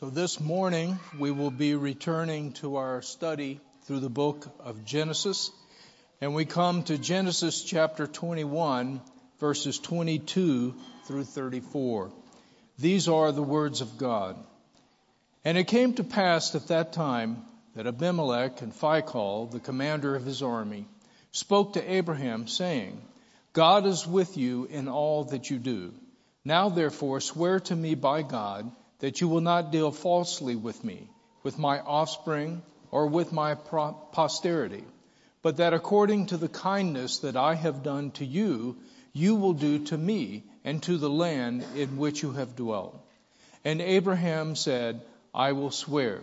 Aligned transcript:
So 0.00 0.10
this 0.10 0.38
morning 0.38 0.96
we 1.18 1.32
will 1.32 1.50
be 1.50 1.74
returning 1.74 2.52
to 2.60 2.76
our 2.76 3.02
study 3.02 3.58
through 3.82 3.98
the 3.98 4.08
book 4.08 4.46
of 4.60 4.84
Genesis. 4.84 5.50
And 6.20 6.36
we 6.36 6.44
come 6.44 6.84
to 6.84 6.96
Genesis 6.96 7.64
chapter 7.64 8.06
21 8.06 9.00
verses 9.40 9.80
22 9.80 10.76
through 11.06 11.24
34. 11.24 12.12
These 12.78 13.08
are 13.08 13.32
the 13.32 13.42
words 13.42 13.80
of 13.80 13.98
God. 13.98 14.36
And 15.44 15.58
it 15.58 15.66
came 15.66 15.94
to 15.94 16.04
pass 16.04 16.54
at 16.54 16.68
that 16.68 16.92
time 16.92 17.42
that 17.74 17.88
Abimelech 17.88 18.62
and 18.62 18.72
Phicol, 18.72 19.50
the 19.50 19.58
commander 19.58 20.14
of 20.14 20.24
his 20.24 20.44
army, 20.44 20.86
spoke 21.32 21.72
to 21.72 21.92
Abraham 21.92 22.46
saying, 22.46 23.02
God 23.52 23.84
is 23.84 24.06
with 24.06 24.36
you 24.36 24.66
in 24.66 24.86
all 24.86 25.24
that 25.24 25.50
you 25.50 25.58
do. 25.58 25.92
Now 26.44 26.68
therefore 26.68 27.20
swear 27.20 27.58
to 27.58 27.74
me 27.74 27.96
by 27.96 28.22
God 28.22 28.70
that 29.00 29.20
you 29.20 29.28
will 29.28 29.40
not 29.40 29.70
deal 29.72 29.90
falsely 29.90 30.56
with 30.56 30.82
me, 30.82 31.08
with 31.42 31.58
my 31.58 31.80
offspring, 31.80 32.62
or 32.90 33.06
with 33.06 33.32
my 33.32 33.54
posterity, 33.54 34.84
but 35.42 35.58
that 35.58 35.74
according 35.74 36.26
to 36.26 36.36
the 36.36 36.48
kindness 36.48 37.18
that 37.18 37.36
I 37.36 37.54
have 37.54 37.82
done 37.82 38.10
to 38.12 38.24
you, 38.24 38.76
you 39.12 39.34
will 39.34 39.52
do 39.52 39.84
to 39.86 39.98
me 39.98 40.44
and 40.64 40.82
to 40.84 40.96
the 40.96 41.10
land 41.10 41.64
in 41.76 41.96
which 41.96 42.22
you 42.22 42.32
have 42.32 42.56
dwelt. 42.56 42.98
And 43.64 43.80
Abraham 43.80 44.56
said, 44.56 45.00
I 45.34 45.52
will 45.52 45.70
swear. 45.70 46.20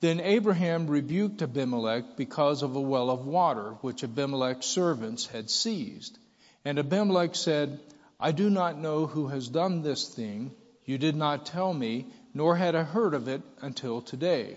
Then 0.00 0.20
Abraham 0.20 0.86
rebuked 0.86 1.42
Abimelech 1.42 2.16
because 2.16 2.62
of 2.62 2.74
a 2.74 2.80
well 2.80 3.10
of 3.10 3.26
water 3.26 3.76
which 3.82 4.02
Abimelech's 4.02 4.66
servants 4.66 5.26
had 5.26 5.50
seized. 5.50 6.18
And 6.64 6.78
Abimelech 6.78 7.34
said, 7.34 7.80
I 8.18 8.32
do 8.32 8.50
not 8.50 8.78
know 8.78 9.06
who 9.06 9.28
has 9.28 9.48
done 9.48 9.82
this 9.82 10.08
thing 10.08 10.52
you 10.84 10.98
did 10.98 11.16
not 11.16 11.46
tell 11.46 11.72
me, 11.72 12.06
nor 12.34 12.56
had 12.56 12.74
I 12.74 12.82
heard 12.82 13.14
of 13.14 13.28
it 13.28 13.42
until 13.60 14.00
today. 14.00 14.56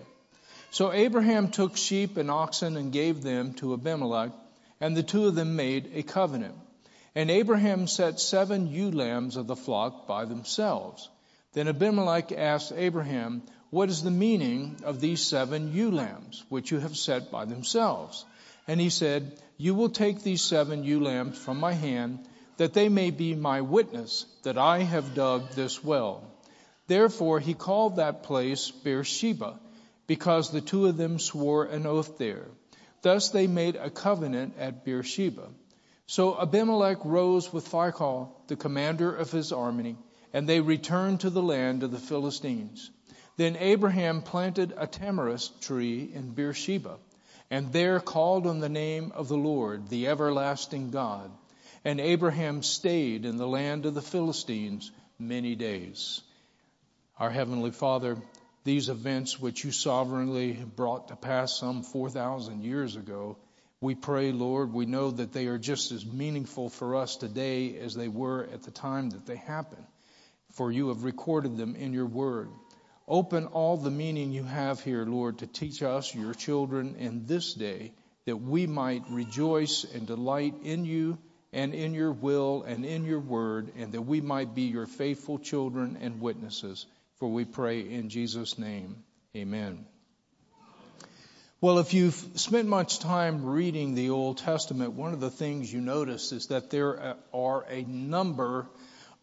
So 0.70 0.92
Abraham 0.92 1.48
took 1.50 1.76
sheep 1.76 2.16
and 2.16 2.30
oxen 2.30 2.76
and 2.76 2.92
gave 2.92 3.22
them 3.22 3.54
to 3.54 3.74
Abimelech, 3.74 4.32
and 4.80 4.96
the 4.96 5.02
two 5.02 5.26
of 5.26 5.34
them 5.34 5.56
made 5.56 5.90
a 5.94 6.02
covenant. 6.02 6.54
And 7.14 7.30
Abraham 7.30 7.86
set 7.86 8.20
seven 8.20 8.66
ewe 8.66 8.90
lambs 8.90 9.36
of 9.36 9.46
the 9.46 9.56
flock 9.56 10.06
by 10.06 10.26
themselves. 10.26 11.08
Then 11.54 11.68
Abimelech 11.68 12.32
asked 12.32 12.72
Abraham, 12.76 13.42
What 13.70 13.88
is 13.88 14.02
the 14.02 14.10
meaning 14.10 14.80
of 14.84 15.00
these 15.00 15.22
seven 15.22 15.72
ewe 15.72 15.90
lambs, 15.90 16.44
which 16.50 16.70
you 16.70 16.78
have 16.78 16.96
set 16.96 17.30
by 17.30 17.46
themselves? 17.46 18.26
And 18.68 18.78
he 18.78 18.90
said, 18.90 19.40
You 19.56 19.74
will 19.74 19.88
take 19.88 20.22
these 20.22 20.42
seven 20.42 20.84
ewe 20.84 21.00
lambs 21.00 21.38
from 21.38 21.58
my 21.58 21.72
hand, 21.72 22.28
that 22.56 22.72
they 22.72 22.88
may 22.88 23.10
be 23.10 23.34
my 23.34 23.60
witness 23.60 24.26
that 24.42 24.58
I 24.58 24.78
have 24.78 25.14
dug 25.14 25.50
this 25.50 25.82
well. 25.84 26.22
Therefore 26.86 27.40
he 27.40 27.54
called 27.54 27.96
that 27.96 28.22
place 28.22 28.70
Beersheba, 28.70 29.58
because 30.06 30.50
the 30.50 30.60
two 30.60 30.86
of 30.86 30.96
them 30.96 31.18
swore 31.18 31.64
an 31.64 31.86
oath 31.86 32.18
there. 32.18 32.46
Thus 33.02 33.30
they 33.30 33.46
made 33.46 33.76
a 33.76 33.90
covenant 33.90 34.54
at 34.58 34.84
Beersheba. 34.84 35.48
So 36.06 36.40
Abimelech 36.40 37.04
rose 37.04 37.52
with 37.52 37.68
Phicol, 37.68 38.30
the 38.46 38.56
commander 38.56 39.14
of 39.14 39.32
his 39.32 39.52
army, 39.52 39.96
and 40.32 40.48
they 40.48 40.60
returned 40.60 41.20
to 41.20 41.30
the 41.30 41.42
land 41.42 41.82
of 41.82 41.90
the 41.90 41.98
Philistines. 41.98 42.90
Then 43.36 43.56
Abraham 43.56 44.22
planted 44.22 44.72
a 44.76 44.86
tamarisk 44.86 45.60
tree 45.60 46.10
in 46.14 46.30
Beersheba, 46.30 46.96
and 47.50 47.72
there 47.72 48.00
called 48.00 48.46
on 48.46 48.60
the 48.60 48.68
name 48.68 49.12
of 49.14 49.28
the 49.28 49.36
Lord, 49.36 49.88
the 49.88 50.06
everlasting 50.06 50.90
God. 50.90 51.30
And 51.86 52.00
Abraham 52.00 52.64
stayed 52.64 53.24
in 53.24 53.36
the 53.36 53.46
land 53.46 53.86
of 53.86 53.94
the 53.94 54.02
Philistines 54.02 54.90
many 55.20 55.54
days. 55.54 56.20
Our 57.16 57.30
Heavenly 57.30 57.70
Father, 57.70 58.16
these 58.64 58.88
events 58.88 59.38
which 59.38 59.62
you 59.62 59.70
sovereignly 59.70 60.54
brought 60.54 61.06
to 61.08 61.14
pass 61.14 61.56
some 61.56 61.84
4,000 61.84 62.64
years 62.64 62.96
ago, 62.96 63.36
we 63.80 63.94
pray, 63.94 64.32
Lord, 64.32 64.72
we 64.72 64.84
know 64.84 65.12
that 65.12 65.32
they 65.32 65.46
are 65.46 65.58
just 65.58 65.92
as 65.92 66.04
meaningful 66.04 66.70
for 66.70 66.96
us 66.96 67.14
today 67.14 67.78
as 67.78 67.94
they 67.94 68.08
were 68.08 68.48
at 68.52 68.64
the 68.64 68.72
time 68.72 69.10
that 69.10 69.24
they 69.24 69.36
happened, 69.36 69.86
for 70.54 70.72
you 70.72 70.88
have 70.88 71.04
recorded 71.04 71.56
them 71.56 71.76
in 71.76 71.92
your 71.92 72.06
word. 72.06 72.48
Open 73.06 73.46
all 73.46 73.76
the 73.76 73.92
meaning 73.92 74.32
you 74.32 74.42
have 74.42 74.80
here, 74.80 75.04
Lord, 75.04 75.38
to 75.38 75.46
teach 75.46 75.84
us, 75.84 76.12
your 76.12 76.34
children, 76.34 76.96
in 76.98 77.26
this 77.26 77.54
day, 77.54 77.92
that 78.24 78.38
we 78.38 78.66
might 78.66 79.04
rejoice 79.08 79.84
and 79.94 80.04
delight 80.04 80.56
in 80.64 80.84
you 80.84 81.18
and 81.56 81.72
in 81.72 81.94
your 81.94 82.12
will 82.12 82.64
and 82.64 82.84
in 82.84 83.06
your 83.06 83.18
word, 83.18 83.72
and 83.78 83.92
that 83.92 84.02
we 84.02 84.20
might 84.20 84.54
be 84.54 84.64
your 84.64 84.86
faithful 84.86 85.38
children 85.38 85.96
and 86.02 86.20
witnesses. 86.20 86.84
For 87.18 87.30
we 87.30 87.46
pray 87.46 87.80
in 87.80 88.10
Jesus' 88.10 88.58
name. 88.58 89.02
Amen. 89.34 89.86
Well, 91.62 91.78
if 91.78 91.94
you've 91.94 92.14
spent 92.34 92.68
much 92.68 92.98
time 92.98 93.46
reading 93.46 93.94
the 93.94 94.10
Old 94.10 94.36
Testament, 94.36 94.92
one 94.92 95.14
of 95.14 95.20
the 95.20 95.30
things 95.30 95.72
you 95.72 95.80
notice 95.80 96.30
is 96.30 96.48
that 96.48 96.68
there 96.68 97.16
are 97.32 97.64
a 97.70 97.82
number 97.84 98.66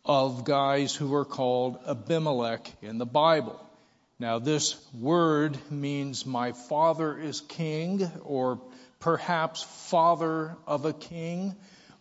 of 0.03 0.43
guys 0.43 0.95
who 0.95 1.13
are 1.13 1.25
called 1.25 1.77
Abimelech 1.87 2.67
in 2.81 2.97
the 2.97 3.05
Bible. 3.05 3.63
Now, 4.17 4.39
this 4.39 4.75
word 4.99 5.55
means 5.69 6.25
my 6.25 6.53
father 6.53 7.15
is 7.15 7.41
king, 7.41 8.09
or 8.23 8.59
perhaps 8.99 9.61
father 9.61 10.57
of 10.65 10.85
a 10.85 10.93
king. 10.93 11.55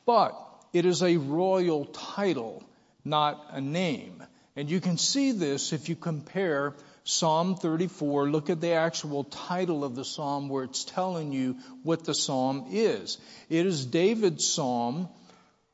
But 0.05 0.37
it 0.73 0.87
is 0.87 1.03
a 1.03 1.17
royal 1.17 1.85
title, 1.87 2.63
not 3.05 3.47
a 3.51 3.61
name. 3.61 4.23
And 4.57 4.71
you 4.71 4.81
can 4.81 4.99
see 4.99 5.33
this 5.33 5.73
if 5.73 5.89
you 5.89 5.97
compare 5.97 6.75
Psalm 7.05 7.57
34. 7.57 8.29
Look 8.29 8.51
at 8.51 8.61
the 8.61 8.73
actual 8.73 9.25
title 9.25 9.85
of 9.85 9.95
the 9.95 10.05
psalm 10.05 10.49
where 10.49 10.65
it's 10.65 10.85
telling 10.85 11.33
you 11.33 11.57
what 11.83 12.05
the 12.05 12.15
psalm 12.15 12.67
is. 12.71 13.19
It 13.49 13.67
is 13.67 13.87
David's 13.87 14.47
psalm 14.47 15.09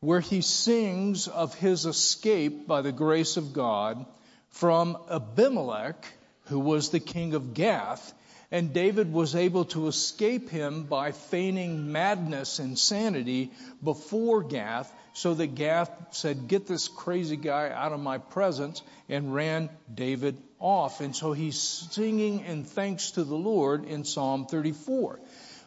where 0.00 0.20
he 0.20 0.42
sings 0.42 1.26
of 1.26 1.54
his 1.54 1.84
escape 1.86 2.66
by 2.66 2.82
the 2.82 2.92
grace 2.92 3.36
of 3.36 3.52
God 3.52 4.06
from 4.50 4.96
Abimelech, 5.10 6.06
who 6.44 6.60
was 6.60 6.90
the 6.90 7.00
king 7.00 7.34
of 7.34 7.52
Gath, 7.52 8.14
and 8.50 8.72
David 8.72 9.12
was 9.12 9.34
able 9.34 9.66
to 9.66 9.88
escape 9.88 10.48
him 10.48 10.84
by 10.84 11.12
feigning 11.12 11.92
madness, 11.92 12.58
and 12.58 12.78
sanity 12.78 13.50
before 13.82 14.42
Gath, 14.42 14.92
so 15.12 15.34
that 15.34 15.54
Gath 15.54 15.90
said, 16.12 16.48
Get 16.48 16.66
this 16.66 16.88
crazy 16.88 17.36
guy 17.36 17.70
out 17.70 17.92
of 17.92 18.00
my 18.00 18.18
presence, 18.18 18.82
and 19.08 19.34
ran 19.34 19.68
David 19.92 20.38
off. 20.58 21.00
And 21.00 21.14
so 21.14 21.32
he's 21.32 21.60
singing 21.60 22.40
in 22.40 22.64
thanks 22.64 23.12
to 23.12 23.24
the 23.24 23.36
Lord 23.36 23.84
in 23.84 24.04
Psalm 24.04 24.46
34. 24.46 25.20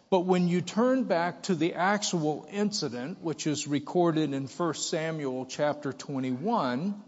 But 0.10 0.26
when 0.26 0.48
you 0.48 0.62
turn 0.62 1.04
back 1.04 1.44
to 1.44 1.56
the 1.56 1.76
actual 1.76 2.48
incident, 2.52 3.22
which 3.22 3.48
is 3.48 3.68
recorded 3.68 4.34
in 4.34 4.48
1 4.48 4.74
Samuel 4.74 5.46
chapter 5.46 5.94
21, 5.94 7.02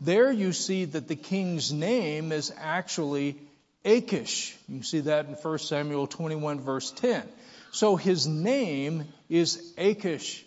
there 0.00 0.32
you 0.32 0.52
see 0.52 0.84
that 0.86 1.06
the 1.06 1.16
king's 1.16 1.72
name 1.72 2.32
is 2.32 2.52
actually 2.56 3.36
Achish. 3.88 4.54
You 4.68 4.76
can 4.76 4.84
see 4.84 5.00
that 5.00 5.26
in 5.26 5.32
1 5.32 5.58
Samuel 5.58 6.06
21 6.06 6.60
verse 6.60 6.90
10. 6.90 7.22
So 7.72 7.96
his 7.96 8.26
name 8.26 9.06
is 9.28 9.72
Achish. 9.78 10.44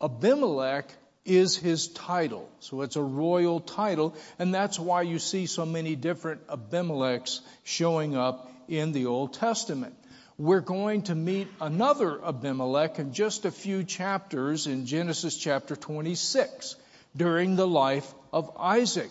Abimelech 0.00 0.88
is 1.24 1.56
his 1.56 1.88
title. 1.88 2.48
So 2.60 2.82
it's 2.82 2.96
a 2.96 3.02
royal 3.02 3.60
title, 3.60 4.14
and 4.38 4.54
that's 4.54 4.78
why 4.78 5.02
you 5.02 5.18
see 5.18 5.46
so 5.46 5.66
many 5.66 5.96
different 5.96 6.46
Abimelechs 6.46 7.40
showing 7.64 8.16
up 8.16 8.50
in 8.68 8.92
the 8.92 9.06
Old 9.06 9.34
Testament. 9.34 9.94
We're 10.38 10.60
going 10.60 11.02
to 11.02 11.14
meet 11.14 11.48
another 11.60 12.24
Abimelech 12.24 12.98
in 12.98 13.12
just 13.12 13.46
a 13.46 13.50
few 13.50 13.84
chapters 13.84 14.66
in 14.66 14.86
Genesis 14.86 15.36
chapter 15.36 15.74
26 15.74 16.76
during 17.16 17.56
the 17.56 17.66
life 17.66 18.12
of 18.32 18.50
Isaac. 18.58 19.10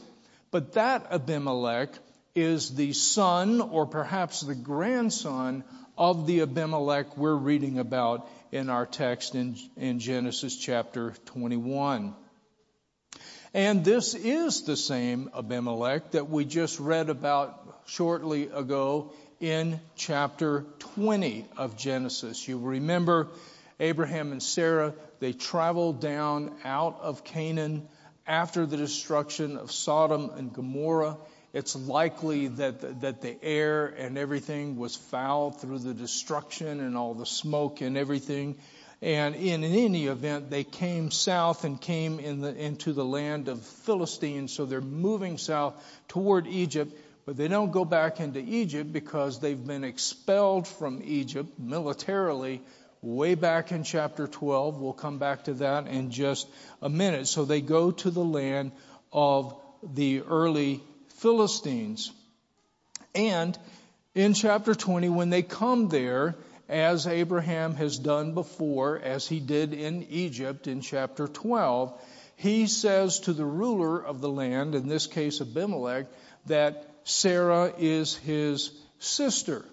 But 0.52 0.74
that 0.74 1.08
Abimelech 1.12 1.90
is 2.36 2.76
the 2.76 2.92
son 2.92 3.62
or 3.62 3.86
perhaps 3.86 4.42
the 4.42 4.56
grandson 4.56 5.64
of 5.98 6.28
the 6.28 6.42
Abimelech 6.42 7.18
we're 7.18 7.34
reading 7.34 7.80
about 7.80 8.30
in 8.52 8.70
our 8.70 8.86
text 8.86 9.36
in, 9.36 9.56
in 9.78 10.00
Genesis 10.00 10.58
chapter 10.58 11.14
21. 11.26 12.14
And 13.54 13.86
this 13.86 14.16
is 14.16 14.64
the 14.64 14.76
same 14.76 15.30
Abimelech 15.34 16.12
that 16.12 16.30
we 16.30 16.44
just 16.44 16.78
read 16.78 17.10
about 17.10 17.82
shortly 17.86 18.50
ago 18.50 19.14
in 19.40 19.80
chapter 19.96 20.66
20 20.80 21.46
of 21.56 21.78
Genesis. 21.78 22.46
You 22.46 22.60
remember 22.60 23.30
Abraham 23.80 24.34
and 24.34 24.44
Sarah, 24.44 24.94
they 25.22 25.32
traveled 25.32 26.02
down 26.02 26.54
out 26.66 27.00
of 27.02 27.24
Canaan 27.24 27.88
after 28.28 28.66
the 28.66 28.76
destruction 28.76 29.56
of 29.56 29.72
Sodom 29.72 30.32
and 30.36 30.52
Gomorrah 30.52 31.16
it's 31.56 31.74
likely 31.74 32.50
that, 32.50 33.00
that 33.00 33.22
the 33.22 33.42
air 33.42 33.86
and 33.86 34.18
everything 34.18 34.76
was 34.76 34.98
foul 34.98 35.52
through 35.52 35.80
the 35.80 35.94
destruction 35.94 36.82
and 36.82 36.98
all 36.98 37.14
the 37.14 37.26
smoke 37.26 37.80
and 37.80 37.98
everything. 37.98 38.58
And 39.02 39.36
in 39.36 39.64
any 39.64 40.08
event, 40.08 40.50
they 40.50 40.66
came 40.66 41.12
south 41.12 41.64
and 41.64 41.80
came 41.80 42.20
in 42.20 42.42
the, 42.42 42.54
into 42.54 42.92
the 42.92 43.06
land 43.06 43.48
of 43.48 43.62
Philistines. 43.62 44.52
So 44.52 44.66
they're 44.66 44.82
moving 44.82 45.38
south 45.38 45.82
toward 46.10 46.46
Egypt. 46.46 46.94
But 47.26 47.38
they 47.38 47.48
don't 47.48 47.72
go 47.72 47.86
back 47.86 48.20
into 48.20 48.40
Egypt 48.40 48.92
because 48.92 49.40
they've 49.40 49.66
been 49.66 49.86
expelled 49.86 50.68
from 50.68 51.02
Egypt 51.06 51.58
militarily 51.58 52.62
way 53.02 53.36
back 53.36 53.72
in 53.72 53.86
chapter 53.86 54.28
12. 54.28 54.82
We'll 54.82 54.92
come 54.92 55.20
back 55.20 55.46
to 55.46 55.54
that 55.54 55.88
in 55.88 56.12
just 56.12 56.50
a 56.82 56.90
minute. 56.90 57.30
So 57.30 57.46
they 57.46 57.62
go 57.62 57.92
to 57.92 58.12
the 58.12 58.26
land 58.26 58.74
of 59.14 59.56
the 59.82 60.20
early 60.24 60.84
Philistines. 61.18 62.12
And 63.14 63.58
in 64.14 64.34
chapter 64.34 64.76
20, 64.76 65.10
when 65.10 65.30
they 65.30 65.42
come 65.42 65.90
there, 65.90 66.36
as 66.68 67.06
Abraham 67.06 67.76
has 67.76 67.98
done 68.00 68.34
before, 68.34 68.98
as 69.00 69.28
he 69.28 69.40
did 69.40 69.74
in 69.74 70.04
Egypt 70.10 70.68
in 70.68 70.82
chapter 70.82 71.28
12, 71.28 71.94
he 72.38 72.68
says 72.68 73.20
to 73.22 73.34
the 73.34 73.46
ruler 73.46 74.04
of 74.04 74.20
the 74.20 74.30
land, 74.30 74.76
in 74.76 74.88
this 74.88 75.08
case 75.08 75.42
Abimelech, 75.42 76.08
that 76.48 76.90
Sarah 77.04 77.72
is 77.78 78.16
his 78.16 78.72
sister. 79.00 79.66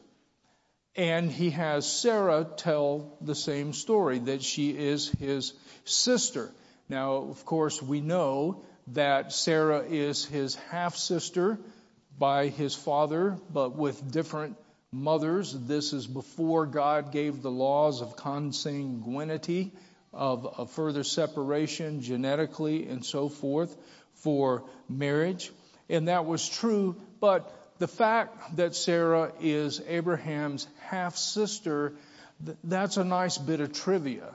And 0.94 1.32
he 1.32 1.50
has 1.50 1.90
Sarah 1.90 2.46
tell 2.56 3.16
the 3.22 3.34
same 3.34 3.72
story, 3.72 4.18
that 4.20 4.42
she 4.42 4.70
is 4.70 5.08
his 5.08 5.54
sister. 5.84 6.52
Now, 6.88 7.14
of 7.14 7.44
course, 7.46 7.80
we 7.80 8.00
know 8.02 8.62
that 8.88 9.32
Sarah 9.32 9.84
is 9.88 10.24
his 10.24 10.54
half 10.70 10.96
sister 10.96 11.58
by 12.18 12.48
his 12.48 12.74
father, 12.74 13.38
but 13.52 13.76
with 13.76 14.10
different 14.10 14.56
mothers. 14.92 15.52
This 15.52 15.92
is 15.92 16.06
before 16.06 16.66
God 16.66 17.12
gave 17.12 17.42
the 17.42 17.50
laws 17.50 18.02
of 18.02 18.16
consanguinity, 18.16 19.70
of, 20.12 20.46
of 20.58 20.70
further 20.72 21.04
separation 21.04 22.02
genetically 22.02 22.86
and 22.86 23.04
so 23.04 23.28
forth 23.28 23.74
for 24.16 24.64
marriage. 24.88 25.50
And 25.88 26.08
that 26.08 26.26
was 26.26 26.48
true, 26.48 26.96
but 27.20 27.50
the 27.78 27.88
fact 27.88 28.56
that 28.56 28.74
Sarah 28.76 29.32
is 29.40 29.80
Abraham's 29.88 30.66
half 30.82 31.16
sister, 31.16 31.94
that's 32.62 32.96
a 32.96 33.04
nice 33.04 33.38
bit 33.38 33.60
of 33.60 33.72
trivia. 33.72 34.34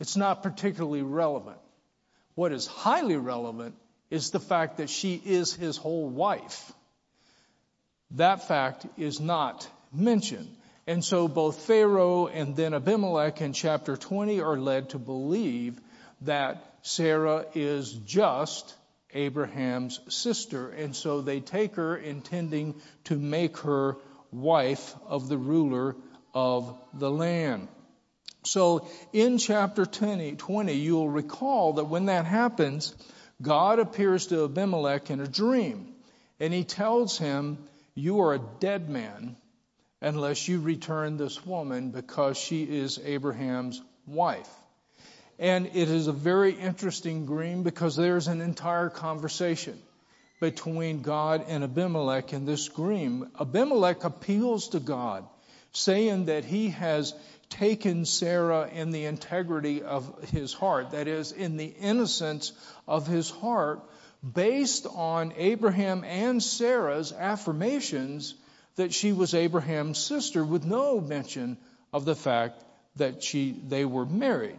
It's 0.00 0.16
not 0.16 0.42
particularly 0.42 1.02
relevant. 1.02 1.58
What 2.40 2.52
is 2.52 2.66
highly 2.66 3.18
relevant 3.18 3.74
is 4.08 4.30
the 4.30 4.40
fact 4.40 4.78
that 4.78 4.88
she 4.88 5.20
is 5.22 5.52
his 5.52 5.76
whole 5.76 6.08
wife. 6.08 6.72
That 8.12 8.48
fact 8.48 8.86
is 8.96 9.20
not 9.20 9.68
mentioned. 9.92 10.48
And 10.86 11.04
so 11.04 11.28
both 11.28 11.66
Pharaoh 11.66 12.28
and 12.28 12.56
then 12.56 12.72
Abimelech 12.72 13.42
in 13.42 13.52
chapter 13.52 13.94
20 13.94 14.40
are 14.40 14.56
led 14.56 14.88
to 14.90 14.98
believe 14.98 15.78
that 16.22 16.64
Sarah 16.80 17.44
is 17.54 17.92
just 17.92 18.74
Abraham's 19.12 20.00
sister. 20.08 20.70
And 20.70 20.96
so 20.96 21.20
they 21.20 21.40
take 21.40 21.74
her 21.74 21.94
intending 21.94 22.80
to 23.04 23.16
make 23.16 23.58
her 23.58 23.98
wife 24.32 24.94
of 25.06 25.28
the 25.28 25.36
ruler 25.36 25.94
of 26.32 26.74
the 26.94 27.10
land. 27.10 27.68
So 28.44 28.88
in 29.12 29.38
chapter 29.38 29.84
20, 29.84 30.36
20, 30.36 30.72
you'll 30.72 31.08
recall 31.08 31.74
that 31.74 31.84
when 31.84 32.06
that 32.06 32.24
happens, 32.24 32.94
God 33.42 33.78
appears 33.78 34.26
to 34.28 34.44
Abimelech 34.44 35.10
in 35.10 35.20
a 35.20 35.26
dream. 35.26 35.94
And 36.38 36.52
he 36.52 36.64
tells 36.64 37.18
him 37.18 37.58
you 37.94 38.20
are 38.20 38.34
a 38.34 38.42
dead 38.60 38.88
man 38.88 39.36
unless 40.00 40.48
you 40.48 40.60
return 40.60 41.16
this 41.16 41.44
woman 41.44 41.90
because 41.90 42.38
she 42.38 42.62
is 42.64 42.98
Abraham's 43.04 43.82
wife. 44.06 44.48
And 45.38 45.66
it 45.68 45.90
is 45.90 46.06
a 46.06 46.12
very 46.12 46.52
interesting 46.52 47.26
dream 47.26 47.62
because 47.62 47.96
there's 47.96 48.28
an 48.28 48.40
entire 48.40 48.90
conversation 48.90 49.78
between 50.40 51.02
God 51.02 51.44
and 51.48 51.62
Abimelech 51.64 52.32
in 52.32 52.46
this 52.46 52.68
dream. 52.68 53.30
Abimelech 53.38 54.04
appeals 54.04 54.68
to 54.70 54.80
God, 54.80 55.26
saying 55.72 56.26
that 56.26 56.44
he 56.44 56.70
has 56.70 57.14
taken 57.50 58.04
Sarah 58.04 58.68
in 58.72 58.90
the 58.90 59.04
integrity 59.04 59.82
of 59.82 60.30
his 60.30 60.52
heart, 60.52 60.92
that 60.92 61.08
is, 61.08 61.32
in 61.32 61.56
the 61.56 61.66
innocence 61.66 62.52
of 62.88 63.06
his 63.06 63.28
heart, 63.28 63.80
based 64.34 64.86
on 64.86 65.34
Abraham 65.36 66.04
and 66.04 66.42
Sarah's 66.42 67.12
affirmations 67.12 68.34
that 68.76 68.94
she 68.94 69.12
was 69.12 69.34
Abraham's 69.34 69.98
sister 69.98 70.44
with 70.44 70.64
no 70.64 71.00
mention 71.00 71.58
of 71.92 72.04
the 72.04 72.14
fact 72.14 72.62
that 72.96 73.22
she, 73.22 73.54
they 73.68 73.84
were 73.84 74.06
married. 74.06 74.56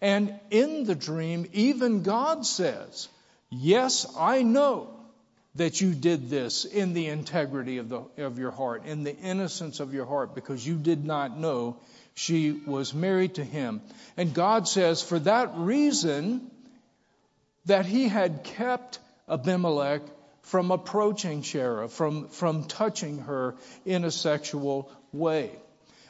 And 0.00 0.34
in 0.50 0.84
the 0.84 0.94
dream, 0.94 1.48
even 1.52 2.02
God 2.02 2.44
says, 2.44 3.08
yes, 3.50 4.06
I 4.18 4.42
know 4.42 4.90
that 5.54 5.80
you 5.80 5.94
did 5.94 6.30
this 6.30 6.64
in 6.64 6.94
the 6.94 7.08
integrity 7.08 7.78
of, 7.78 7.88
the, 7.88 8.02
of 8.18 8.38
your 8.38 8.50
heart, 8.50 8.86
in 8.86 9.04
the 9.04 9.16
innocence 9.16 9.80
of 9.80 9.92
your 9.92 10.06
heart, 10.06 10.34
because 10.34 10.66
you 10.66 10.76
did 10.76 11.04
not 11.04 11.38
know 11.38 11.76
she 12.14 12.52
was 12.52 12.94
married 12.94 13.34
to 13.34 13.44
him. 13.44 13.80
And 14.16 14.34
God 14.34 14.68
says, 14.68 15.02
for 15.02 15.18
that 15.20 15.52
reason, 15.56 16.50
that 17.66 17.86
he 17.86 18.08
had 18.08 18.44
kept 18.44 18.98
Abimelech 19.28 20.02
from 20.42 20.70
approaching 20.70 21.42
Sarah, 21.42 21.88
from, 21.88 22.28
from 22.28 22.64
touching 22.64 23.18
her 23.18 23.54
in 23.84 24.04
a 24.04 24.10
sexual 24.10 24.90
way. 25.12 25.50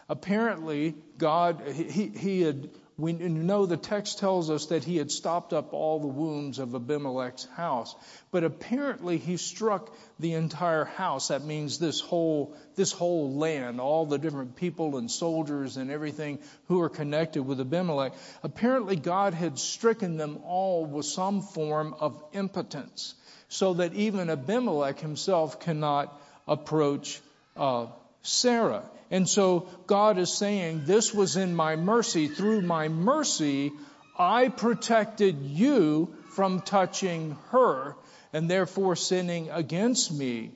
Apparently, 0.08 0.94
God, 1.18 1.62
he, 1.66 2.08
he 2.08 2.40
had, 2.42 2.70
we 2.98 3.12
know 3.14 3.64
the 3.64 3.76
text 3.76 4.18
tells 4.18 4.50
us 4.50 4.66
that 4.66 4.84
he 4.84 4.98
had 4.98 5.10
stopped 5.10 5.52
up 5.52 5.72
all 5.72 5.98
the 5.98 6.06
wounds 6.06 6.58
of 6.58 6.74
Abimelech's 6.74 7.46
house, 7.56 7.94
but 8.30 8.44
apparently 8.44 9.16
he 9.16 9.38
struck 9.38 9.94
the 10.20 10.34
entire 10.34 10.84
house. 10.84 11.28
That 11.28 11.42
means 11.42 11.78
this 11.78 12.00
whole, 12.00 12.54
this 12.76 12.92
whole 12.92 13.34
land, 13.34 13.80
all 13.80 14.04
the 14.04 14.18
different 14.18 14.56
people 14.56 14.98
and 14.98 15.10
soldiers 15.10 15.78
and 15.78 15.90
everything 15.90 16.38
who 16.68 16.82
are 16.82 16.90
connected 16.90 17.42
with 17.42 17.60
Abimelech. 17.60 18.12
Apparently 18.42 18.96
God 18.96 19.32
had 19.32 19.58
stricken 19.58 20.18
them 20.18 20.38
all 20.44 20.84
with 20.84 21.06
some 21.06 21.40
form 21.40 21.94
of 21.98 22.22
impotence 22.32 23.14
so 23.48 23.74
that 23.74 23.94
even 23.94 24.30
Abimelech 24.30 24.98
himself 24.98 25.60
cannot 25.60 26.20
approach 26.46 27.20
uh, 27.56 27.86
Sarah. 28.22 28.84
And 29.12 29.28
so 29.28 29.68
God 29.86 30.16
is 30.16 30.32
saying, 30.32 30.84
this 30.86 31.12
was 31.12 31.36
in 31.36 31.54
my 31.54 31.76
mercy. 31.76 32.28
Through 32.28 32.62
my 32.62 32.88
mercy, 32.88 33.70
I 34.18 34.48
protected 34.48 35.42
you 35.42 36.14
from 36.30 36.62
touching 36.62 37.36
her 37.50 37.94
and 38.32 38.50
therefore 38.50 38.96
sinning 38.96 39.50
against 39.50 40.10
me. 40.10 40.52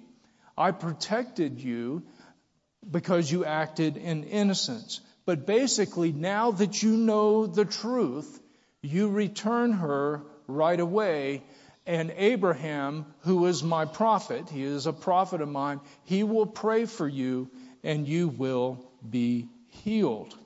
I 0.56 0.70
protected 0.70 1.60
you 1.60 2.04
because 2.90 3.30
you 3.30 3.44
acted 3.44 3.98
in 3.98 4.24
innocence. 4.24 5.02
But 5.26 5.46
basically, 5.46 6.12
now 6.12 6.52
that 6.52 6.82
you 6.82 6.96
know 6.96 7.46
the 7.46 7.66
truth, 7.66 8.40
you 8.80 9.10
return 9.10 9.72
her 9.72 10.22
right 10.46 10.80
away 10.80 11.42
and 11.86 12.12
Abraham, 12.16 13.06
who 13.20 13.46
is 13.46 13.62
my 13.62 13.84
prophet, 13.84 14.48
he 14.50 14.64
is 14.64 14.86
a 14.86 14.92
prophet 14.92 15.40
of 15.40 15.48
mine, 15.48 15.80
he 16.04 16.24
will 16.24 16.46
pray 16.46 16.86
for 16.86 17.06
you 17.06 17.50
and 17.86 18.08
you 18.08 18.26
will 18.28 18.84
be 19.08 19.48
healed. 19.68 20.36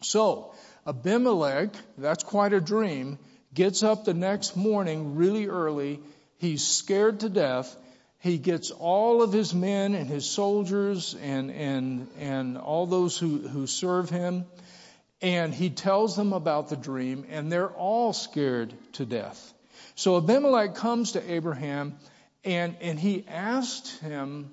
So, 0.00 0.54
Abimelech, 0.86 1.74
that's 1.98 2.22
quite 2.22 2.52
a 2.52 2.60
dream, 2.60 3.18
gets 3.52 3.82
up 3.82 4.04
the 4.04 4.14
next 4.14 4.56
morning 4.56 5.16
really 5.16 5.48
early. 5.48 6.00
He's 6.38 6.64
scared 6.64 7.20
to 7.20 7.28
death. 7.28 7.76
He 8.20 8.38
gets 8.38 8.70
all 8.70 9.22
of 9.22 9.32
his 9.32 9.52
men 9.52 9.94
and 9.94 10.08
his 10.08 10.24
soldiers 10.24 11.16
and, 11.20 11.50
and, 11.50 12.08
and 12.18 12.56
all 12.56 12.86
those 12.86 13.18
who, 13.18 13.38
who 13.38 13.66
serve 13.66 14.08
him. 14.08 14.44
And 15.20 15.52
he 15.52 15.70
tells 15.70 16.14
them 16.16 16.32
about 16.32 16.68
the 16.68 16.76
dream 16.76 17.26
and 17.28 17.50
they're 17.50 17.70
all 17.70 18.12
scared 18.12 18.72
to 18.94 19.04
death. 19.04 19.52
So 19.96 20.16
Abimelech 20.16 20.76
comes 20.76 21.12
to 21.12 21.32
Abraham 21.32 21.96
and, 22.44 22.76
and 22.80 22.98
he 22.98 23.24
asked 23.28 24.00
him, 24.00 24.52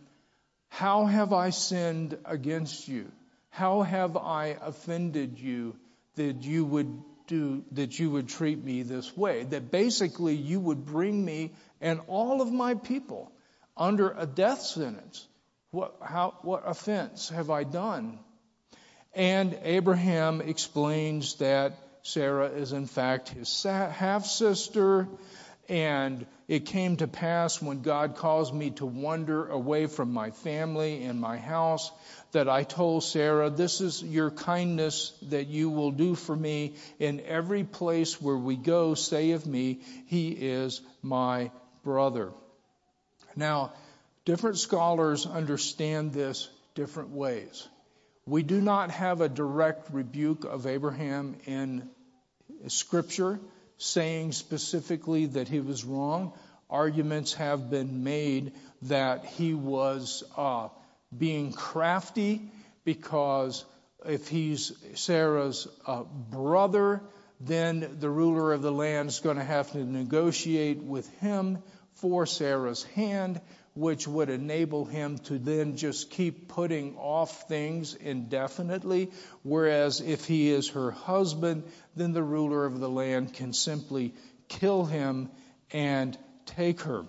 How 0.70 1.06
have 1.06 1.34
I 1.34 1.50
sinned 1.50 2.18
against 2.26 2.88
you? 2.88 3.12
How 3.50 3.82
have 3.82 4.16
I 4.16 4.58
offended 4.62 5.40
you 5.40 5.76
that 6.16 6.44
you 6.44 6.66
would 6.66 7.04
do, 7.28 7.64
that 7.74 8.00
you 8.00 8.12
would 8.12 8.30
treat 8.30 8.64
me 8.64 8.84
this 8.84 9.16
way? 9.18 9.44
That 9.44 9.72
basically 9.72 10.36
you 10.36 10.60
would 10.60 10.86
bring 10.86 11.24
me 11.24 11.52
and 11.82 12.00
all 12.08 12.42
of 12.42 12.52
my 12.52 12.76
people 12.76 13.32
under 13.76 14.12
a 14.12 14.26
death 14.26 14.62
sentence. 14.62 15.28
What, 15.72 15.96
how, 16.02 16.36
what 16.42 16.64
offense 16.66 17.30
have 17.30 17.50
I 17.50 17.64
done? 17.64 18.20
And 19.14 19.58
Abraham 19.64 20.42
explains 20.42 21.36
that 21.36 21.74
Sarah 22.04 22.50
is 22.50 22.72
in 22.74 22.86
fact 22.86 23.30
his 23.30 23.64
half 23.64 24.26
sister. 24.26 25.08
And 25.68 26.26
it 26.50 26.66
came 26.66 26.98
to 26.98 27.08
pass 27.08 27.62
when 27.62 27.84
God 27.84 28.16
caused 28.16 28.56
me 28.56 28.72
to 28.72 28.86
wander 28.88 29.48
away 29.48 29.86
from 29.86 30.12
my 30.12 30.32
family 30.32 31.04
and 31.04 31.22
my 31.22 31.38
house 31.38 31.92
that 32.32 32.50
I 32.50 32.64
told 32.64 33.04
Sarah, 33.04 33.52
this 33.52 33.82
is 33.82 34.02
your 34.02 34.32
kindness 34.32 35.14
that 35.30 35.46
you 35.46 35.70
will 35.70 35.92
do 35.92 36.16
for 36.16 36.36
me 36.36 36.74
in 36.98 37.22
every 37.22 37.64
place 37.64 38.20
where 38.20 38.36
we 38.36 38.56
go. 38.56 38.96
Say 38.96 39.32
of 39.32 39.46
me, 39.46 39.82
he 40.08 40.30
is 40.30 40.82
my 41.04 41.52
brother. 41.84 42.32
Now, 43.36 43.74
different 44.26 44.58
scholars 44.58 45.28
understand 45.28 46.14
this 46.14 46.50
different 46.74 47.12
ways. 47.12 47.68
We 48.26 48.42
do 48.42 48.60
not 48.60 48.90
have 48.90 49.22
a 49.22 49.30
direct 49.30 49.94
rebuke 49.94 50.46
of 50.46 50.66
Abraham 50.66 51.38
in 51.46 51.90
Scripture 52.70 53.40
saying 53.80 54.34
specifically 54.34 55.26
that 55.26 55.48
he 55.48 55.60
was 55.60 55.84
wrong. 55.84 56.34
Arguments 56.70 57.34
have 57.34 57.72
been 57.72 58.04
made 58.04 58.52
that 58.84 59.26
he 59.26 59.56
was 59.56 60.24
uh, 60.38 60.68
being 61.18 61.52
crafty 61.52 62.42
because 62.86 63.66
if 64.06 64.28
he's 64.28 64.72
Sarah's 64.94 65.68
uh, 65.88 66.04
brother, 66.04 67.02
then 67.40 67.98
the 68.00 68.10
ruler 68.10 68.54
of 68.54 68.62
the 68.62 68.72
land 68.72 69.10
is 69.10 69.20
going 69.20 69.38
to 69.38 69.44
have 69.44 69.72
to 69.72 69.84
negotiate 69.84 70.78
with 70.78 71.10
him 71.20 71.58
for 71.96 72.26
Sarah's 72.26 72.84
hand, 72.84 73.42
which 73.80 74.08
would 74.08 74.30
enable 74.30 74.84
him 74.84 75.18
to 75.18 75.40
then 75.40 75.78
just 75.78 76.10
keep 76.10 76.50
putting 76.50 76.98
off 76.98 77.48
things 77.48 77.96
indefinitely. 77.96 79.10
Whereas 79.44 80.02
if 80.02 80.26
he 80.26 80.50
is 80.50 80.70
her 80.70 80.92
husband, 80.92 81.64
then 81.96 82.12
the 82.12 82.24
ruler 82.24 82.66
of 82.66 82.80
the 82.80 82.90
land 82.90 83.34
can 83.34 83.54
simply 83.54 84.14
kill 84.50 84.84
him 84.84 85.30
and 85.72 86.18
take 86.46 86.82
her. 86.82 87.06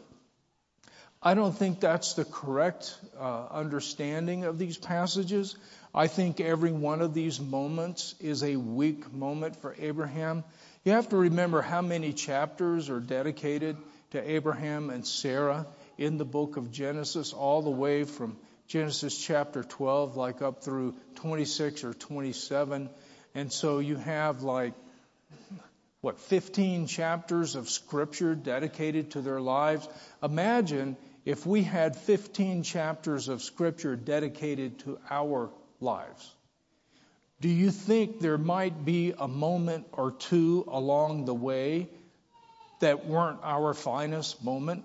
I 1.21 1.35
don't 1.35 1.57
think 1.57 1.81
that's 1.81 2.15
the 2.15 2.25
correct 2.25 2.97
uh, 3.19 3.47
understanding 3.51 4.45
of 4.45 4.59
these 4.59 4.79
passages. 4.79 5.57
I 5.93 6.07
think 6.07 6.41
every 6.41 6.73
one 6.73 7.03
of 7.03 7.15
these 7.15 7.41
moments 7.41 8.15
is 8.21 8.45
a 8.45 8.55
weak 8.57 9.13
moment 9.13 9.57
for 9.57 9.75
Abraham. 9.79 10.45
You 10.85 10.93
have 10.93 11.09
to 11.09 11.17
remember 11.17 11.63
how 11.63 11.83
many 11.83 12.13
chapters 12.13 12.89
are 12.89 13.01
dedicated 13.01 13.77
to 14.13 14.31
Abraham 14.31 14.89
and 14.89 15.07
Sarah 15.07 15.67
in 16.01 16.17
the 16.17 16.25
book 16.25 16.57
of 16.57 16.73
Genesis, 16.73 17.35
all 17.35 17.61
the 17.61 17.71
way 17.71 18.05
from 18.05 18.39
Genesis 18.67 19.17
chapter 19.19 19.63
12, 19.63 20.17
like 20.17 20.41
up 20.41 20.65
through 20.65 20.95
26 21.17 21.85
or 21.85 21.93
27. 21.93 22.89
And 23.35 23.53
so 23.53 23.81
you 23.81 23.97
have 23.97 24.43
like, 24.43 24.73
what, 26.01 26.19
15 26.19 26.87
chapters 26.87 27.55
of 27.55 27.69
scripture 27.69 28.35
dedicated 28.35 29.11
to 29.11 29.21
their 29.21 29.43
lives. 29.43 29.87
Imagine 30.23 30.97
if 31.27 31.45
we 31.45 31.63
had 31.63 31.95
15 31.97 32.63
chapters 32.63 33.29
of 33.29 33.43
scripture 33.43 33.95
dedicated 33.95 34.79
to 34.81 34.99
our 35.11 35.51
lives. 35.81 36.35
Do 37.43 37.51
you 37.51 37.71
think 37.71 38.21
there 38.21 38.39
might 38.39 38.87
be 38.87 39.13
a 39.19 39.29
moment 39.29 39.87
or 39.93 40.13
two 40.13 40.65
along 40.67 41.27
the 41.27 41.35
way 41.35 41.89
that 42.81 43.05
weren't 43.05 43.41
our 43.43 43.75
finest 43.75 44.43
moment? 44.43 44.85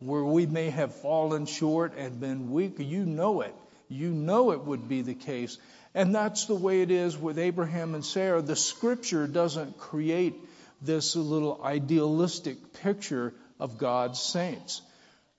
Where 0.00 0.24
we 0.24 0.46
may 0.46 0.70
have 0.70 0.94
fallen 0.94 1.46
short 1.46 1.96
and 1.96 2.18
been 2.20 2.50
weak? 2.50 2.78
You 2.78 3.04
know 3.04 3.42
it. 3.42 3.54
You 3.88 4.10
know 4.10 4.52
it 4.52 4.64
would 4.64 4.88
be 4.88 5.02
the 5.02 5.14
case. 5.14 5.58
And 5.94 6.14
that's 6.14 6.46
the 6.46 6.54
way 6.54 6.82
it 6.82 6.90
is 6.90 7.18
with 7.18 7.38
Abraham 7.38 7.94
and 7.94 8.04
Sarah. 8.04 8.40
The 8.40 8.56
scripture 8.56 9.26
doesn't 9.26 9.78
create 9.78 10.34
this 10.80 11.16
little 11.16 11.60
idealistic 11.62 12.72
picture 12.82 13.34
of 13.58 13.78
God's 13.78 14.20
saints. 14.20 14.80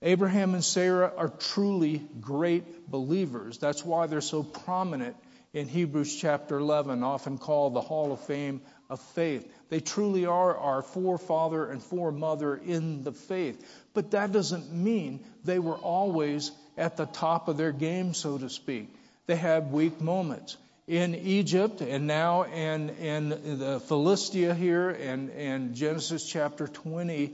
Abraham 0.00 0.54
and 0.54 0.64
Sarah 0.64 1.12
are 1.16 1.28
truly 1.28 2.02
great 2.20 2.90
believers. 2.90 3.58
That's 3.58 3.84
why 3.84 4.06
they're 4.06 4.20
so 4.20 4.42
prominent 4.42 5.16
in 5.52 5.68
Hebrews 5.68 6.16
chapter 6.16 6.58
11, 6.58 7.02
often 7.02 7.38
called 7.38 7.74
the 7.74 7.80
Hall 7.80 8.12
of 8.12 8.20
Fame 8.20 8.62
of 8.88 9.00
Faith. 9.00 9.50
They 9.68 9.80
truly 9.80 10.26
are 10.26 10.56
our 10.56 10.82
forefather 10.82 11.70
and 11.70 11.82
foremother 11.82 12.56
in 12.56 13.04
the 13.04 13.12
faith. 13.12 13.64
But 13.94 14.12
that 14.12 14.32
doesn't 14.32 14.72
mean 14.72 15.20
they 15.44 15.58
were 15.58 15.76
always 15.76 16.50
at 16.76 16.96
the 16.96 17.06
top 17.06 17.48
of 17.48 17.56
their 17.56 17.72
game, 17.72 18.14
so 18.14 18.38
to 18.38 18.48
speak. 18.48 18.88
They 19.26 19.36
had 19.36 19.72
weak 19.72 20.00
moments. 20.00 20.56
In 20.88 21.14
Egypt 21.14 21.80
and 21.80 22.06
now 22.06 22.42
in, 22.42 22.90
in 22.90 23.58
the 23.58 23.80
Philistia 23.80 24.54
here 24.54 24.90
and, 24.90 25.30
and 25.30 25.74
Genesis 25.74 26.26
chapter 26.26 26.66
20, 26.66 27.32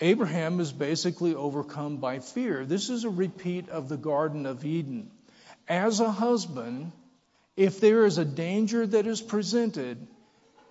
Abraham 0.00 0.60
is 0.60 0.72
basically 0.72 1.34
overcome 1.34 1.98
by 1.98 2.18
fear. 2.18 2.64
This 2.64 2.90
is 2.90 3.04
a 3.04 3.10
repeat 3.10 3.68
of 3.68 3.88
the 3.88 3.96
Garden 3.96 4.46
of 4.46 4.64
Eden. 4.64 5.10
As 5.68 6.00
a 6.00 6.10
husband, 6.10 6.92
if 7.56 7.80
there 7.80 8.06
is 8.06 8.18
a 8.18 8.24
danger 8.24 8.86
that 8.86 9.06
is 9.06 9.20
presented, 9.20 10.06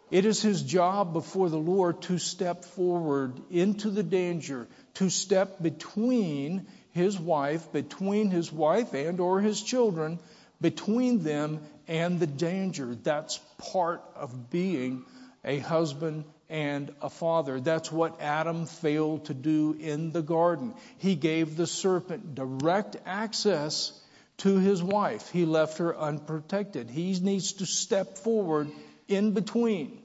it 0.10 0.26
is 0.26 0.42
his 0.42 0.62
job 0.62 1.14
before 1.14 1.50
the 1.50 1.58
Lord 1.58 2.02
to 2.04 2.18
step 2.18 2.64
forward 2.64 3.34
into 3.50 3.90
the 3.90 4.04
danger, 4.04 4.68
to 4.96 5.10
step 5.10 5.62
between 5.62 6.66
his 6.92 7.20
wife, 7.20 7.72
between 7.72 8.30
his 8.30 8.52
wife 8.52 8.94
and 8.94 9.20
or 9.20 9.42
his 9.42 9.62
children, 9.62 10.20
between 10.62 11.24
them 11.24 11.60
and 11.88 12.20
the 12.20 12.28
danger. 12.28 12.96
That's 12.96 13.38
part 13.72 14.02
of 14.16 14.50
being 14.50 15.04
a 15.44 15.60
husband 15.60 16.24
and 16.50 16.94
a 17.02 17.10
father. 17.10 17.60
That's 17.60 17.92
what 17.92 18.22
Adam 18.22 18.66
failed 18.66 19.26
to 19.26 19.34
do 19.34 19.76
in 19.80 20.12
the 20.12 20.22
garden. 20.22 20.74
He 21.00 21.16
gave 21.16 21.58
the 21.58 21.68
serpent 21.68 22.36
direct 22.36 22.96
access 23.06 23.92
to 24.38 24.58
his 24.58 24.82
wife. 24.82 25.30
He 25.32 25.46
left 25.46 25.80
her 25.80 25.98
unprotected. 25.98 26.90
He 26.90 27.20
needs 27.20 27.54
to 27.54 27.66
step 27.66 28.18
forward 28.18 28.70
in 29.08 29.34
between. 29.34 30.02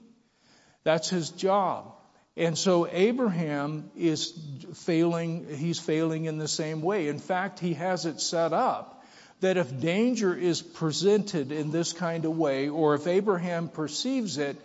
That's 0.85 1.09
his 1.09 1.31
job. 1.31 1.95
And 2.37 2.57
so 2.57 2.89
Abraham 2.91 3.91
is 3.95 4.33
failing, 4.75 5.47
he's 5.55 5.79
failing 5.79 6.25
in 6.25 6.39
the 6.39 6.49
same 6.49 6.81
way. 6.81 7.09
In 7.09 7.19
fact, 7.19 7.59
he 7.59 7.75
has 7.75 8.07
it 8.07 8.21
set 8.21 8.53
up 8.53 9.05
that 9.41 9.57
if 9.57 9.81
danger 9.81 10.35
is 10.35 10.63
presented 10.63 11.53
in 11.53 11.71
this 11.71 11.93
kind 11.93 12.25
of 12.25 12.37
way, 12.37 12.69
or 12.69 12.95
if 12.95 13.07
Abraham 13.07 13.69
perceives 13.69 14.39
it, 14.39 14.57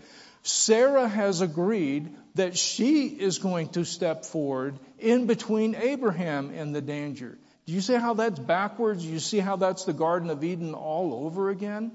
Sarah 0.43 1.07
has 1.07 1.41
agreed 1.41 2.15
that 2.35 2.57
she 2.57 3.07
is 3.07 3.39
going 3.39 3.69
to 3.69 3.83
step 3.83 4.23
forward 4.23 4.79
in 4.99 5.25
between 5.25 5.75
Abraham 5.75 6.51
and 6.51 6.73
the 6.73 6.81
danger. 6.81 7.37
Do 7.65 7.73
you 7.73 7.81
see 7.81 7.95
how 7.95 8.13
that's 8.13 8.39
backwards? 8.39 9.05
You 9.05 9.19
see 9.19 9.39
how 9.39 9.57
that's 9.57 9.83
the 9.83 9.93
Garden 9.93 10.29
of 10.29 10.43
Eden 10.43 10.73
all 10.73 11.25
over 11.25 11.49
again? 11.49 11.91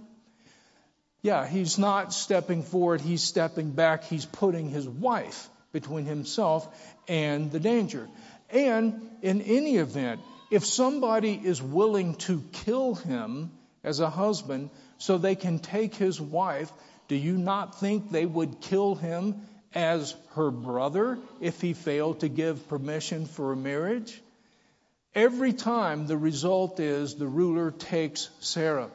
Yeah, 1.22 1.46
he's 1.46 1.78
not 1.78 2.12
stepping 2.12 2.64
forward, 2.64 3.00
he's 3.00 3.22
stepping 3.22 3.70
back. 3.70 4.04
He's 4.04 4.26
putting 4.26 4.68
his 4.68 4.88
wife 4.88 5.48
between 5.72 6.04
himself 6.04 6.68
and 7.06 7.52
the 7.52 7.60
danger. 7.60 8.08
And 8.50 9.08
in 9.22 9.40
any 9.40 9.76
event, 9.76 10.20
if 10.50 10.66
somebody 10.66 11.40
is 11.42 11.62
willing 11.62 12.16
to 12.26 12.42
kill 12.52 12.96
him 12.96 13.52
as 13.84 14.00
a 14.00 14.10
husband 14.10 14.70
so 14.98 15.16
they 15.16 15.36
can 15.36 15.60
take 15.60 15.94
his 15.94 16.20
wife, 16.20 16.70
do 17.06 17.14
you 17.14 17.38
not 17.38 17.78
think 17.78 18.10
they 18.10 18.26
would 18.26 18.60
kill 18.60 18.96
him 18.96 19.42
as 19.74 20.14
her 20.34 20.50
brother 20.50 21.18
if 21.40 21.60
he 21.60 21.72
failed 21.72 22.20
to 22.20 22.28
give 22.28 22.68
permission 22.68 23.26
for 23.26 23.52
a 23.52 23.56
marriage? 23.56 24.20
Every 25.14 25.52
time 25.52 26.06
the 26.06 26.18
result 26.18 26.80
is 26.80 27.14
the 27.14 27.26
ruler 27.28 27.70
takes 27.70 28.28
Sarah. 28.40 28.90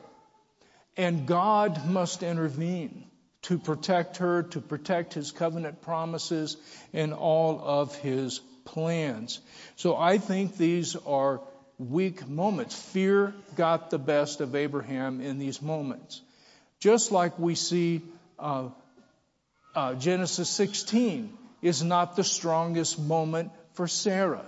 And 0.98 1.28
God 1.28 1.88
must 1.88 2.24
intervene 2.24 3.06
to 3.44 3.58
protect 3.58 4.18
her, 4.18 4.44
to 4.44 4.60
protect 4.60 5.14
his 5.14 5.32
covenant 5.32 5.82
promises 5.82 6.58
and 6.92 7.14
all 7.14 7.62
of 7.64 7.96
his 7.96 8.40
plans. 8.66 9.40
So 9.76 9.96
I 9.96 10.18
think 10.18 10.58
these 10.58 10.96
are 10.96 11.42
weak 11.78 12.28
moments. 12.28 12.76
Fear 12.76 13.34
got 13.56 13.90
the 13.90 14.00
best 14.00 14.42
of 14.42 14.56
Abraham 14.56 15.22
in 15.22 15.38
these 15.38 15.62
moments. 15.62 16.22
Just 16.80 17.12
like 17.12 17.40
we 17.40 17.56
see 17.56 18.02
uh, 18.40 18.70
uh, 19.76 19.94
Genesis 19.96 20.50
16 20.50 21.32
is 21.62 21.84
not 21.84 22.16
the 22.16 22.24
strongest 22.24 23.00
moment 23.00 23.52
for 23.74 23.88
Sarah. 23.88 24.46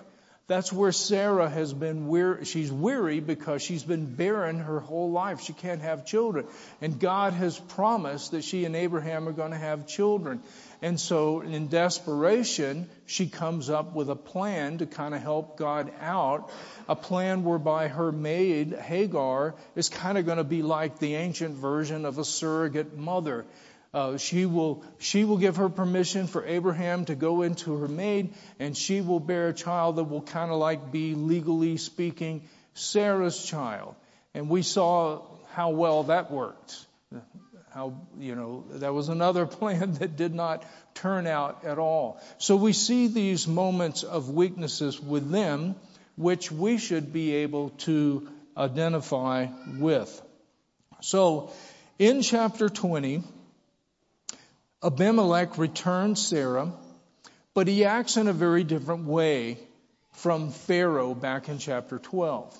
That's 0.49 0.73
where 0.73 0.91
Sarah 0.91 1.47
has 1.47 1.71
been 1.75 2.07
weary. 2.07 2.43
She's 2.43 2.71
weary 2.71 3.19
because 3.19 3.61
she's 3.61 3.83
been 3.83 4.15
barren 4.15 4.57
her 4.57 4.79
whole 4.79 5.11
life. 5.11 5.41
She 5.41 5.53
can't 5.53 5.81
have 5.81 6.07
children. 6.07 6.47
And 6.81 6.99
God 6.99 7.33
has 7.33 7.59
promised 7.59 8.31
that 8.31 8.43
she 8.43 8.65
and 8.65 8.75
Abraham 8.75 9.29
are 9.29 9.31
going 9.31 9.51
to 9.51 9.57
have 9.57 9.85
children. 9.85 10.41
And 10.81 10.99
so 10.99 11.41
in 11.41 11.67
desperation, 11.67 12.89
she 13.05 13.27
comes 13.27 13.69
up 13.69 13.93
with 13.93 14.09
a 14.09 14.15
plan 14.15 14.79
to 14.79 14.87
kind 14.87 15.13
of 15.13 15.21
help 15.21 15.55
God 15.55 15.91
out. 16.01 16.49
A 16.87 16.95
plan 16.95 17.43
whereby 17.43 17.87
her 17.87 18.11
maid, 18.11 18.73
Hagar, 18.73 19.53
is 19.75 19.87
kind 19.87 20.17
of 20.17 20.25
going 20.25 20.39
to 20.39 20.43
be 20.43 20.63
like 20.63 20.97
the 20.97 21.13
ancient 21.13 21.57
version 21.57 22.05
of 22.05 22.17
a 22.17 22.25
surrogate 22.25 22.97
mother. 22.97 23.45
Uh, 23.93 24.17
she 24.17 24.45
will 24.45 24.83
she 24.99 25.25
will 25.25 25.37
give 25.37 25.55
her 25.55 25.69
permission 25.69 26.27
for 26.27 26.45
Abraham 26.45 27.05
to 27.05 27.15
go 27.15 27.41
into 27.41 27.77
her 27.77 27.87
maid, 27.87 28.33
and 28.59 28.77
she 28.77 29.01
will 29.01 29.19
bear 29.19 29.49
a 29.49 29.53
child 29.53 29.95
that 29.95 30.03
will 30.03 30.21
kind 30.21 30.51
of 30.51 30.57
like 30.57 30.91
be 30.91 31.15
legally 31.15 31.77
speaking 31.77 32.47
Sarah's 32.75 33.43
child. 33.43 33.95
And 34.33 34.47
we 34.47 34.61
saw 34.61 35.23
how 35.53 35.71
well 35.71 36.03
that 36.03 36.31
worked. 36.31 36.85
How 37.71 38.01
you 38.19 38.35
know 38.35 38.65
that 38.73 38.93
was 38.93 39.09
another 39.09 39.45
plan 39.59 39.93
that 39.93 40.15
did 40.15 40.35
not 40.35 40.63
turn 40.93 41.25
out 41.25 41.65
at 41.65 41.79
all. 41.79 42.21
So 42.37 42.55
we 42.55 42.73
see 42.73 43.07
these 43.07 43.47
moments 43.47 44.03
of 44.03 44.29
weaknesses 44.29 44.99
with 44.99 45.31
them 45.31 45.75
which 46.19 46.51
we 46.51 46.77
should 46.77 47.13
be 47.13 47.33
able 47.35 47.69
to 47.69 48.27
identify 48.57 49.47
with. 49.77 50.21
So, 50.99 51.53
in 51.97 52.21
chapter 52.21 52.67
20, 52.67 53.23
Abimelech 54.81 55.57
returns 55.57 56.25
Sarah, 56.25 56.71
but 57.53 57.67
he 57.67 57.83
acts 57.83 58.15
in 58.15 58.27
a 58.27 58.33
very 58.33 58.63
different 58.63 59.05
way 59.05 59.57
from 60.13 60.51
Pharaoh 60.51 61.13
back 61.13 61.49
in 61.49 61.57
chapter 61.57 61.99
12. 61.99 62.57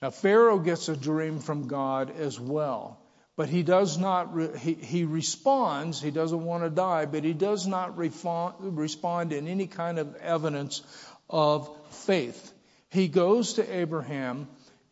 Now, 0.00 0.10
Pharaoh 0.10 0.60
gets 0.60 0.88
a 0.88 0.96
dream 0.96 1.40
from 1.40 1.66
God 1.66 2.12
as 2.18 2.38
well, 2.38 3.00
but 3.34 3.48
he 3.48 3.64
does 3.64 3.98
not, 3.98 4.32
re- 4.34 4.56
he, 4.56 4.74
he 4.74 5.04
responds, 5.04 6.00
he 6.00 6.12
doesn't 6.12 6.44
want 6.44 6.62
to 6.62 6.70
die, 6.70 7.06
but 7.06 7.24
he 7.24 7.32
does 7.32 7.66
not 7.66 7.96
respond 7.98 9.32
in 9.32 9.48
any 9.48 9.66
kind 9.66 9.98
of 9.98 10.14
evidence 10.16 10.82
of 11.28 11.68
faith. 11.90 12.52
He 12.90 13.08
goes 13.08 13.54
to 13.54 13.76
Abraham 13.76 14.46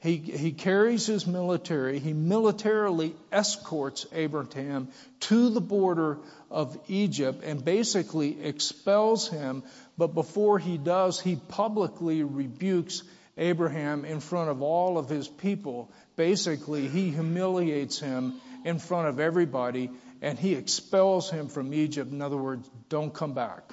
he, 0.05 0.19
he 0.19 0.53
carries 0.53 1.07
his 1.07 1.27
military, 1.27 1.99
he 1.99 2.13
militarily 2.13 3.17
escorts 3.33 4.05
Abraham 4.13 4.89
to 5.21 5.49
the 5.49 5.63
border 5.63 6.19
of 6.51 6.79
Egypt 6.89 7.43
and 7.43 7.65
basically 7.65 8.45
expels 8.45 9.27
him. 9.29 9.63
But 9.97 10.09
before 10.09 10.59
he 10.59 10.77
does, 10.77 11.19
he 11.19 11.37
publicly 11.37 12.23
rebukes 12.23 13.03
Abraham 13.39 14.05
in 14.05 14.21
front 14.21 14.51
of 14.51 14.61
all 14.61 14.99
of 14.99 15.09
his 15.09 15.27
people. 15.27 15.91
Basically, 16.17 16.87
he 16.87 17.09
humiliates 17.09 17.99
him 17.99 18.35
in 18.67 18.79
front 18.79 19.09
of 19.09 19.21
everybody 19.21 19.91
and 20.21 20.39
he 20.39 20.55
expels 20.55 21.31
him 21.31 21.49
from 21.49 21.73
Egypt. 21.73 22.13
In 22.13 22.21
other 22.21 22.37
words, 22.37 22.71
don't 22.91 23.15
come 23.15 23.33
back. 23.33 23.73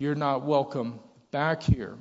You're 0.00 0.16
not 0.16 0.44
welcome 0.44 0.98
back 1.30 1.62
here. 1.62 1.96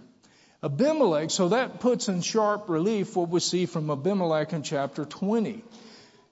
Abimelech, 0.64 1.32
so 1.32 1.50
that 1.50 1.80
puts 1.80 2.08
in 2.08 2.22
sharp 2.22 2.70
relief 2.70 3.16
what 3.16 3.30
we 3.30 3.40
see 3.40 3.66
from 3.66 3.92
Abimelech 3.92 4.54
in 4.54 4.64
chapter 4.64 5.06
20. 5.06 5.64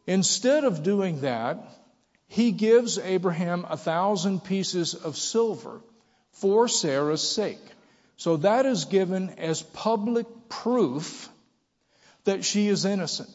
Instead 0.08 0.63
of 0.63 0.84
doing 0.84 1.22
that, 1.22 1.58
he 2.27 2.51
gives 2.51 2.98
Abraham 2.98 3.65
a 3.70 3.77
thousand 3.77 4.44
pieces 4.44 4.96
of 4.96 5.18
silver 5.18 5.82
for 6.32 6.68
Sarah's 6.68 7.27
sake. 7.27 7.62
So 8.18 8.38
that 8.38 8.65
is 8.65 8.86
given 8.86 9.30
as 9.38 9.62
public 9.62 10.25
proof 10.50 11.30
that 12.24 12.44
she 12.44 12.70
is 12.70 12.86
innocent 12.86 13.30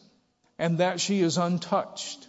and 0.59 0.79
that 0.79 1.01
she 1.01 1.21
is 1.21 1.37
untouched. 1.37 2.27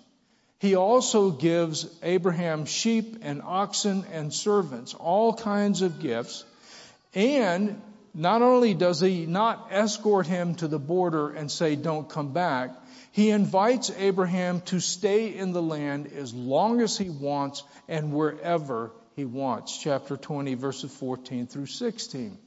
He 0.59 0.75
also 0.75 1.31
gives 1.31 1.87
Abraham 2.03 2.65
sheep 2.65 3.19
and 3.21 3.41
oxen 3.41 4.05
and 4.11 4.33
servants, 4.33 4.93
all 4.93 5.33
kinds 5.33 5.81
of 5.81 6.01
gifts, 6.01 6.43
and 7.13 7.81
not 8.13 8.41
only 8.41 8.73
does 8.73 8.99
he 8.99 9.25
not 9.25 9.67
escort 9.71 10.27
him 10.27 10.55
to 10.55 10.67
the 10.67 10.79
border 10.79 11.29
and 11.29 11.51
say, 11.51 11.75
don't 11.75 12.09
come 12.09 12.33
back, 12.33 12.71
he 13.11 13.29
invites 13.29 13.91
Abraham 13.97 14.61
to 14.61 14.79
stay 14.79 15.35
in 15.35 15.51
the 15.51 15.61
land 15.61 16.07
as 16.07 16.33
long 16.33 16.81
as 16.81 16.97
he 16.97 17.09
wants 17.09 17.63
and 17.87 18.13
wherever 18.13 18.91
he 19.15 19.25
wants. 19.25 19.77
Chapter 19.77 20.15
20, 20.17 20.53
verses 20.55 20.93
14 20.95 21.47
through 21.47 21.65
16. 21.65 22.37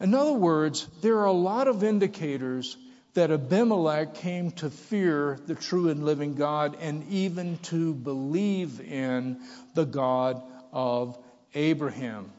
In 0.00 0.14
other 0.14 0.32
words, 0.32 0.86
there 1.02 1.18
are 1.18 1.26
a 1.26 1.32
lot 1.32 1.68
of 1.68 1.84
indicators 1.84 2.76
that 3.14 3.30
Abimelech 3.30 4.14
came 4.14 4.52
to 4.52 4.70
fear 4.70 5.38
the 5.46 5.54
true 5.54 5.88
and 5.90 6.04
living 6.04 6.36
God 6.36 6.76
and 6.80 7.04
even 7.10 7.58
to 7.64 7.92
believe 7.92 8.80
in 8.80 9.40
the 9.74 9.84
God 9.84 10.40
of 10.72 11.18
Abraham 11.54 12.32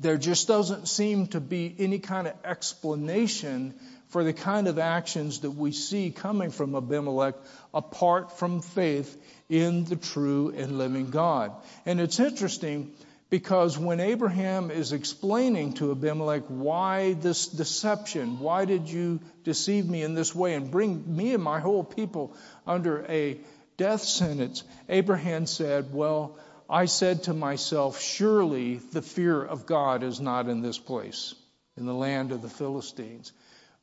there 0.00 0.16
just 0.16 0.48
doesn't 0.48 0.88
seem 0.88 1.26
to 1.28 1.40
be 1.40 1.74
any 1.78 1.98
kind 1.98 2.26
of 2.26 2.34
explanation 2.44 3.74
for 4.08 4.22
the 4.22 4.32
kind 4.32 4.68
of 4.68 4.78
actions 4.78 5.40
that 5.40 5.50
we 5.50 5.72
see 5.72 6.10
coming 6.10 6.50
from 6.50 6.74
Abimelech 6.74 7.34
apart 7.72 8.38
from 8.38 8.60
faith 8.60 9.20
in 9.48 9.84
the 9.84 9.96
true 9.96 10.52
and 10.56 10.78
living 10.78 11.10
God. 11.10 11.52
And 11.84 12.00
it's 12.00 12.20
interesting 12.20 12.92
because 13.30 13.76
when 13.76 13.98
Abraham 13.98 14.70
is 14.70 14.92
explaining 14.92 15.72
to 15.74 15.90
Abimelech 15.90 16.44
why 16.46 17.14
this 17.14 17.48
deception, 17.48 18.38
why 18.38 18.64
did 18.64 18.88
you 18.88 19.18
deceive 19.42 19.88
me 19.88 20.02
in 20.02 20.14
this 20.14 20.32
way 20.32 20.54
and 20.54 20.70
bring 20.70 21.16
me 21.16 21.34
and 21.34 21.42
my 21.42 21.58
whole 21.58 21.82
people 21.82 22.36
under 22.66 23.04
a 23.08 23.40
death 23.76 24.02
sentence, 24.02 24.62
Abraham 24.88 25.46
said, 25.46 25.92
Well, 25.92 26.38
I 26.68 26.86
said 26.86 27.24
to 27.24 27.34
myself, 27.34 28.00
surely 28.00 28.76
the 28.76 29.02
fear 29.02 29.42
of 29.42 29.66
God 29.66 30.02
is 30.02 30.20
not 30.20 30.48
in 30.48 30.62
this 30.62 30.78
place, 30.78 31.34
in 31.76 31.86
the 31.86 31.94
land 31.94 32.32
of 32.32 32.42
the 32.42 32.48
Philistines. 32.48 33.32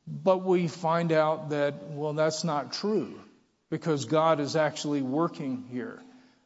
But 0.06 0.44
we 0.44 0.66
find 0.66 1.12
out 1.12 1.50
that, 1.50 1.90
well, 1.90 2.12
that's 2.12 2.42
not 2.42 2.72
true 2.72 3.20
because 3.70 4.04
God 4.04 4.40
is 4.40 4.56
actually 4.56 5.00
working 5.00 5.64
here. 5.70 6.02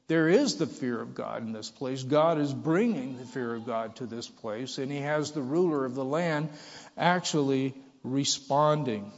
There 0.09 0.29
is 0.29 0.57
the 0.57 0.67
fear 0.67 1.01
of 1.01 1.15
God 1.15 1.43
in 1.43 1.53
this 1.53 1.71
place. 1.71 2.03
God 2.03 2.39
is 2.39 2.53
bringing 2.53 3.19
the 3.19 3.25
fear 3.25 3.55
of 3.55 3.67
God 3.67 3.97
to 3.97 4.07
this 4.07 4.29
place, 4.29 4.79
and 4.79 4.93
He 4.93 4.99
has 4.99 5.33
the 5.33 5.43
ruler 5.43 5.85
of 5.85 5.95
the 5.95 6.05
land 6.05 6.51
actually 6.97 7.75
responding. 8.05 9.11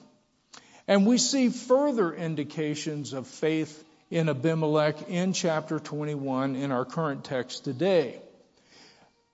And 0.86 1.06
we 1.06 1.18
see 1.18 1.50
further 1.50 2.14
indications 2.14 3.12
of 3.12 3.26
faith 3.26 3.84
in 4.10 4.28
Abimelech 4.28 5.08
in 5.08 5.32
chapter 5.32 5.78
21 5.78 6.56
in 6.56 6.72
our 6.72 6.84
current 6.84 7.24
text 7.24 7.64
today. 7.64 8.20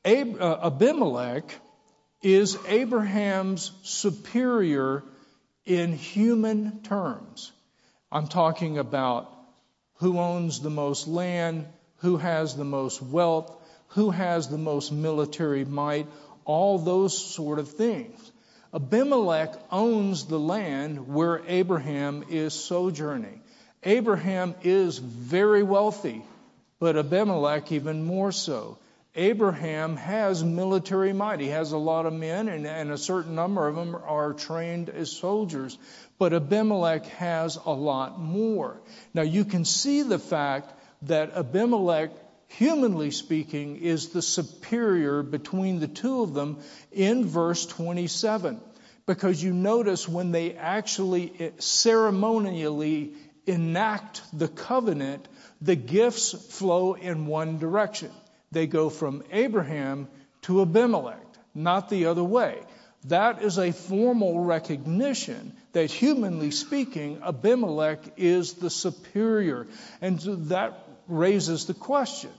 Uh, 0.05 0.67
Abimelech 0.67 1.45
is 2.23 2.59
Abraham's 2.67 3.71
superior 3.83 5.03
in 5.65 5.93
human 5.93 6.83
terms. 6.83 7.53
I'm 8.11 8.27
talking 8.27 8.79
about 8.79 9.31
who 9.97 10.19
owns 10.19 10.61
the 10.61 10.71
most 10.71 11.07
land, 11.07 11.67
who 11.99 12.17
has 12.17 12.57
the 12.57 12.65
most 12.65 13.01
wealth, 13.01 13.51
who 13.89 14.11
has 14.11 14.49
the 14.49 14.59
most 14.59 14.93
military 14.93 15.65
might, 15.65 16.07
all 16.45 16.79
those 16.79 17.17
sort 17.17 17.59
of 17.59 17.69
things. 17.71 18.33
Abimelech 18.75 19.55
owns 19.71 20.27
the 20.27 20.39
land 20.39 21.07
where 21.07 21.43
Abraham 21.47 22.25
is 22.29 22.53
sojourning. 22.53 23.41
Abraham 23.85 24.55
is 24.63 24.99
very 24.99 25.63
wealthy, 25.63 26.23
but 26.79 26.97
Abimelech 26.97 27.71
even 27.73 28.05
more 28.05 28.33
so. 28.33 28.79
Abraham 29.17 29.97
has 29.97 30.43
military 30.43 31.13
might. 31.13 31.39
He 31.39 31.49
has 31.49 31.71
a 31.71 31.79
lot 31.79 32.07
of 32.07 32.13
men, 32.13 32.49
and, 32.49 32.67
and, 32.67 32.91
a 32.91 32.99
certain 32.99 33.37
number 33.37 33.69
of 33.69 33.77
them 33.77 33.95
are 33.95 34.33
trained 34.33 34.89
as 34.89 35.13
soldiers. 35.13 35.79
But 36.19 36.33
Abimelech 36.33 37.07
has 37.07 37.57
a 37.65 37.73
lot 37.73 38.19
more. 38.19 38.81
Now, 39.13 39.23
you 39.23 39.45
can 39.45 39.65
see 39.65 40.03
the 40.03 40.19
fact 40.19 40.73
that 41.03 41.37
Abimelech, 41.37 42.11
humanly 42.49 43.13
speaking, 43.13 43.77
is 43.77 44.09
the 44.09 44.23
superior 44.23 45.23
between 45.23 45.79
the 45.79 45.89
two 45.89 46.23
of 46.23 46.35
them 46.35 46.59
in 46.91 47.25
verse 47.25 47.67
27. 47.67 48.61
Because 49.07 49.41
you 49.41 49.53
notice 49.53 50.09
when 50.09 50.33
they 50.33 50.55
actually 50.55 51.33
eh, 51.39 51.51
ceremonially 51.59 53.13
enact 53.47 54.23
the 54.33 54.49
covenant, 54.49 55.29
the 55.61 55.77
gifts 55.77 56.33
flow 56.57 56.95
in 56.95 57.27
one 57.27 57.59
direction. 57.59 58.11
They 58.53 58.67
go 58.67 58.91
from 58.91 59.25
Abraham 59.33 60.09
to 60.43 60.63
Abimelech, 60.63 61.27
not 61.55 61.89
the 61.89 62.07
other 62.07 62.25
way. 62.25 62.59
That 63.07 63.43
is 63.43 63.59
a 63.59 63.73
formal 63.73 64.41
recognition 64.41 65.53
that 65.73 65.91
humanly 65.91 66.51
speaking, 66.51 67.21
Abimelech 67.23 67.99
is 68.17 68.55
the 68.55 68.71
superior. 68.71 69.67
And 70.01 70.19
that 70.49 70.79
raises 71.07 71.67
the 71.67 71.75
question 71.75 72.31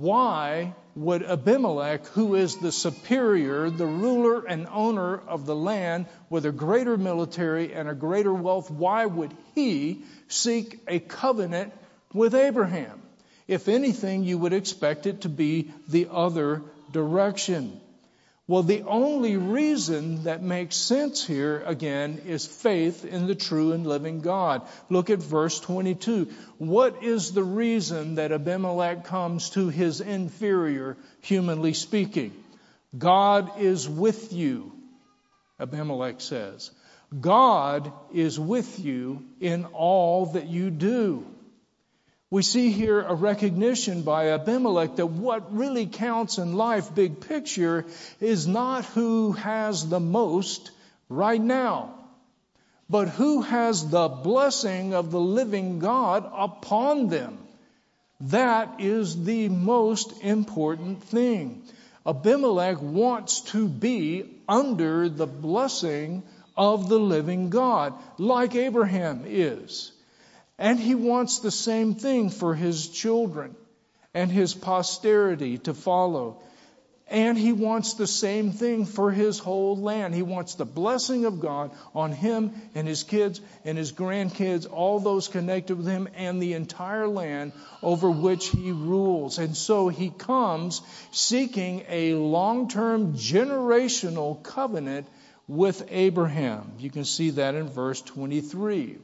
why 0.00 0.74
would 0.96 1.22
Abimelech, 1.22 2.06
who 2.08 2.34
is 2.34 2.56
the 2.56 2.72
superior, 2.72 3.70
the 3.70 3.86
ruler 3.86 4.44
and 4.46 4.66
owner 4.70 5.18
of 5.18 5.46
the 5.46 5.56
land 5.56 6.06
with 6.30 6.46
a 6.46 6.52
greater 6.52 6.96
military 6.96 7.72
and 7.72 7.88
a 7.88 7.94
greater 7.94 8.32
wealth, 8.32 8.70
why 8.70 9.06
would 9.06 9.32
he 9.54 10.02
seek 10.28 10.80
a 10.86 11.00
covenant 11.00 11.72
with 12.12 12.34
Abraham? 12.34 13.02
If 13.48 13.68
anything, 13.68 14.24
you 14.24 14.38
would 14.38 14.52
expect 14.52 15.06
it 15.06 15.22
to 15.22 15.28
be 15.28 15.70
the 15.88 16.08
other 16.10 16.62
direction. 16.92 17.80
Well, 18.46 18.62
the 18.62 18.82
only 18.82 19.38
reason 19.38 20.24
that 20.24 20.42
makes 20.42 20.76
sense 20.76 21.26
here, 21.26 21.62
again, 21.64 22.20
is 22.26 22.46
faith 22.46 23.06
in 23.06 23.26
the 23.26 23.34
true 23.34 23.72
and 23.72 23.86
living 23.86 24.20
God. 24.20 24.68
Look 24.90 25.08
at 25.08 25.20
verse 25.20 25.58
22. 25.60 26.28
What 26.58 27.02
is 27.02 27.32
the 27.32 27.42
reason 27.42 28.16
that 28.16 28.32
Abimelech 28.32 29.06
comes 29.06 29.48
to 29.50 29.70
his 29.70 30.02
inferior, 30.02 30.98
humanly 31.22 31.72
speaking? 31.72 32.32
God 32.96 33.58
is 33.58 33.88
with 33.88 34.34
you, 34.34 34.72
Abimelech 35.58 36.20
says. 36.20 36.70
God 37.18 37.90
is 38.12 38.38
with 38.38 38.78
you 38.78 39.24
in 39.40 39.64
all 39.66 40.26
that 40.26 40.48
you 40.48 40.68
do. 40.70 41.24
We 42.34 42.42
see 42.42 42.70
here 42.70 43.00
a 43.00 43.14
recognition 43.14 44.02
by 44.02 44.30
Abimelech 44.30 44.96
that 44.96 45.06
what 45.06 45.56
really 45.56 45.86
counts 45.86 46.38
in 46.38 46.56
life, 46.56 46.92
big 46.92 47.20
picture, 47.20 47.84
is 48.20 48.48
not 48.48 48.84
who 48.86 49.30
has 49.30 49.88
the 49.88 50.00
most, 50.00 50.72
right 51.08 51.40
now. 51.40 51.94
But 52.90 53.08
who 53.08 53.42
has 53.42 53.88
the 53.88 54.08
blessing 54.08 54.94
of 54.94 55.12
the 55.12 55.20
living 55.20 55.78
God 55.78 56.28
upon 56.36 57.06
them? 57.06 57.38
That 58.22 58.80
is 58.80 59.24
the 59.24 59.48
most 59.48 60.20
important 60.20 61.04
thing. 61.04 61.62
Abimelech 62.04 62.82
wants 62.82 63.42
to 63.52 63.68
be 63.68 64.24
under 64.48 65.08
the 65.08 65.28
blessing 65.28 66.24
of 66.56 66.88
the 66.88 66.98
living 66.98 67.50
God, 67.50 67.94
like 68.18 68.56
Abraham 68.56 69.22
is. 69.24 69.92
And 70.58 70.78
he 70.78 70.94
wants 70.94 71.40
the 71.40 71.50
same 71.50 71.94
thing 71.94 72.30
for 72.30 72.54
his 72.54 72.88
children 72.88 73.56
and 74.12 74.30
his 74.30 74.54
posterity 74.54 75.58
to 75.58 75.74
follow. 75.74 76.40
And 77.08 77.36
he 77.36 77.52
wants 77.52 77.94
the 77.94 78.06
same 78.06 78.52
thing 78.52 78.86
for 78.86 79.10
his 79.10 79.38
whole 79.38 79.76
land. 79.76 80.14
He 80.14 80.22
wants 80.22 80.54
the 80.54 80.64
blessing 80.64 81.26
of 81.26 81.38
God 81.38 81.72
on 81.94 82.12
him 82.12 82.52
and 82.74 82.88
his 82.88 83.02
kids 83.02 83.42
and 83.64 83.76
his 83.76 83.92
grandkids, 83.92 84.70
all 84.70 85.00
those 85.00 85.28
connected 85.28 85.76
with 85.76 85.86
him, 85.86 86.08
and 86.14 86.40
the 86.40 86.54
entire 86.54 87.06
land 87.06 87.52
over 87.82 88.10
which 88.10 88.48
he 88.48 88.72
rules. 88.72 89.38
And 89.38 89.54
so 89.54 89.88
he 89.88 90.08
comes 90.08 90.80
seeking 91.10 91.84
a 91.88 92.14
long 92.14 92.68
term 92.68 93.14
generational 93.14 94.42
covenant 94.42 95.06
with 95.46 95.86
Abraham. 95.90 96.72
You 96.78 96.90
can 96.90 97.04
see 97.04 97.30
that 97.30 97.54
in 97.54 97.68
verse 97.68 98.00
23. 98.00 98.96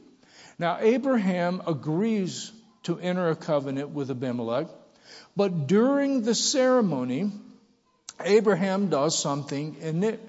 Now, 0.61 0.77
Abraham 0.79 1.63
agrees 1.65 2.51
to 2.83 2.99
enter 2.99 3.29
a 3.29 3.35
covenant 3.35 3.89
with 3.89 4.11
Abimelech, 4.11 4.67
but 5.35 5.65
during 5.65 6.21
the 6.21 6.35
ceremony, 6.35 7.31
Abraham 8.23 8.89
does 8.89 9.17
something 9.17 9.75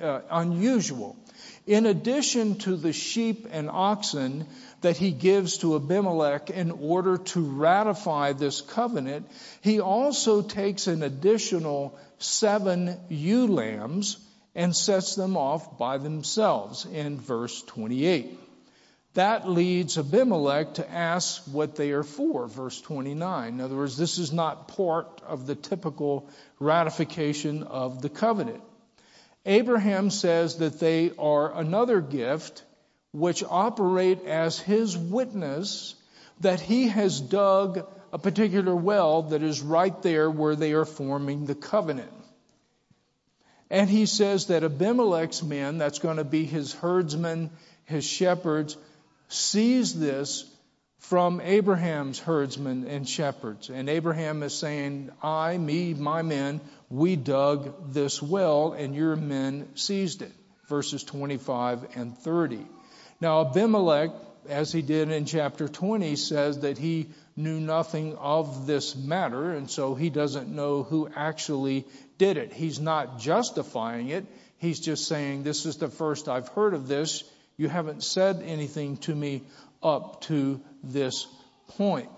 uh, 0.00 0.20
unusual. 0.30 1.16
In 1.66 1.84
addition 1.84 2.54
to 2.60 2.76
the 2.76 2.94
sheep 2.94 3.46
and 3.50 3.68
oxen 3.68 4.46
that 4.80 4.96
he 4.96 5.10
gives 5.10 5.58
to 5.58 5.76
Abimelech 5.76 6.48
in 6.48 6.70
order 6.70 7.18
to 7.18 7.40
ratify 7.42 8.32
this 8.32 8.62
covenant, 8.62 9.30
he 9.60 9.80
also 9.80 10.40
takes 10.40 10.86
an 10.86 11.02
additional 11.02 11.98
seven 12.16 12.98
ewe 13.10 13.48
lambs 13.48 14.16
and 14.54 14.74
sets 14.74 15.14
them 15.14 15.36
off 15.36 15.76
by 15.76 15.98
themselves 15.98 16.86
in 16.86 17.20
verse 17.20 17.60
28. 17.64 18.38
That 19.14 19.46
leads 19.46 19.98
Abimelech 19.98 20.74
to 20.74 20.90
ask 20.90 21.42
what 21.44 21.76
they 21.76 21.90
are 21.90 22.02
for, 22.02 22.46
verse 22.46 22.80
29. 22.80 23.54
In 23.54 23.60
other 23.60 23.76
words, 23.76 23.96
this 23.96 24.16
is 24.16 24.32
not 24.32 24.68
part 24.68 25.20
of 25.26 25.46
the 25.46 25.54
typical 25.54 26.28
ratification 26.58 27.62
of 27.62 28.00
the 28.00 28.08
covenant. 28.08 28.62
Abraham 29.44 30.10
says 30.10 30.56
that 30.58 30.80
they 30.80 31.12
are 31.18 31.58
another 31.58 32.00
gift 32.00 32.62
which 33.12 33.44
operate 33.44 34.24
as 34.24 34.58
his 34.58 34.96
witness 34.96 35.94
that 36.40 36.60
he 36.60 36.88
has 36.88 37.20
dug 37.20 37.86
a 38.12 38.18
particular 38.18 38.74
well 38.74 39.22
that 39.24 39.42
is 39.42 39.60
right 39.60 40.00
there 40.02 40.30
where 40.30 40.56
they 40.56 40.72
are 40.72 40.86
forming 40.86 41.44
the 41.44 41.54
covenant. 41.54 42.12
And 43.70 43.88
he 43.88 44.06
says 44.06 44.46
that 44.46 44.64
Abimelech's 44.64 45.42
men, 45.42 45.78
that's 45.78 45.98
going 45.98 46.18
to 46.18 46.24
be 46.24 46.44
his 46.44 46.72
herdsmen, 46.74 47.50
his 47.84 48.04
shepherds, 48.04 48.76
sees 49.32 49.98
this 49.98 50.44
from 50.98 51.40
Abraham's 51.40 52.18
herdsmen 52.18 52.86
and 52.86 53.08
shepherds. 53.08 53.70
And 53.70 53.88
Abraham 53.88 54.42
is 54.42 54.54
saying, 54.54 55.10
I, 55.22 55.58
me, 55.58 55.94
my 55.94 56.22
men, 56.22 56.60
we 56.88 57.16
dug 57.16 57.92
this 57.92 58.22
well 58.22 58.72
and 58.72 58.94
your 58.94 59.16
men 59.16 59.68
seized 59.74 60.22
it. 60.22 60.32
Verses 60.68 61.02
25 61.02 61.96
and 61.96 62.16
30. 62.16 62.64
Now 63.20 63.42
Abimelech, 63.42 64.10
as 64.48 64.72
he 64.72 64.80
did 64.80 65.10
in 65.10 65.26
chapter 65.26 65.68
20, 65.68 66.16
says 66.16 66.60
that 66.60 66.78
he 66.78 67.08
knew 67.36 67.60
nothing 67.60 68.16
of 68.16 68.66
this 68.66 68.94
matter, 68.94 69.52
and 69.52 69.70
so 69.70 69.94
he 69.94 70.10
doesn't 70.10 70.48
know 70.48 70.82
who 70.82 71.08
actually 71.14 71.84
did 72.18 72.36
it. 72.36 72.52
He's 72.52 72.80
not 72.80 73.18
justifying 73.18 74.08
it. 74.08 74.26
He's 74.58 74.80
just 74.80 75.08
saying, 75.08 75.42
This 75.42 75.66
is 75.66 75.76
the 75.76 75.88
first 75.88 76.28
I've 76.28 76.48
heard 76.48 76.74
of 76.74 76.88
this. 76.88 77.24
You 77.56 77.68
haven't 77.68 78.02
said 78.02 78.42
anything 78.44 78.96
to 78.98 79.14
me 79.14 79.42
up 79.82 80.22
to 80.22 80.60
this 80.82 81.26
point. 81.68 82.08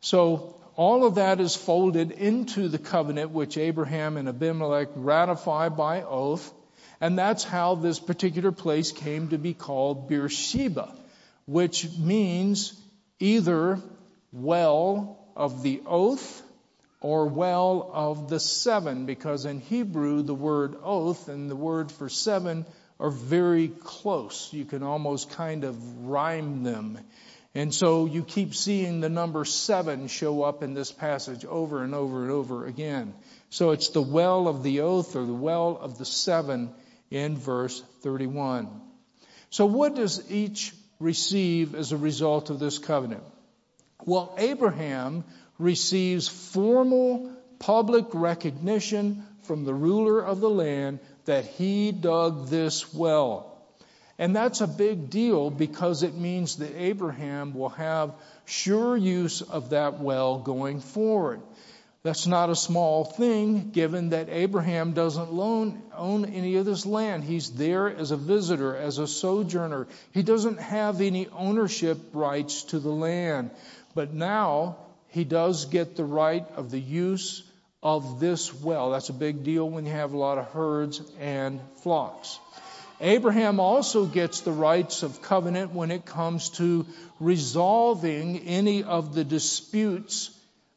So 0.00 0.56
all 0.76 1.04
of 1.04 1.16
that 1.16 1.40
is 1.40 1.54
folded 1.54 2.10
into 2.10 2.68
the 2.68 2.78
covenant 2.78 3.30
which 3.30 3.58
Abraham 3.58 4.16
and 4.16 4.28
Abimelech 4.28 4.88
ratify 4.94 5.68
by 5.68 6.02
oath. 6.02 6.52
And 7.00 7.18
that's 7.18 7.44
how 7.44 7.74
this 7.74 7.98
particular 7.98 8.52
place 8.52 8.92
came 8.92 9.28
to 9.28 9.38
be 9.38 9.54
called 9.54 10.08
Beersheba, 10.08 10.94
which 11.46 11.88
means 11.98 12.80
either 13.18 13.80
well 14.32 15.18
of 15.36 15.62
the 15.62 15.82
oath 15.86 16.42
or 17.00 17.26
well 17.26 17.90
of 17.92 18.28
the 18.30 18.38
seven, 18.38 19.06
because 19.06 19.44
in 19.44 19.60
Hebrew 19.60 20.22
the 20.22 20.34
word 20.34 20.76
oath 20.84 21.28
and 21.28 21.50
the 21.50 21.56
word 21.56 21.90
for 21.90 22.08
seven 22.08 22.64
are 23.02 23.10
very 23.10 23.66
close. 23.66 24.52
You 24.52 24.64
can 24.64 24.84
almost 24.84 25.30
kind 25.30 25.64
of 25.64 26.06
rhyme 26.06 26.62
them. 26.62 27.00
And 27.52 27.74
so 27.74 28.06
you 28.06 28.22
keep 28.22 28.54
seeing 28.54 29.00
the 29.00 29.08
number 29.08 29.44
seven 29.44 30.06
show 30.06 30.44
up 30.44 30.62
in 30.62 30.72
this 30.72 30.92
passage 30.92 31.44
over 31.44 31.82
and 31.82 31.96
over 31.96 32.22
and 32.22 32.30
over 32.30 32.64
again. 32.64 33.12
So 33.50 33.72
it's 33.72 33.88
the 33.88 34.00
well 34.00 34.46
of 34.46 34.62
the 34.62 34.82
oath 34.82 35.16
or 35.16 35.26
the 35.26 35.34
well 35.34 35.76
of 35.80 35.98
the 35.98 36.04
seven 36.04 36.70
in 37.10 37.36
verse 37.36 37.82
31. 38.02 38.70
So 39.50 39.66
what 39.66 39.96
does 39.96 40.30
each 40.30 40.72
receive 41.00 41.74
as 41.74 41.90
a 41.90 41.96
result 41.96 42.50
of 42.50 42.60
this 42.60 42.78
covenant? 42.78 43.24
Well, 44.06 44.32
Abraham 44.38 45.24
receives 45.58 46.28
formal 46.28 47.32
public 47.58 48.06
recognition 48.12 49.24
from 49.42 49.64
the 49.64 49.74
ruler 49.74 50.20
of 50.24 50.40
the 50.40 50.50
land 50.50 51.00
that 51.24 51.44
he 51.44 51.92
dug 51.92 52.48
this 52.48 52.92
well. 52.92 53.48
And 54.18 54.36
that's 54.36 54.60
a 54.60 54.66
big 54.66 55.10
deal 55.10 55.50
because 55.50 56.02
it 56.02 56.14
means 56.14 56.56
that 56.56 56.76
Abraham 56.76 57.54
will 57.54 57.70
have 57.70 58.14
sure 58.44 58.96
use 58.96 59.42
of 59.42 59.70
that 59.70 60.00
well 60.00 60.38
going 60.38 60.80
forward. 60.80 61.40
That's 62.02 62.26
not 62.26 62.50
a 62.50 62.56
small 62.56 63.04
thing 63.04 63.70
given 63.70 64.10
that 64.10 64.28
Abraham 64.28 64.92
doesn't 64.92 65.30
own, 65.30 66.24
any 66.26 66.56
of 66.56 66.66
this 66.66 66.84
land. 66.84 67.22
He's 67.22 67.50
there 67.50 67.88
as 67.88 68.10
a 68.10 68.16
visitor, 68.16 68.76
as 68.76 68.98
a 68.98 69.06
sojourner. 69.06 69.86
He 70.12 70.24
doesn't 70.24 70.60
have 70.60 71.00
any 71.00 71.28
ownership 71.28 71.98
rights 72.12 72.64
to 72.64 72.80
the 72.80 72.90
land. 72.90 73.50
But 73.94 74.12
now 74.12 74.78
he 75.08 75.22
does 75.22 75.66
get 75.66 75.94
the 75.94 76.04
right 76.04 76.44
of 76.56 76.72
the 76.72 76.80
use 76.80 77.44
of 77.82 78.20
this 78.20 78.54
well. 78.54 78.90
That's 78.90 79.08
a 79.08 79.14
big 79.14 79.44
deal 79.44 79.68
when 79.68 79.86
you 79.86 79.92
have 79.92 80.12
a 80.12 80.18
lot 80.18 80.38
of 80.38 80.46
herds 80.52 81.02
and 81.20 81.60
flocks. 81.82 82.38
Abraham 83.00 83.58
also 83.58 84.06
gets 84.06 84.42
the 84.42 84.52
rights 84.52 85.02
of 85.02 85.22
covenant 85.22 85.72
when 85.72 85.90
it 85.90 86.04
comes 86.04 86.50
to 86.50 86.86
resolving 87.18 88.38
any 88.40 88.84
of 88.84 89.14
the 89.14 89.24
disputes 89.24 90.30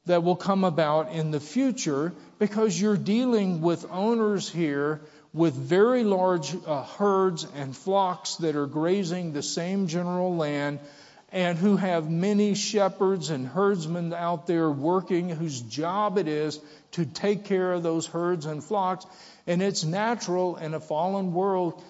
that 0.07 0.23
will 0.23 0.35
come 0.35 0.63
about 0.63 1.11
in 1.11 1.29
the 1.29 1.39
future 1.39 2.13
because 2.39 2.79
you're 2.79 2.97
dealing 2.97 3.61
with 3.61 3.85
owners 3.91 4.49
here 4.49 5.01
with 5.33 5.53
very 5.53 6.03
large 6.03 6.55
uh, 6.65 6.83
herds 6.83 7.45
and 7.55 7.75
flocks 7.75 8.37
that 8.37 8.55
are 8.55 8.67
grazing 8.67 9.33
the 9.33 9.43
same 9.43 9.87
general 9.87 10.35
land 10.35 10.79
and 11.35 11.57
who 11.57 11.75
have 11.75 12.09
many 12.09 12.55
shepherds 12.55 13.29
and 13.29 13.45
herdsmen 13.45 14.13
out 14.13 14.47
there 14.47 14.71
working 14.71 15.29
whose 15.29 15.59
job 15.59 16.17
it 16.17 16.29
is 16.29 16.61
to 16.93 17.05
take 17.05 17.43
care 17.43 17.73
of 17.73 17.83
those 17.83 18.07
herds 18.07 18.45
and 18.45 18.63
flocks. 18.63 19.05
And 19.45 19.61
it's 19.61 19.83
natural 19.83 20.55
in 20.55 20.73
a 20.73 20.79
fallen 20.79 21.33
world. 21.33 21.83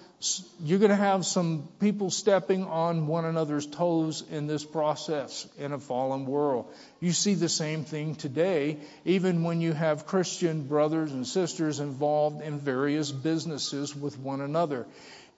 You're 0.60 0.80
going 0.80 0.90
to 0.90 0.96
have 0.96 1.24
some 1.24 1.68
people 1.78 2.10
stepping 2.10 2.64
on 2.64 3.06
one 3.06 3.24
another's 3.24 3.68
toes 3.68 4.24
in 4.32 4.48
this 4.48 4.64
process 4.64 5.46
in 5.58 5.72
a 5.72 5.78
fallen 5.78 6.26
world. 6.26 6.66
You 6.98 7.12
see 7.12 7.34
the 7.34 7.48
same 7.48 7.84
thing 7.84 8.16
today, 8.16 8.78
even 9.04 9.44
when 9.44 9.60
you 9.60 9.74
have 9.74 10.06
Christian 10.06 10.66
brothers 10.66 11.12
and 11.12 11.24
sisters 11.24 11.78
involved 11.78 12.42
in 12.42 12.58
various 12.58 13.12
businesses 13.12 13.94
with 13.94 14.18
one 14.18 14.40
another. 14.40 14.86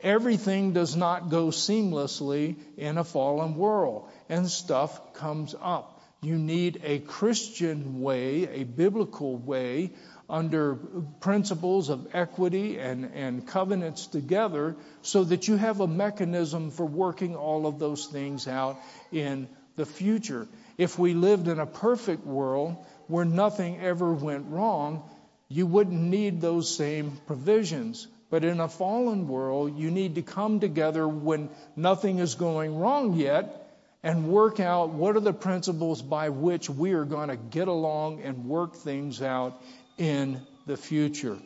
Everything 0.00 0.72
does 0.72 0.94
not 0.94 1.28
go 1.28 1.48
seamlessly 1.48 2.56
in 2.76 2.98
a 2.98 3.04
fallen 3.04 3.56
world, 3.56 4.08
and 4.28 4.48
stuff 4.48 5.14
comes 5.14 5.54
up. 5.60 6.00
You 6.20 6.36
need 6.36 6.80
a 6.84 6.98
Christian 7.00 8.00
way, 8.00 8.48
a 8.60 8.64
biblical 8.64 9.36
way, 9.36 9.90
under 10.30 10.74
principles 11.20 11.88
of 11.88 12.08
equity 12.12 12.78
and, 12.78 13.10
and 13.14 13.46
covenants 13.46 14.06
together, 14.06 14.76
so 15.02 15.24
that 15.24 15.48
you 15.48 15.56
have 15.56 15.80
a 15.80 15.86
mechanism 15.86 16.70
for 16.70 16.84
working 16.84 17.34
all 17.34 17.66
of 17.66 17.78
those 17.78 18.06
things 18.06 18.46
out 18.46 18.78
in 19.10 19.48
the 19.76 19.86
future. 19.86 20.46
If 20.76 20.98
we 20.98 21.14
lived 21.14 21.48
in 21.48 21.58
a 21.58 21.66
perfect 21.66 22.26
world 22.26 22.76
where 23.06 23.24
nothing 23.24 23.80
ever 23.80 24.12
went 24.12 24.46
wrong, 24.50 25.08
you 25.48 25.66
wouldn't 25.66 26.00
need 26.00 26.40
those 26.40 26.74
same 26.74 27.18
provisions. 27.26 28.06
But 28.30 28.44
in 28.44 28.60
a 28.60 28.68
fallen 28.68 29.28
world, 29.28 29.78
you 29.78 29.90
need 29.90 30.16
to 30.16 30.22
come 30.22 30.60
together 30.60 31.08
when 31.08 31.48
nothing 31.76 32.18
is 32.18 32.34
going 32.34 32.76
wrong 32.78 33.14
yet 33.14 33.68
and 34.02 34.28
work 34.28 34.60
out 34.60 34.90
what 34.90 35.16
are 35.16 35.20
the 35.20 35.32
principles 35.32 36.02
by 36.02 36.28
which 36.28 36.68
we 36.68 36.92
are 36.92 37.04
going 37.04 37.30
to 37.30 37.36
get 37.36 37.68
along 37.68 38.22
and 38.22 38.44
work 38.44 38.76
things 38.76 39.22
out 39.22 39.60
in 39.96 40.40
the 40.66 40.76
future. 40.76 41.38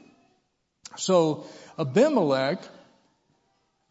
So 0.97 1.47
Abimelech 1.79 2.59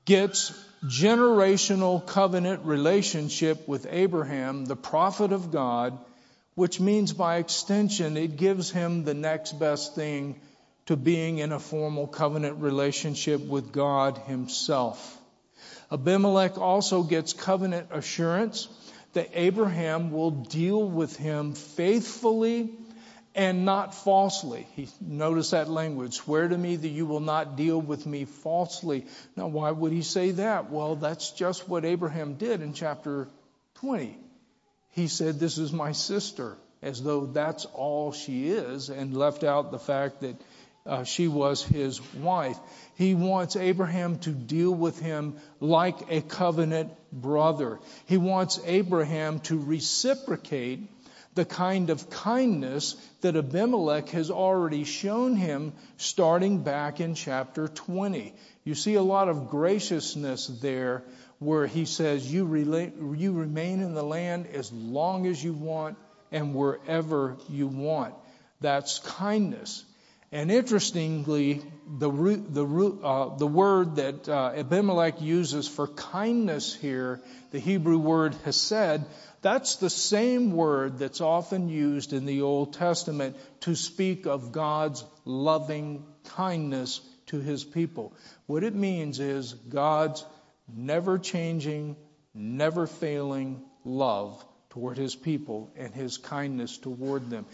gets 0.05 0.51
generational 0.83 2.05
covenant 2.05 2.65
relationship 2.65 3.67
with 3.67 3.87
Abraham, 3.89 4.65
the 4.65 4.75
prophet 4.75 5.31
of 5.31 5.51
God, 5.51 5.97
which 6.55 6.79
means 6.79 7.13
by 7.13 7.37
extension 7.37 8.17
it 8.17 8.35
gives 8.35 8.69
him 8.69 9.03
the 9.03 9.13
next 9.13 9.53
best 9.53 9.95
thing 9.95 10.39
to 10.87 10.95
being 10.95 11.39
in 11.39 11.51
a 11.51 11.59
formal 11.59 12.07
covenant 12.07 12.61
relationship 12.61 13.41
with 13.41 13.71
God 13.71 14.17
himself. 14.19 15.17
Abimelech 15.91 16.57
also 16.57 17.03
gets 17.03 17.33
covenant 17.33 17.87
assurance 17.91 18.67
that 19.13 19.29
Abraham 19.33 20.11
will 20.11 20.31
deal 20.31 20.87
with 20.87 21.17
him 21.17 21.53
faithfully 21.53 22.71
and 23.35 23.65
not 23.65 23.93
falsely. 23.93 24.67
He 24.75 24.89
notice 24.99 25.51
that 25.51 25.69
language. 25.69 26.15
Swear 26.15 26.47
to 26.47 26.57
me 26.57 26.75
that 26.75 26.87
you 26.87 27.05
will 27.05 27.21
not 27.21 27.55
deal 27.55 27.79
with 27.79 28.05
me 28.05 28.25
falsely. 28.25 29.05
Now, 29.35 29.47
why 29.47 29.71
would 29.71 29.91
he 29.91 30.01
say 30.01 30.31
that? 30.31 30.69
Well, 30.69 30.95
that's 30.95 31.31
just 31.31 31.67
what 31.67 31.85
Abraham 31.85 32.35
did 32.35 32.61
in 32.61 32.73
chapter 32.73 33.27
20. 33.75 34.17
He 34.91 35.07
said, 35.07 35.39
This 35.39 35.57
is 35.57 35.71
my 35.71 35.93
sister, 35.93 36.57
as 36.81 37.01
though 37.01 37.25
that's 37.25 37.65
all 37.65 38.11
she 38.11 38.49
is, 38.49 38.89
and 38.89 39.15
left 39.15 39.43
out 39.43 39.71
the 39.71 39.79
fact 39.79 40.21
that 40.21 40.35
uh, 40.85 41.03
she 41.03 41.27
was 41.27 41.63
his 41.63 42.01
wife. 42.15 42.57
He 42.95 43.15
wants 43.15 43.55
Abraham 43.55 44.19
to 44.19 44.31
deal 44.31 44.71
with 44.71 44.99
him 44.99 45.37
like 45.59 46.11
a 46.11 46.21
covenant 46.21 46.91
brother. 47.11 47.79
He 48.07 48.17
wants 48.17 48.59
Abraham 48.65 49.39
to 49.41 49.59
reciprocate 49.59 50.89
the 51.33 51.45
kind 51.45 51.89
of 51.89 52.09
kindness 52.09 52.95
that 53.21 53.35
Abimelech 53.35 54.09
has 54.09 54.29
already 54.29 54.83
shown 54.83 55.35
him 55.35 55.73
starting 55.97 56.63
back 56.63 56.99
in 56.99 57.15
chapter 57.15 57.67
20. 57.67 58.33
You 58.63 58.75
see 58.75 58.95
a 58.95 59.01
lot 59.01 59.29
of 59.29 59.49
graciousness 59.49 60.47
there 60.47 61.03
where 61.39 61.67
he 61.67 61.85
says, 61.85 62.31
you, 62.31 62.45
relate, 62.45 62.93
you 63.15 63.31
remain 63.31 63.81
in 63.81 63.93
the 63.93 64.03
land 64.03 64.47
as 64.53 64.71
long 64.71 65.25
as 65.25 65.43
you 65.43 65.53
want 65.53 65.97
and 66.31 66.53
wherever 66.53 67.37
you 67.49 67.67
want. 67.67 68.13
That's 68.59 68.99
kindness. 68.99 69.85
And 70.31 70.49
interestingly, 70.49 71.61
the, 71.85 72.09
the, 72.09 72.65
uh, 73.03 73.35
the 73.35 73.47
word 73.47 73.97
that 73.97 74.29
uh, 74.29 74.53
Abimelech 74.55 75.21
uses 75.21 75.67
for 75.67 75.87
kindness 75.87 76.73
here, 76.73 77.19
the 77.51 77.59
Hebrew 77.59 77.97
word 77.97 78.35
hesed, 78.45 79.01
that's 79.41 79.75
the 79.77 79.89
same 79.89 80.53
word 80.53 80.99
that's 80.99 81.19
often 81.19 81.67
used 81.67 82.13
in 82.13 82.25
the 82.25 82.43
Old 82.43 82.73
Testament 82.73 83.35
to 83.61 83.75
speak 83.75 84.25
of 84.25 84.53
God's 84.53 85.03
loving 85.25 86.05
kindness 86.29 87.01
to 87.27 87.39
his 87.39 87.65
people. 87.65 88.13
What 88.45 88.63
it 88.63 88.75
means 88.75 89.19
is 89.19 89.53
God's 89.53 90.23
never 90.73 91.19
changing, 91.19 91.97
never 92.33 92.87
failing 92.87 93.63
love 93.83 94.45
toward 94.69 94.97
his 94.97 95.15
people 95.15 95.73
and 95.75 95.93
his 95.93 96.17
kindness 96.17 96.77
toward 96.77 97.29
them. 97.29 97.45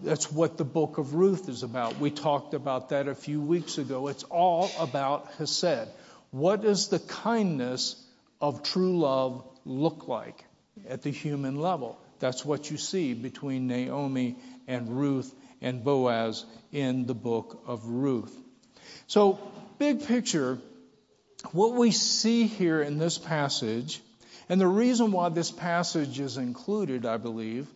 That's 0.00 0.30
what 0.30 0.56
the 0.56 0.64
book 0.64 0.98
of 0.98 1.14
Ruth 1.14 1.48
is 1.48 1.64
about. 1.64 1.98
We 1.98 2.10
talked 2.10 2.54
about 2.54 2.90
that 2.90 3.08
a 3.08 3.14
few 3.14 3.40
weeks 3.40 3.78
ago. 3.78 4.08
It's 4.08 4.22
all 4.24 4.70
about 4.78 5.28
Hesed. 5.38 5.88
What 6.30 6.62
does 6.62 6.88
the 6.88 7.00
kindness 7.00 7.96
of 8.40 8.62
true 8.62 8.98
love 8.98 9.44
look 9.64 10.06
like 10.06 10.44
at 10.88 11.02
the 11.02 11.10
human 11.10 11.56
level? 11.56 11.98
That's 12.20 12.44
what 12.44 12.70
you 12.70 12.76
see 12.76 13.14
between 13.14 13.66
Naomi 13.66 14.36
and 14.68 14.88
Ruth 14.88 15.34
and 15.60 15.82
Boaz 15.82 16.44
in 16.70 17.06
the 17.06 17.14
book 17.14 17.62
of 17.66 17.84
Ruth. 17.86 18.36
So, 19.08 19.40
big 19.78 20.06
picture, 20.06 20.58
what 21.52 21.74
we 21.74 21.90
see 21.90 22.46
here 22.46 22.82
in 22.82 22.98
this 22.98 23.18
passage, 23.18 24.00
and 24.48 24.60
the 24.60 24.66
reason 24.66 25.12
why 25.12 25.28
this 25.30 25.50
passage 25.50 26.20
is 26.20 26.36
included, 26.36 27.04
I 27.04 27.16
believe, 27.16 27.66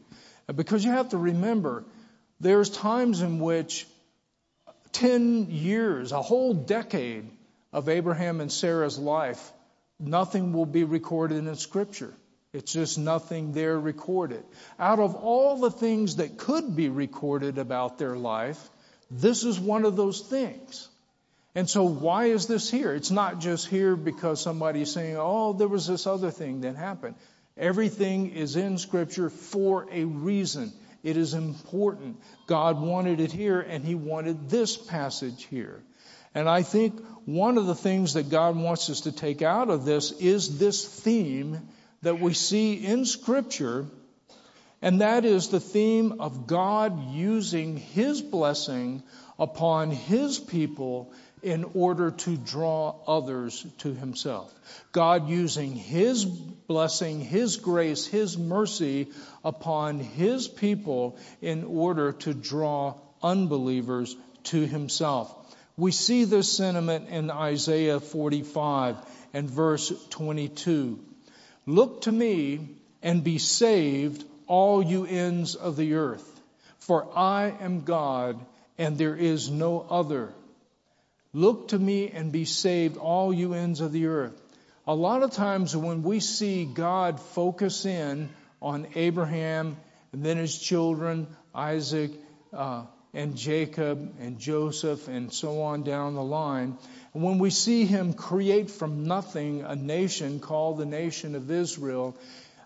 because 0.55 0.85
you 0.85 0.91
have 0.91 1.11
to 1.11 1.19
remember, 1.19 1.85
there's 2.43 2.69
times 2.71 3.23
in 3.23 3.39
which 3.39 3.87
10 4.93 5.51
years, 5.51 6.13
a 6.13 6.21
whole 6.21 6.53
decade 6.53 7.31
of 7.73 7.89
Abraham 7.89 8.41
and 8.41 8.51
Sarah's 8.51 8.99
life, 8.99 9.53
nothing 9.99 10.53
will 10.53 10.67
be 10.67 10.85
recorded 10.85 11.39
in 11.39 11.55
Scripture. 11.55 12.13
It's 12.53 12.73
just 12.73 12.99
nothing 12.99 13.53
there 13.53 13.79
recorded. 13.79 14.45
Out 14.79 14.99
of 14.99 15.15
all 15.15 15.57
the 15.59 15.71
things 15.71 16.17
that 16.17 16.37
could 16.37 16.77
be 16.77 16.89
recorded 16.89 17.59
about 17.59 17.99
their 17.99 18.17
life, 18.17 18.59
this 19.11 19.45
is 19.45 19.59
one 19.59 19.85
of 19.85 19.97
those 19.97 20.21
things. 20.21 20.89
And 21.55 21.71
so 21.71 21.85
why 21.85 22.27
is 22.27 22.47
this 22.47 22.71
here? 22.71 22.93
It's 22.93 23.11
not 23.11 23.39
just 23.39 23.69
here 23.69 23.95
because 23.95 24.41
somebody's 24.41 24.91
saying, 24.91 25.17
oh, 25.19 25.53
there 25.53 25.69
was 25.69 25.87
this 25.87 26.07
other 26.07 26.31
thing 26.31 26.63
that 26.63 26.77
happened. 26.77 27.15
Everything 27.57 28.33
is 28.33 28.57
in 28.57 28.79
Scripture 28.79 29.31
for 29.31 29.87
a 29.93 30.05
reason. 30.05 30.73
It 31.03 31.17
is 31.17 31.35
important. 31.35 32.21
God 32.47 32.81
wanted 32.81 33.21
it 33.21 33.33
here, 33.33 33.61
and 33.61 33.85
He 33.85 33.95
wanted 33.95 34.49
this 34.49 34.77
passage 34.77 35.45
here. 35.45 35.83
And 36.35 36.49
I 36.49 36.63
think 36.63 37.01
one 37.27 37.59
of 37.59 37.67
the 37.67 37.75
things 37.75 38.15
that 38.15 38.31
God 38.31 38.57
wants 38.57 38.89
us 38.89 39.03
to 39.03 39.13
take 39.13 39.43
out 39.43 39.69
of 39.69 39.85
this 39.85 40.13
is 40.13 40.59
this 40.59 40.85
theme 40.87 41.69
that 42.03 42.21
we 42.21 42.35
see 42.35 42.75
in 42.75 43.05
Scripture, 43.05 43.87
and 44.81 45.01
that 45.01 45.25
is 45.25 45.49
the 45.49 45.61
theme 45.61 46.21
of 46.21 46.47
God 46.47 47.13
using 47.13 47.77
His 47.77 48.23
blessing 48.23 49.03
upon 49.39 49.91
His 49.91 50.39
people 50.39 51.13
in 51.43 51.65
order 51.75 52.11
to 52.11 52.37
draw 52.37 52.95
others 53.07 53.67
to 53.79 53.93
himself. 53.93 54.53
God 54.93 55.29
using 55.29 55.75
his 55.75 56.25
blessing, 56.25 57.21
his 57.21 57.57
grace, 57.57 58.07
his 58.07 58.39
mercy 58.39 59.09
upon 59.45 59.99
his 59.99 60.47
people 60.47 61.19
in 61.41 61.65
order 61.65 62.13
to 62.13 62.33
draw 62.33 62.95
unbelievers 63.23 64.17
to 64.45 64.67
himself. 64.67 65.35
We 65.77 65.91
see 65.91 66.25
this 66.25 66.53
sentiment 66.53 67.09
in 67.09 67.31
Isaiah 67.31 67.99
45 67.99 68.97
and 69.33 69.51
verse 69.51 69.93
22. 70.11 70.99
Look 71.67 72.03
to 72.03 72.13
me 72.13 72.69
and 73.03 73.25
be 73.25 73.39
saved, 73.39 74.25
all 74.47 74.83
you 74.83 75.07
ends 75.07 75.55
of 75.55 75.77
the 75.77 75.95
earth, 75.95 76.41
for 76.79 77.09
I 77.17 77.55
am 77.61 77.83
God 77.83 78.39
and 78.79 78.99
there 78.99 79.17
is 79.17 79.51
no 79.51 79.87
other. 79.89 80.33
Look 81.35 81.69
to 81.69 81.79
me 81.79 82.11
and 82.11 82.31
be 82.31 82.45
saved, 82.45 82.99
all 82.99 83.33
you 83.33 83.55
ends 83.55 83.81
of 83.81 83.93
the 83.93 84.07
earth. 84.07 84.39
A 84.87 84.95
lot 84.95 85.23
of 85.23 85.31
times 85.31 85.75
when 85.75 86.03
we 86.03 86.21
see 86.21 86.67
God 86.67 87.21
focus 87.21 87.87
in 87.87 88.29
on 88.61 88.87
Abraham 88.95 89.77
and 90.13 90.23
then 90.23 90.37
his 90.37 90.59
children, 90.59 91.27
Isaac 91.55 92.11
uh, 92.53 92.85
and 93.15 93.35
Jacob 93.35 94.15
and 94.21 94.39
Joseph 94.39 95.09
and 95.09 95.33
so 95.33 95.63
on 95.63 95.85
down 95.85 96.15
the 96.15 96.23
line, 96.23 96.77
and 97.15 97.23
when 97.23 97.39
we 97.39 97.49
see 97.49 97.87
him 97.87 98.13
create 98.13 98.71
from 98.71 99.05
nothing 99.05 99.63
a 99.63 99.77
nation 99.77 100.39
called 100.39 100.79
the 100.79 100.87
nation 100.87 101.35
of 101.35 101.51
Israel, 101.51 102.17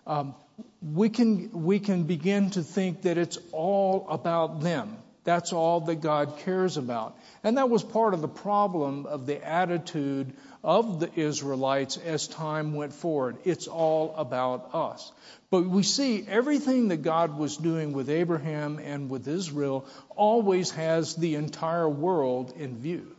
um, 0.05 0.35
we 0.81 1.09
can 1.09 1.51
we 1.51 1.79
can 1.79 2.03
begin 2.03 2.49
to 2.51 2.63
think 2.63 3.03
that 3.03 3.17
it's 3.17 3.37
all 3.51 4.07
about 4.09 4.61
them. 4.61 4.97
That's 5.27 5.51
all 5.51 5.81
that 5.81 5.99
God 5.99 6.37
cares 6.37 6.77
about. 6.77 7.17
And 7.43 7.57
that 7.57 7.69
was 7.69 7.83
part 7.83 8.13
of 8.13 8.21
the 8.21 8.29
problem 8.29 9.05
of 9.05 9.25
the 9.25 9.45
attitude 9.45 10.31
of 10.63 11.01
the 11.01 11.11
Israelites 11.19 11.97
as 11.97 12.29
time 12.29 12.73
went 12.73 12.93
forward. 12.93 13.35
It's 13.43 13.67
all 13.67 14.15
about 14.15 14.73
us. 14.73 15.11
But 15.49 15.65
we 15.65 15.83
see 15.83 16.25
everything 16.25 16.87
that 16.87 17.01
God 17.01 17.37
was 17.37 17.57
doing 17.57 17.91
with 17.91 18.09
Abraham 18.09 18.79
and 18.79 19.09
with 19.09 19.27
Israel 19.27 19.85
always 20.15 20.71
has 20.71 21.13
the 21.17 21.35
entire 21.35 21.89
world 21.89 22.53
in 22.55 22.77
view. 22.77 23.13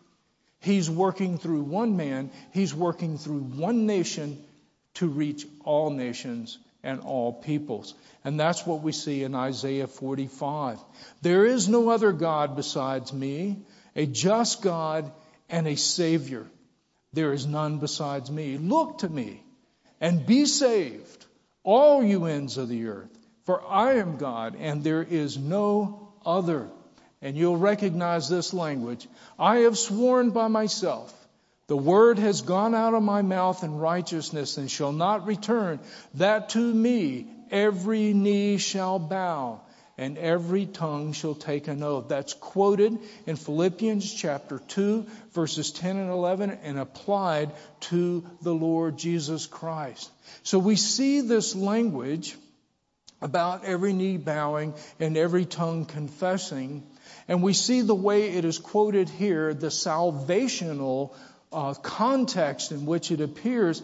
He's 0.61 0.88
working 0.88 1.37
through 1.37 1.61
one 1.61 1.99
man, 1.99 2.31
he's 2.53 2.75
working 2.75 3.18
through 3.18 3.40
one 3.40 3.85
nation 3.85 4.42
to 4.94 5.09
reach 5.09 5.47
all 5.62 5.90
nations 5.90 6.57
and 6.83 7.01
all 7.01 7.33
peoples. 7.33 7.95
And 8.25 8.38
that's 8.38 8.67
what 8.67 8.83
we 8.83 8.93
see 8.93 9.23
in 9.25 9.35
Isaiah 9.35 9.87
45. 9.87 10.79
There 11.23 11.47
is 11.47 11.69
no 11.69 11.91
other 11.91 12.12
God 12.12 12.57
besides 12.57 13.12
me, 13.12 13.59
a 13.97 14.07
just 14.07 14.62
God 14.62 15.11
and 15.49 15.67
a 15.67 15.77
Savior. 15.77 16.47
There 17.12 17.33
is 17.33 17.47
none 17.47 17.79
besides 17.79 18.31
me. 18.31 18.59
Look 18.59 18.99
to 18.99 19.09
me 19.09 19.43
and 20.01 20.27
be 20.27 20.47
saved, 20.47 21.27
all 21.64 22.03
you 22.03 22.27
ends 22.27 22.59
of 22.59 22.69
the 22.69 22.87
earth, 22.87 23.19
for 23.45 23.62
I 23.67 23.95
am 23.95 24.17
God 24.17 24.57
and 24.59 24.85
there 24.85 25.03
is 25.03 25.37
no 25.38 26.12
other. 26.25 26.69
and 27.21 27.37
you'll 27.37 27.57
recognize 27.57 28.29
this 28.29 28.55
language. 28.55 29.07
I 29.38 29.59
have 29.59 29.77
sworn 29.77 30.31
by 30.31 30.49
myself, 30.49 31.12
the 31.69 31.77
word 31.77 32.19
has 32.19 32.43
gone 32.43 32.75
out 32.75 32.95
of 32.95 33.03
my 33.03 33.23
mouth 33.23 33.63
in 33.63 33.77
righteousness 33.77 34.57
and 34.57 34.71
shall 34.71 34.93
not 34.93 35.27
return, 35.27 35.79
that 36.15 36.49
to 36.51 36.59
me 36.59 37.29
every 37.51 38.13
knee 38.15 38.57
shall 38.59 38.99
bow 38.99 39.61
and 39.99 40.17
every 40.17 40.65
tongue 40.65 41.13
shall 41.13 41.35
take 41.35 41.69
an 41.69 41.83
oath. 41.83 42.09
That's 42.09 42.33
quoted 42.33 42.99
in 43.27 43.37
Philippians 43.37 44.15
chapter 44.15 44.61
2, 44.61 45.07
verses 45.33 45.73
10 45.73 45.97
and 45.97 46.11
11, 46.11 46.59
and 46.63 46.79
applied 46.79 47.51
to 47.81 48.25
the 48.41 48.55
Lord 48.55 48.97
Jesus 48.97 49.47
Christ. 49.47 50.11
So 50.45 50.59
we 50.61 50.77
see 50.77 51.21
this 51.21 51.55
language 51.55 52.37
about 53.21 53.65
every 53.65 53.93
knee 53.93 54.17
bowing 54.17 54.73
and 55.01 55.17
every 55.17 55.45
tongue 55.45 55.85
confessing, 55.85 56.87
and 57.27 57.43
we 57.43 57.53
see 57.53 57.81
the 57.81 57.95
way 57.95 58.31
it 58.31 58.45
is 58.45 58.59
quoted 58.59 59.09
here, 59.09 59.53
the 59.53 59.67
salvational 59.67 61.13
uh, 61.53 61.75
context 61.75 62.73
in 62.73 62.87
which 62.87 63.11
it 63.11 63.21
appears 63.21 63.83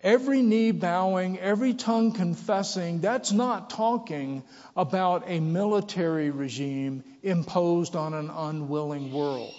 Every 0.00 0.42
knee 0.42 0.70
bowing, 0.70 1.40
every 1.40 1.74
tongue 1.74 2.12
confessing, 2.12 3.00
that's 3.00 3.32
not 3.32 3.70
talking 3.70 4.44
about 4.76 5.24
a 5.26 5.40
military 5.40 6.30
regime 6.30 7.02
imposed 7.24 7.96
on 7.96 8.14
an 8.14 8.30
unwilling 8.30 9.12
world. 9.12 9.52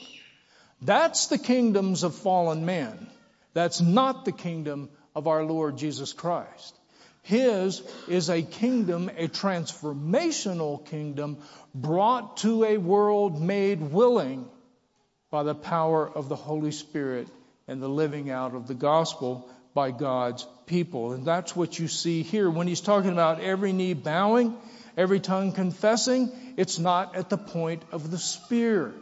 That's 0.81 1.27
the 1.27 1.37
kingdoms 1.37 2.03
of 2.03 2.15
fallen 2.15 2.65
man. 2.65 3.09
That's 3.53 3.81
not 3.81 4.23
the 4.23 4.31
kingdom 4.31 4.89
of 5.13 5.27
our 5.27 5.43
Lord 5.43 5.77
Jesus 5.77 6.13
Christ. 6.13 6.73
His 7.21 7.81
is 8.07 8.29
a 8.29 8.41
kingdom, 8.41 9.09
a 9.17 9.27
transformational 9.27 10.85
kingdom 10.85 11.39
brought 11.75 12.37
to 12.37 12.63
a 12.63 12.77
world 12.77 13.41
made 13.41 13.81
willing 13.81 14.47
by 15.31 15.43
the 15.43 15.55
power 15.55 16.09
of 16.09 16.29
the 16.29 16.35
Holy 16.35 16.71
Spirit 16.71 17.27
and 17.67 17.81
the 17.81 17.89
living 17.89 18.29
out 18.29 18.55
of 18.55 18.67
the 18.67 18.73
gospel 18.73 19.47
by 19.73 19.91
God's 19.91 20.45
people. 20.65 21.13
And 21.13 21.25
that's 21.25 21.55
what 21.55 21.77
you 21.77 21.87
see 21.87 22.23
here. 22.23 22.49
When 22.49 22.67
he's 22.67 22.81
talking 22.81 23.11
about 23.11 23.39
every 23.39 23.71
knee 23.71 23.93
bowing, 23.93 24.57
every 24.97 25.19
tongue 25.19 25.51
confessing, 25.51 26.31
it's 26.57 26.79
not 26.79 27.15
at 27.15 27.29
the 27.29 27.37
point 27.37 27.83
of 27.91 28.09
the 28.09 28.17
spear. 28.17 28.93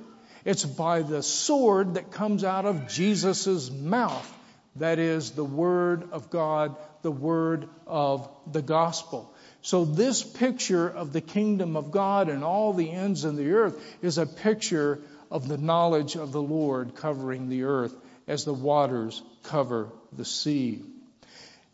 It's 0.43 0.65
by 0.65 1.01
the 1.01 1.23
sword 1.23 1.95
that 1.95 2.11
comes 2.11 2.43
out 2.43 2.65
of 2.65 2.87
Jesus' 2.87 3.71
mouth. 3.71 4.33
That 4.77 4.99
is 4.99 5.31
the 5.31 5.43
Word 5.43 6.09
of 6.11 6.29
God, 6.29 6.75
the 7.01 7.11
Word 7.11 7.67
of 7.85 8.29
the 8.51 8.61
gospel. 8.61 9.33
So 9.61 9.83
this 9.85 10.23
picture 10.23 10.87
of 10.87 11.11
the 11.13 11.21
kingdom 11.21 11.75
of 11.75 11.91
God 11.91 12.29
and 12.29 12.43
all 12.43 12.73
the 12.73 12.91
ends 12.91 13.23
of 13.23 13.35
the 13.35 13.51
earth 13.51 13.81
is 14.01 14.17
a 14.17 14.25
picture 14.25 15.01
of 15.29 15.47
the 15.47 15.57
knowledge 15.57 16.15
of 16.15 16.31
the 16.31 16.41
Lord 16.41 16.95
covering 16.95 17.49
the 17.49 17.63
earth 17.63 17.95
as 18.27 18.45
the 18.45 18.53
waters 18.53 19.21
cover 19.43 19.89
the 20.11 20.25
sea. 20.25 20.83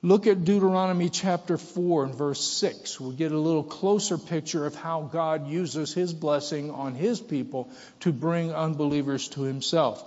Look 0.01 0.27
at 0.27 0.43
Deuteronomy 0.43 1.09
chapter 1.09 1.57
4 1.57 2.05
and 2.05 2.15
verse 2.15 2.41
6. 2.41 2.99
We'll 2.99 3.13
get 3.13 3.31
a 3.31 3.37
little 3.37 3.63
closer 3.63 4.17
picture 4.17 4.65
of 4.65 4.75
how 4.75 5.03
God 5.03 5.47
uses 5.47 5.93
his 5.93 6.13
blessing 6.13 6.71
on 6.71 6.93
his 6.93 7.21
people 7.21 7.69
to 8.01 8.11
bring 8.11 8.53
unbelievers 8.53 9.29
to 9.29 9.43
himself. 9.43 10.03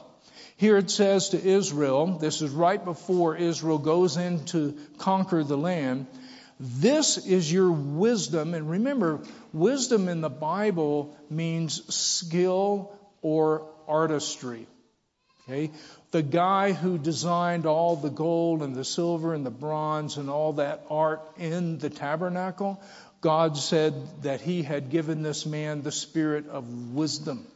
Here 0.59 0.77
it 0.77 0.91
says 0.91 1.31
to 1.31 1.43
Israel, 1.43 2.19
this 2.19 2.43
is 2.43 2.51
right 2.51 2.83
before 2.83 3.37
Israel 3.37 3.79
goes 3.79 4.19
in 4.19 4.45
to 4.47 4.77
conquer 4.99 5.43
the 5.43 5.57
land. 5.57 6.07
This 6.61 7.19
is 7.19 7.51
your 7.51 7.71
wisdom. 7.71 8.53
And 8.53 8.71
remember, 8.71 9.21
wisdom 9.53 10.09
in 10.09 10.21
the 10.21 10.31
Bible 10.31 11.17
means 11.31 11.95
skill 11.95 12.93
or 13.23 13.69
artistry. 13.89 14.67
Okay? 15.49 15.71
The 16.11 16.23
guy 16.23 16.73
who 16.73 16.99
designed 16.99 17.67
all 17.67 17.97
the 17.97 18.11
gold 18.11 18.63
and 18.63 18.75
the 18.75 18.85
silver 18.85 19.35
and 19.35 19.47
the 19.47 19.51
bronze 19.51 20.17
and 20.17 20.29
all 20.29 20.55
that 20.55 20.85
art 20.91 21.23
in 21.39 21.79
the 21.79 21.91
tabernacle, 21.91 22.81
God 23.21 23.57
said 23.57 23.95
that 24.23 24.41
he 24.41 24.63
had 24.63 24.91
given 24.91 25.23
this 25.23 25.47
man 25.47 25.83
the 25.83 25.93
spirit 25.93 26.49
of 26.49 26.95
wisdom. 26.95 27.47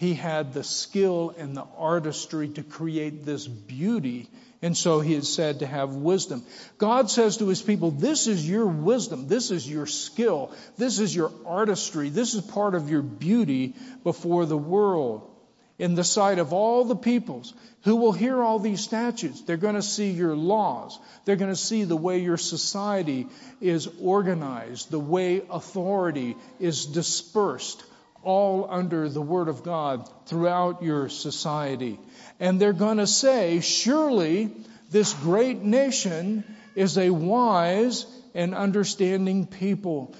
He 0.00 0.14
had 0.14 0.54
the 0.54 0.64
skill 0.64 1.34
and 1.36 1.54
the 1.54 1.66
artistry 1.76 2.48
to 2.48 2.62
create 2.62 3.26
this 3.26 3.46
beauty. 3.46 4.30
And 4.62 4.74
so 4.74 5.00
he 5.00 5.12
is 5.14 5.30
said 5.30 5.58
to 5.58 5.66
have 5.66 5.90
wisdom. 5.94 6.42
God 6.78 7.10
says 7.10 7.36
to 7.36 7.48
his 7.48 7.60
people, 7.60 7.90
this 7.90 8.26
is 8.26 8.48
your 8.48 8.64
wisdom. 8.64 9.28
This 9.28 9.50
is 9.50 9.70
your 9.70 9.84
skill. 9.84 10.54
This 10.78 11.00
is 11.00 11.14
your 11.14 11.30
artistry. 11.44 12.08
This 12.08 12.32
is 12.32 12.40
part 12.40 12.74
of 12.74 12.88
your 12.88 13.02
beauty 13.02 13.74
before 14.02 14.46
the 14.46 14.56
world 14.56 15.30
in 15.78 15.96
the 15.96 16.04
sight 16.04 16.38
of 16.38 16.54
all 16.54 16.86
the 16.86 16.96
peoples 16.96 17.52
who 17.82 17.96
will 17.96 18.12
hear 18.12 18.42
all 18.42 18.58
these 18.58 18.80
statutes. 18.80 19.42
They're 19.42 19.58
going 19.58 19.74
to 19.74 19.82
see 19.82 20.12
your 20.12 20.34
laws. 20.34 20.98
They're 21.26 21.36
going 21.36 21.52
to 21.52 21.56
see 21.56 21.84
the 21.84 21.94
way 21.94 22.20
your 22.20 22.38
society 22.38 23.26
is 23.60 23.86
organized, 24.00 24.90
the 24.90 24.98
way 24.98 25.42
authority 25.50 26.38
is 26.58 26.86
dispersed, 26.86 27.84
all 28.22 28.66
under 28.70 29.08
the 29.08 29.22
Word 29.22 29.48
of 29.48 29.62
God 29.62 30.08
throughout 30.26 30.82
your 30.82 31.08
society. 31.08 31.98
And 32.38 32.60
they're 32.60 32.72
going 32.72 32.98
to 32.98 33.06
say, 33.06 33.60
surely 33.60 34.50
this 34.90 35.14
great 35.14 35.62
nation 35.62 36.44
is 36.74 36.98
a 36.98 37.10
wise 37.10 38.06
and 38.34 38.54
understanding 38.54 39.46
people. 39.46 40.14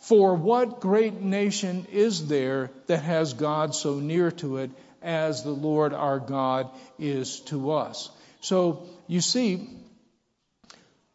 For 0.00 0.34
what 0.34 0.80
great 0.80 1.20
nation 1.20 1.86
is 1.92 2.28
there 2.28 2.70
that 2.86 3.02
has 3.02 3.34
God 3.34 3.74
so 3.74 3.98
near 4.00 4.30
to 4.32 4.58
it 4.58 4.70
as 5.02 5.42
the 5.42 5.50
Lord 5.50 5.92
our 5.92 6.18
God 6.18 6.70
is 6.98 7.40
to 7.40 7.72
us. 7.72 8.10
So 8.40 8.86
you 9.06 9.20
see, 9.20 9.68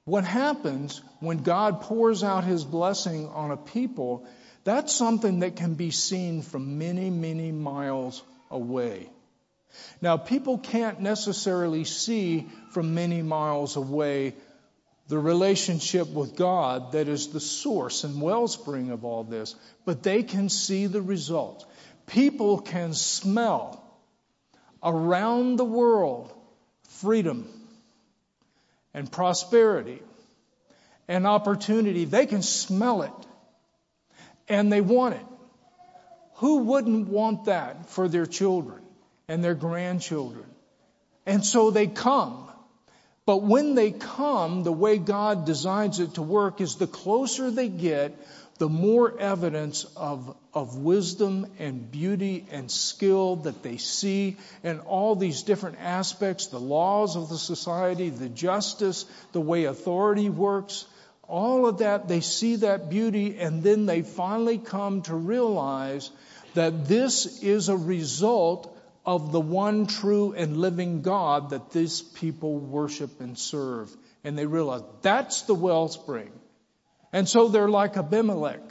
what 0.05 0.25
happens 0.25 1.01
when 1.21 1.43
God 1.43 1.81
pours 1.81 2.23
out 2.23 2.43
his 2.43 2.63
blessing 2.63 3.27
on 3.27 3.51
a 3.51 3.57
people, 3.57 4.27
that's 4.63 4.93
something 4.93 5.39
that 5.39 5.55
can 5.55 5.73
be 5.73 5.91
seen 5.91 6.41
from 6.41 6.77
many, 6.77 7.09
many 7.09 7.51
miles 7.51 8.23
away. 8.49 9.09
Now, 10.01 10.17
people 10.17 10.57
can't 10.57 11.01
necessarily 11.01 11.83
see 11.83 12.47
from 12.71 12.93
many 12.93 13.21
miles 13.21 13.75
away 13.75 14.35
the 15.07 15.19
relationship 15.19 16.07
with 16.09 16.35
God 16.35 16.93
that 16.93 17.07
is 17.07 17.29
the 17.29 17.39
source 17.39 18.03
and 18.03 18.21
wellspring 18.21 18.91
of 18.91 19.03
all 19.03 19.23
this, 19.23 19.55
but 19.85 20.03
they 20.03 20.23
can 20.23 20.47
see 20.49 20.85
the 20.85 21.01
result. 21.01 21.69
People 22.05 22.59
can 22.59 22.93
smell 22.93 23.83
around 24.81 25.57
the 25.57 25.65
world 25.65 26.33
freedom 26.89 27.49
and 28.93 29.11
prosperity 29.11 30.01
and 31.07 31.27
opportunity. 31.27 32.05
They 32.05 32.25
can 32.25 32.41
smell 32.41 33.01
it 33.01 33.11
and 34.47 34.71
they 34.71 34.81
want 34.81 35.15
it. 35.15 35.25
Who 36.35 36.59
wouldn't 36.59 37.07
want 37.07 37.45
that 37.45 37.89
for 37.89 38.07
their 38.07 38.25
children 38.25 38.81
and 39.27 39.43
their 39.43 39.55
grandchildren? 39.55 40.45
And 41.25 41.45
so 41.45 41.71
they 41.71 41.87
come. 41.87 42.49
But 43.25 43.43
when 43.43 43.75
they 43.75 43.91
come, 43.91 44.63
the 44.63 44.73
way 44.73 44.97
God 44.97 45.45
designs 45.45 45.99
it 45.99 46.15
to 46.15 46.21
work 46.21 46.59
is 46.59 46.75
the 46.75 46.87
closer 46.87 47.49
they 47.49 47.69
get, 47.69 48.17
the 48.57 48.69
more 48.69 49.17
evidence 49.19 49.85
of, 49.95 50.35
of 50.53 50.77
wisdom 50.77 51.47
and 51.57 51.89
beauty 51.89 52.45
and 52.51 52.69
skill 52.69 53.37
that 53.37 53.63
they 53.63 53.77
see 53.77 54.37
and 54.63 54.81
all 54.81 55.15
these 55.15 55.43
different 55.43 55.77
aspects, 55.79 56.47
the 56.47 56.59
laws 56.59 57.15
of 57.15 57.29
the 57.29 57.37
society, 57.37 58.09
the 58.09 58.29
justice, 58.29 59.05
the 59.31 59.41
way 59.41 59.63
authority 59.63 60.29
works, 60.29 60.85
all 61.27 61.67
of 61.67 61.79
that, 61.79 62.07
they 62.07 62.21
see 62.21 62.57
that 62.57 62.89
beauty 62.89 63.39
and 63.39 63.63
then 63.63 63.85
they 63.85 64.01
finally 64.01 64.57
come 64.57 65.01
to 65.03 65.15
realize 65.15 66.11
that 66.53 66.87
this 66.87 67.41
is 67.41 67.69
a 67.69 67.77
result 67.77 68.77
of 69.05 69.31
the 69.31 69.39
one 69.39 69.87
true 69.87 70.33
and 70.33 70.57
living 70.57 71.01
God 71.01 71.49
that 71.49 71.71
these 71.71 72.01
people 72.01 72.57
worship 72.57 73.21
and 73.21 73.37
serve. 73.37 73.89
And 74.23 74.37
they 74.37 74.45
realize 74.45 74.83
that's 75.01 75.43
the 75.43 75.55
wellspring. 75.55 76.31
And 77.11 77.27
so 77.27 77.47
they're 77.47 77.69
like 77.69 77.97
Abimelech. 77.97 78.61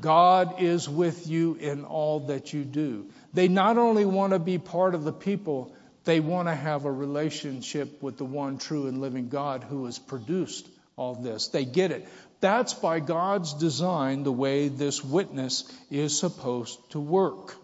God 0.00 0.62
is 0.62 0.88
with 0.88 1.26
you 1.26 1.54
in 1.54 1.84
all 1.84 2.20
that 2.28 2.52
you 2.52 2.64
do. 2.64 3.06
They 3.34 3.48
not 3.48 3.78
only 3.78 4.04
want 4.04 4.32
to 4.32 4.38
be 4.38 4.58
part 4.58 4.94
of 4.94 5.04
the 5.04 5.12
people, 5.12 5.74
they 6.04 6.20
want 6.20 6.48
to 6.48 6.54
have 6.54 6.84
a 6.84 6.92
relationship 6.92 8.02
with 8.02 8.16
the 8.16 8.24
one 8.24 8.58
true 8.58 8.86
and 8.86 9.00
living 9.00 9.28
God 9.28 9.64
who 9.64 9.86
has 9.86 9.98
produced 9.98 10.68
all 10.98 11.14
this. 11.14 11.48
They 11.48 11.64
get 11.64 11.90
it. 11.90 12.06
That's 12.40 12.74
by 12.74 13.00
God's 13.00 13.54
design 13.54 14.22
the 14.22 14.32
way 14.32 14.68
this 14.68 15.02
witness 15.02 15.64
is 15.90 16.18
supposed 16.18 16.78
to 16.90 17.00
work. 17.00 17.54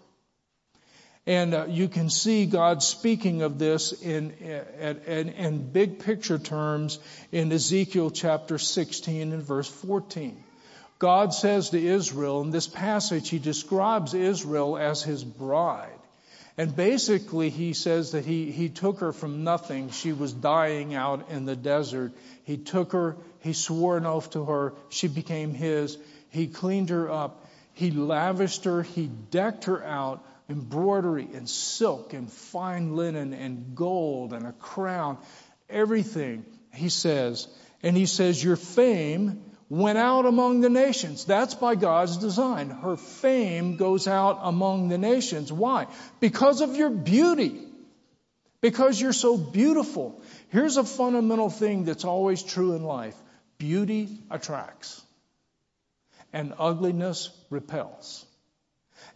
And 1.26 1.54
uh, 1.54 1.66
you 1.68 1.88
can 1.88 2.10
see 2.10 2.44
God 2.44 2.82
speaking 2.82 3.42
of 3.42 3.58
this 3.58 3.92
in, 3.92 4.32
in, 4.32 4.98
in, 5.06 5.28
in 5.30 5.70
big 5.70 6.00
picture 6.00 6.38
terms 6.38 6.98
in 7.32 7.50
Ezekiel 7.50 8.10
chapter 8.10 8.58
16 8.58 9.32
and 9.32 9.42
verse 9.42 9.68
14. 9.68 10.42
God 10.98 11.32
says 11.32 11.70
to 11.70 11.82
Israel, 11.82 12.42
in 12.42 12.50
this 12.50 12.68
passage, 12.68 13.30
he 13.30 13.38
describes 13.38 14.12
Israel 14.12 14.76
as 14.76 15.02
his 15.02 15.24
bride. 15.24 15.98
And 16.56 16.74
basically, 16.76 17.50
he 17.50 17.72
says 17.72 18.12
that 18.12 18.24
he, 18.24 18.52
he 18.52 18.68
took 18.68 19.00
her 19.00 19.12
from 19.12 19.42
nothing. 19.42 19.90
She 19.90 20.12
was 20.12 20.32
dying 20.32 20.94
out 20.94 21.30
in 21.30 21.46
the 21.46 21.56
desert. 21.56 22.12
He 22.44 22.58
took 22.58 22.92
her, 22.92 23.16
he 23.40 23.52
swore 23.52 23.96
an 23.96 24.06
oath 24.06 24.30
to 24.30 24.44
her. 24.44 24.74
She 24.88 25.08
became 25.08 25.52
his. 25.52 25.98
He 26.30 26.46
cleaned 26.46 26.90
her 26.90 27.10
up. 27.10 27.44
He 27.72 27.90
lavished 27.90 28.64
her. 28.64 28.82
He 28.82 29.06
decked 29.06 29.64
her 29.64 29.84
out. 29.84 30.24
Embroidery 30.48 31.28
and 31.34 31.48
silk 31.48 32.12
and 32.12 32.30
fine 32.30 32.94
linen 32.94 33.32
and 33.32 33.74
gold 33.74 34.32
and 34.32 34.46
a 34.46 34.52
crown. 34.52 35.18
Everything, 35.68 36.44
he 36.72 36.88
says. 36.88 37.48
And 37.82 37.96
he 37.96 38.06
says, 38.06 38.42
Your 38.42 38.56
fame 38.56 39.42
went 39.68 39.98
out 39.98 40.26
among 40.26 40.60
the 40.60 40.68
nations. 40.70 41.24
That's 41.24 41.54
by 41.54 41.74
God's 41.74 42.16
design. 42.18 42.70
Her 42.70 42.96
fame 42.96 43.76
goes 43.76 44.06
out 44.06 44.40
among 44.42 44.88
the 44.88 44.98
nations. 44.98 45.52
Why? 45.52 45.86
Because 46.20 46.60
of 46.60 46.76
your 46.76 46.90
beauty. 46.90 47.60
Because 48.60 49.00
you're 49.00 49.12
so 49.12 49.36
beautiful. 49.36 50.22
Here's 50.48 50.76
a 50.76 50.84
fundamental 50.84 51.50
thing 51.50 51.84
that's 51.84 52.04
always 52.04 52.42
true 52.42 52.74
in 52.74 52.84
life 52.84 53.16
beauty 53.58 54.08
attracts, 54.30 55.02
and 56.32 56.52
ugliness 56.58 57.30
repels. 57.50 58.24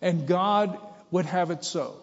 And 0.01 0.27
God 0.27 0.79
would 1.11 1.27
have 1.27 1.51
it 1.51 1.65
so. 1.65 1.97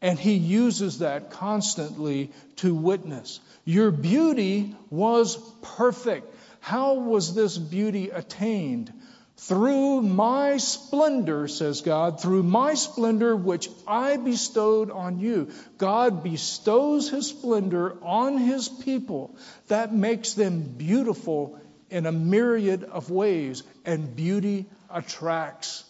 And 0.00 0.18
He 0.18 0.34
uses 0.34 1.00
that 1.00 1.30
constantly 1.30 2.30
to 2.56 2.74
witness. 2.74 3.40
Your 3.64 3.90
beauty 3.90 4.74
was 4.88 5.36
perfect. 5.62 6.34
How 6.60 6.94
was 6.94 7.34
this 7.34 7.58
beauty 7.58 8.10
attained? 8.10 8.92
Through 9.36 10.02
my 10.02 10.58
splendor, 10.58 11.48
says 11.48 11.80
God, 11.80 12.20
through 12.20 12.42
my 12.42 12.74
splendor 12.74 13.34
which 13.34 13.70
I 13.86 14.18
bestowed 14.18 14.90
on 14.90 15.18
you. 15.18 15.48
God 15.78 16.22
bestows 16.22 17.08
his 17.08 17.28
splendor 17.28 17.96
on 18.04 18.36
his 18.36 18.68
people. 18.68 19.34
That 19.68 19.94
makes 19.94 20.34
them 20.34 20.60
beautiful 20.60 21.58
in 21.88 22.04
a 22.06 22.12
myriad 22.12 22.84
of 22.84 23.10
ways, 23.10 23.62
and 23.84 24.14
beauty 24.14 24.66
attracts. 24.90 25.84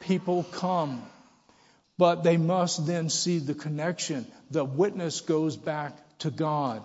People 0.00 0.42
come, 0.42 1.02
but 1.96 2.24
they 2.24 2.36
must 2.36 2.86
then 2.86 3.08
see 3.08 3.38
the 3.38 3.54
connection. 3.54 4.26
The 4.50 4.64
witness 4.64 5.20
goes 5.20 5.56
back 5.56 5.96
to 6.20 6.30
God. 6.30 6.82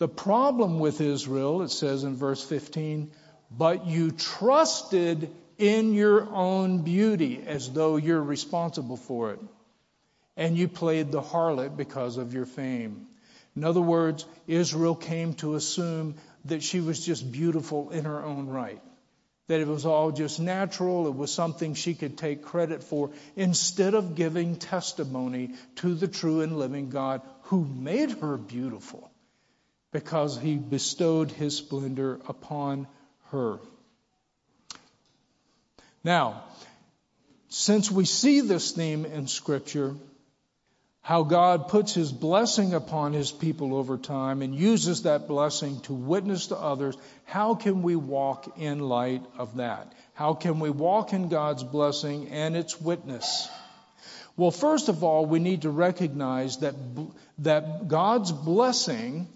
The 0.00 0.08
problem 0.08 0.78
with 0.78 1.02
Israel, 1.02 1.60
it 1.60 1.70
says 1.70 2.04
in 2.04 2.16
verse 2.16 2.42
15, 2.42 3.10
but 3.50 3.86
you 3.86 4.12
trusted 4.12 5.30
in 5.58 5.92
your 5.92 6.26
own 6.34 6.78
beauty 6.84 7.42
as 7.46 7.70
though 7.70 7.96
you're 7.96 8.22
responsible 8.22 8.96
for 8.96 9.32
it. 9.32 9.40
And 10.38 10.56
you 10.56 10.68
played 10.68 11.12
the 11.12 11.20
harlot 11.20 11.76
because 11.76 12.16
of 12.16 12.32
your 12.32 12.46
fame. 12.46 13.08
In 13.54 13.62
other 13.62 13.82
words, 13.82 14.24
Israel 14.46 14.94
came 14.94 15.34
to 15.34 15.54
assume 15.54 16.14
that 16.46 16.62
she 16.62 16.80
was 16.80 17.04
just 17.04 17.30
beautiful 17.30 17.90
in 17.90 18.06
her 18.06 18.24
own 18.24 18.48
right. 18.48 18.80
That 19.48 19.60
it 19.60 19.68
was 19.68 19.84
all 19.84 20.12
just 20.12 20.40
natural, 20.40 21.08
it 21.08 21.14
was 21.14 21.30
something 21.30 21.74
she 21.74 21.92
could 21.92 22.16
take 22.16 22.42
credit 22.42 22.82
for, 22.82 23.10
instead 23.36 23.92
of 23.92 24.14
giving 24.14 24.56
testimony 24.56 25.56
to 25.76 25.92
the 25.94 26.08
true 26.08 26.40
and 26.40 26.58
living 26.58 26.88
God 26.88 27.20
who 27.42 27.66
made 27.66 28.12
her 28.12 28.38
beautiful 28.38 29.09
because 29.92 30.38
he 30.38 30.56
bestowed 30.56 31.30
his 31.30 31.56
splendor 31.56 32.20
upon 32.28 32.86
her. 33.30 33.58
Now, 36.04 36.44
since 37.48 37.90
we 37.90 38.04
see 38.04 38.40
this 38.40 38.70
theme 38.70 39.04
in 39.04 39.26
Scripture, 39.26 39.94
how 41.02 41.24
God 41.24 41.68
puts 41.68 41.94
his 41.94 42.12
blessing 42.12 42.74
upon 42.74 43.12
his 43.12 43.32
people 43.32 43.74
over 43.74 43.96
time 43.96 44.42
and 44.42 44.54
uses 44.54 45.02
that 45.02 45.26
blessing 45.26 45.80
to 45.82 45.92
witness 45.92 46.48
to 46.48 46.56
others, 46.56 46.96
how 47.24 47.54
can 47.54 47.82
we 47.82 47.96
walk 47.96 48.58
in 48.58 48.80
light 48.80 49.22
of 49.36 49.56
that? 49.56 49.92
How 50.14 50.34
can 50.34 50.60
we 50.60 50.70
walk 50.70 51.12
in 51.12 51.28
God's 51.28 51.64
blessing 51.64 52.28
and 52.28 52.56
its 52.56 52.80
witness? 52.80 53.48
Well, 54.36 54.50
first 54.50 54.88
of 54.88 55.02
all, 55.02 55.26
we 55.26 55.38
need 55.38 55.62
to 55.62 55.70
recognize 55.70 56.58
that, 56.58 56.74
that 57.38 57.88
God's 57.88 58.30
blessing 58.30 59.26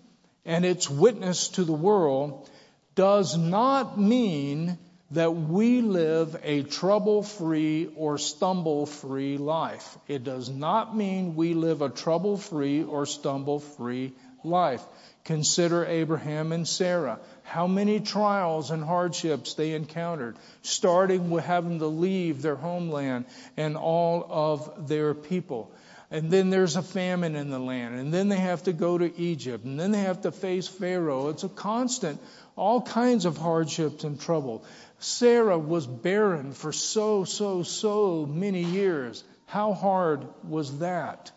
and 0.45 0.65
its 0.65 0.89
witness 0.89 1.49
to 1.49 1.65
the 1.65 1.73
world 1.73 2.49
does 2.95 3.37
not 3.37 3.99
mean 3.99 4.79
that 5.11 5.35
we 5.35 5.81
live 5.81 6.37
a 6.43 6.63
trouble 6.63 7.23
free 7.23 7.89
or 7.97 8.19
stumble 8.19 8.87
free 8.87 9.39
life. 9.39 9.97
It 10.09 10.25
does 10.25 10.49
not 10.49 10.97
mean 10.97 11.37
we 11.37 11.55
live 11.55 11.83
a 11.83 11.89
trouble 11.89 12.37
free 12.37 12.83
or 12.83 13.07
stumble 13.07 13.61
free 13.61 14.13
life. 14.43 14.83
Consider 15.25 15.87
Abraham 15.87 16.53
and 16.53 16.67
Sarah. 16.67 17.19
How 17.45 17.67
many 17.67 18.01
trials 18.01 18.71
and 18.71 18.85
hardships 18.85 19.55
they 19.55 19.73
encountered, 19.73 20.37
starting 20.63 21.31
with 21.31 21.45
having 21.45 21.79
to 21.79 21.87
leave 21.87 22.43
their 22.43 22.57
homeland 22.57 23.27
and 23.57 23.77
all 23.77 24.27
of 24.29 24.89
their 24.89 25.15
people 25.15 25.71
and 26.15 26.31
then 26.31 26.49
there's 26.49 26.77
a 26.77 26.83
famine 26.83 27.35
in 27.35 27.51
the 27.51 27.59
land, 27.59 27.99
and 27.99 28.15
then 28.15 28.29
they 28.29 28.39
have 28.39 28.63
to 28.63 28.73
go 28.73 28.97
to 28.97 29.21
Egypt, 29.21 29.65
and 29.65 29.81
then 29.81 29.91
they 29.91 30.03
have 30.03 30.21
to 30.21 30.31
face 30.31 30.69
Pharaoh. 30.69 31.29
It's 31.31 31.43
a 31.43 31.49
constant, 31.49 32.21
all 32.55 32.81
kinds 32.81 33.25
of 33.25 33.37
hardships 33.37 34.05
and 34.05 34.21
trouble. 34.21 34.65
Sarah 35.01 35.59
was 35.59 35.89
barren 35.89 36.53
for 36.53 36.71
so, 36.71 37.25
so, 37.25 37.65
so 37.65 38.27
many 38.27 38.63
years. 38.63 39.25
How 39.47 39.73
hard 39.73 40.25
was 40.45 40.79
that? 40.79 41.33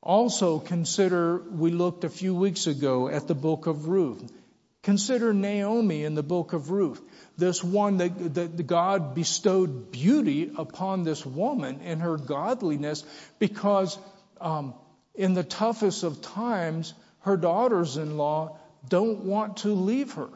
Also, 0.00 0.60
consider, 0.60 1.38
we 1.50 1.72
looked 1.72 2.04
a 2.04 2.08
few 2.08 2.32
weeks 2.32 2.68
ago 2.68 3.08
at 3.08 3.26
the 3.26 3.34
book 3.34 3.66
of 3.66 3.88
Ruth. 3.88 4.22
Consider 4.82 5.34
Naomi 5.34 6.04
in 6.04 6.14
the 6.14 6.22
book 6.22 6.52
of 6.52 6.70
Ruth 6.70 7.00
this 7.36 7.62
one 7.62 7.98
that, 7.98 8.34
that 8.34 8.66
God 8.66 9.14
bestowed 9.14 9.90
beauty 9.90 10.50
upon 10.56 11.04
this 11.04 11.24
woman 11.26 11.80
in 11.80 12.00
her 12.00 12.16
godliness 12.16 13.04
because 13.38 13.98
um, 14.40 14.74
in 15.14 15.34
the 15.34 15.42
toughest 15.42 16.04
of 16.04 16.22
times, 16.22 16.94
her 17.20 17.36
daughters 17.36 17.96
in 17.96 18.16
law 18.16 18.58
don't 18.88 19.24
want 19.24 19.58
to 19.58 19.74
leave 19.74 20.12
her, 20.14 20.30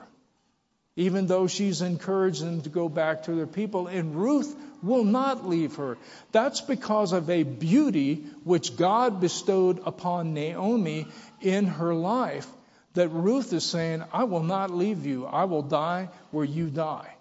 even 0.96 1.26
though 1.28 1.46
she's 1.46 1.80
encouraged 1.80 2.42
them 2.42 2.62
to 2.62 2.68
go 2.68 2.88
back 2.88 3.24
to 3.24 3.34
their 3.34 3.46
people. 3.46 3.86
And 3.86 4.16
Ruth 4.16 4.54
will 4.82 5.04
not 5.04 5.48
leave 5.48 5.76
her. 5.76 5.98
That's 6.32 6.60
because 6.60 7.12
of 7.12 7.30
a 7.30 7.44
beauty 7.44 8.24
which 8.42 8.76
God 8.76 9.20
bestowed 9.20 9.80
upon 9.86 10.34
Naomi 10.34 11.06
in 11.40 11.66
her 11.66 11.94
life 11.94 12.48
that 12.94 13.08
Ruth 13.08 13.52
is 13.52 13.64
saying, 13.64 14.04
I 14.12 14.24
will 14.24 14.42
not 14.42 14.70
leave 14.70 15.06
you. 15.06 15.26
I 15.26 15.44
will 15.44 15.62
die 15.62 16.08
where 16.30 16.44
you 16.44 16.68
die. 16.68 17.14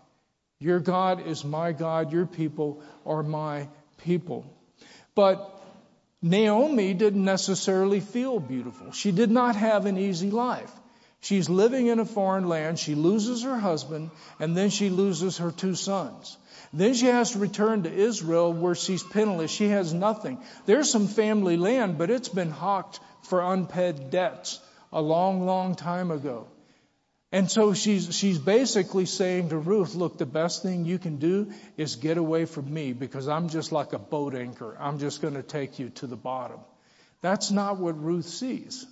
Your 0.59 0.79
God 0.79 1.25
is 1.25 1.43
my 1.43 1.71
God. 1.71 2.11
Your 2.11 2.25
people 2.25 2.81
are 3.05 3.23
my 3.23 3.67
people. 3.97 4.45
But 5.15 5.59
Naomi 6.21 6.93
didn't 6.93 7.25
necessarily 7.25 7.99
feel 7.99 8.39
beautiful. 8.39 8.91
She 8.91 9.11
did 9.11 9.31
not 9.31 9.55
have 9.55 9.85
an 9.85 9.97
easy 9.97 10.29
life. 10.29 10.71
She's 11.21 11.49
living 11.49 11.87
in 11.87 11.99
a 11.99 12.05
foreign 12.05 12.47
land. 12.47 12.79
She 12.79 12.95
loses 12.95 13.43
her 13.43 13.57
husband, 13.57 14.11
and 14.39 14.57
then 14.57 14.69
she 14.69 14.89
loses 14.89 15.37
her 15.37 15.51
two 15.51 15.75
sons. 15.75 16.37
Then 16.73 16.93
she 16.93 17.07
has 17.07 17.31
to 17.31 17.39
return 17.39 17.83
to 17.83 17.93
Israel 17.93 18.53
where 18.53 18.75
she's 18.75 19.03
penniless. 19.03 19.51
She 19.51 19.69
has 19.69 19.93
nothing. 19.93 20.39
There's 20.65 20.89
some 20.89 21.07
family 21.07 21.57
land, 21.57 21.97
but 21.97 22.09
it's 22.09 22.29
been 22.29 22.49
hawked 22.49 22.99
for 23.23 23.41
unpaid 23.41 24.09
debts 24.09 24.59
a 24.91 25.01
long, 25.01 25.45
long 25.45 25.75
time 25.75 26.11
ago. 26.11 26.47
And 27.33 27.49
so 27.49 27.73
she's, 27.73 28.13
she's 28.13 28.37
basically 28.37 29.05
saying 29.05 29.49
to 29.49 29.57
Ruth, 29.57 29.95
look, 29.95 30.17
the 30.17 30.25
best 30.25 30.63
thing 30.63 30.83
you 30.83 30.99
can 30.99 31.15
do 31.17 31.53
is 31.77 31.95
get 31.95 32.17
away 32.17 32.45
from 32.45 32.73
me 32.73 32.91
because 32.91 33.29
I'm 33.29 33.47
just 33.47 33.71
like 33.71 33.93
a 33.93 33.99
boat 33.99 34.35
anchor. 34.35 34.75
I'm 34.77 34.99
just 34.99 35.21
going 35.21 35.35
to 35.35 35.43
take 35.43 35.79
you 35.79 35.89
to 35.91 36.07
the 36.07 36.17
bottom. 36.17 36.59
That's 37.21 37.49
not 37.49 37.77
what 37.77 38.03
Ruth 38.03 38.27
sees. 38.27 38.85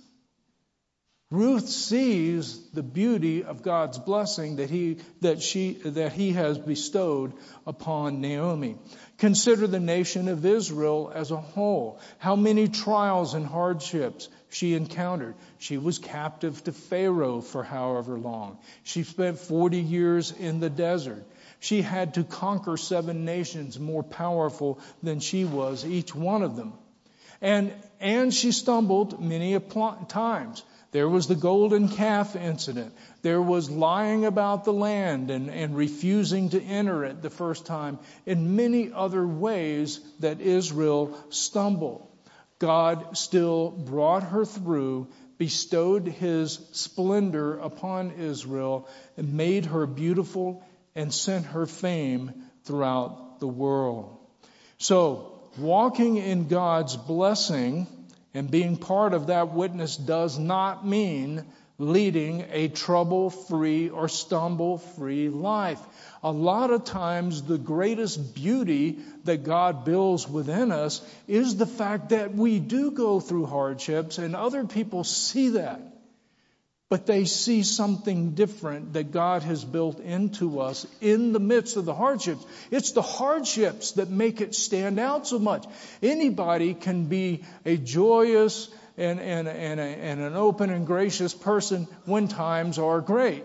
Ruth 1.30 1.68
sees 1.68 2.70
the 2.70 2.82
beauty 2.82 3.44
of 3.44 3.62
God's 3.62 3.98
blessing 4.00 4.56
that 4.56 4.68
he, 4.68 4.98
that 5.20 5.40
she, 5.40 5.74
that 5.84 6.12
he 6.12 6.32
has 6.32 6.58
bestowed 6.58 7.34
upon 7.66 8.20
Naomi. 8.20 8.76
Consider 9.18 9.68
the 9.68 9.78
nation 9.78 10.28
of 10.28 10.44
Israel 10.44 11.12
as 11.14 11.30
a 11.30 11.36
whole. 11.36 12.00
How 12.18 12.34
many 12.34 12.66
trials 12.66 13.34
and 13.34 13.46
hardships 13.46 14.28
she 14.50 14.74
encountered. 14.74 15.34
She 15.58 15.78
was 15.78 15.98
captive 15.98 16.62
to 16.64 16.72
Pharaoh 16.72 17.40
for 17.40 17.62
however 17.62 18.18
long. 18.18 18.58
She 18.82 19.04
spent 19.04 19.38
40 19.38 19.78
years 19.78 20.32
in 20.32 20.60
the 20.60 20.70
desert. 20.70 21.24
She 21.60 21.82
had 21.82 22.14
to 22.14 22.24
conquer 22.24 22.76
seven 22.76 23.24
nations 23.24 23.78
more 23.78 24.02
powerful 24.02 24.80
than 25.02 25.20
she 25.20 25.44
was, 25.44 25.84
each 25.86 26.14
one 26.14 26.42
of 26.42 26.56
them. 26.56 26.72
And, 27.40 27.72
and 28.00 28.34
she 28.34 28.52
stumbled 28.52 29.22
many 29.22 29.58
times. 30.08 30.62
There 30.92 31.08
was 31.08 31.28
the 31.28 31.36
golden 31.36 31.88
calf 31.88 32.34
incident. 32.34 32.92
There 33.22 33.40
was 33.40 33.70
lying 33.70 34.24
about 34.24 34.64
the 34.64 34.72
land 34.72 35.30
and, 35.30 35.48
and 35.48 35.76
refusing 35.76 36.48
to 36.50 36.60
enter 36.60 37.04
it 37.04 37.22
the 37.22 37.30
first 37.30 37.64
time, 37.64 38.00
and 38.26 38.56
many 38.56 38.90
other 38.92 39.24
ways 39.24 40.00
that 40.18 40.40
Israel 40.40 41.16
stumbled. 41.30 42.09
God 42.60 43.16
still 43.16 43.70
brought 43.70 44.22
her 44.22 44.44
through, 44.44 45.08
bestowed 45.38 46.06
his 46.06 46.60
splendor 46.72 47.58
upon 47.58 48.12
Israel, 48.12 48.86
and 49.16 49.34
made 49.34 49.64
her 49.66 49.86
beautiful 49.86 50.62
and 50.94 51.12
sent 51.12 51.46
her 51.46 51.66
fame 51.66 52.32
throughout 52.64 53.40
the 53.40 53.48
world. 53.48 54.18
So, 54.78 55.40
walking 55.58 56.18
in 56.18 56.48
God's 56.48 56.96
blessing 56.96 57.86
and 58.34 58.50
being 58.50 58.76
part 58.76 59.14
of 59.14 59.28
that 59.28 59.52
witness 59.52 59.96
does 59.96 60.38
not 60.38 60.86
mean 60.86 61.44
leading 61.80 62.44
a 62.52 62.68
trouble 62.68 63.30
free 63.30 63.88
or 63.88 64.06
stumble 64.06 64.78
free 64.78 65.30
life. 65.30 65.80
A 66.22 66.30
lot 66.30 66.70
of 66.70 66.84
times, 66.84 67.42
the 67.42 67.56
greatest 67.56 68.34
beauty 68.34 68.98
that 69.24 69.44
God 69.44 69.84
builds 69.86 70.28
within 70.28 70.72
us 70.72 71.00
is 71.26 71.56
the 71.56 71.66
fact 71.66 72.10
that 72.10 72.34
we 72.34 72.60
do 72.60 72.90
go 72.90 73.18
through 73.18 73.46
hardships, 73.46 74.18
and 74.18 74.36
other 74.36 74.64
people 74.66 75.04
see 75.04 75.50
that. 75.50 75.80
But 76.90 77.06
they 77.06 77.24
see 77.24 77.62
something 77.62 78.32
different 78.32 78.94
that 78.94 79.12
God 79.12 79.42
has 79.44 79.64
built 79.64 80.00
into 80.00 80.60
us 80.60 80.86
in 81.00 81.32
the 81.32 81.38
midst 81.38 81.76
of 81.76 81.84
the 81.84 81.94
hardships. 81.94 82.44
It's 82.72 82.92
the 82.92 83.00
hardships 83.00 83.92
that 83.92 84.10
make 84.10 84.40
it 84.40 84.56
stand 84.56 84.98
out 84.98 85.26
so 85.26 85.38
much. 85.38 85.64
Anybody 86.02 86.74
can 86.74 87.04
be 87.04 87.44
a 87.64 87.76
joyous 87.76 88.68
and, 88.96 89.20
and, 89.20 89.48
and, 89.48 89.80
a, 89.80 89.82
and 89.82 90.20
an 90.20 90.34
open 90.34 90.70
and 90.70 90.86
gracious 90.86 91.34
person 91.34 91.86
when 92.04 92.28
times 92.28 92.78
are 92.78 93.00
great. 93.00 93.44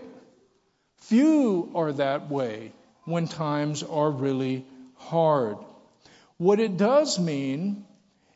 Few 0.98 1.70
are 1.74 1.92
that 1.92 2.30
way 2.30 2.72
when 3.04 3.28
times 3.28 3.82
are 3.82 4.10
really 4.10 4.64
hard. 4.96 5.58
What 6.38 6.60
it 6.60 6.76
does 6.76 7.18
mean 7.18 7.84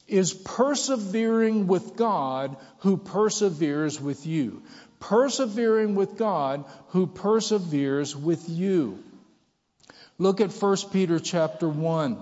is 0.06 0.32
persevering 0.32 1.66
with 1.66 1.96
God 1.96 2.56
who 2.78 2.96
perseveres 2.96 4.00
with 4.00 4.26
you 4.26 4.62
persevering 5.00 5.94
with 5.94 6.16
God 6.16 6.64
who 6.88 7.06
perseveres 7.06 8.14
with 8.14 8.48
you. 8.48 9.02
Look 10.18 10.40
at 10.40 10.52
1 10.52 10.76
Peter 10.92 11.18
chapter 11.18 11.68
1. 11.68 12.18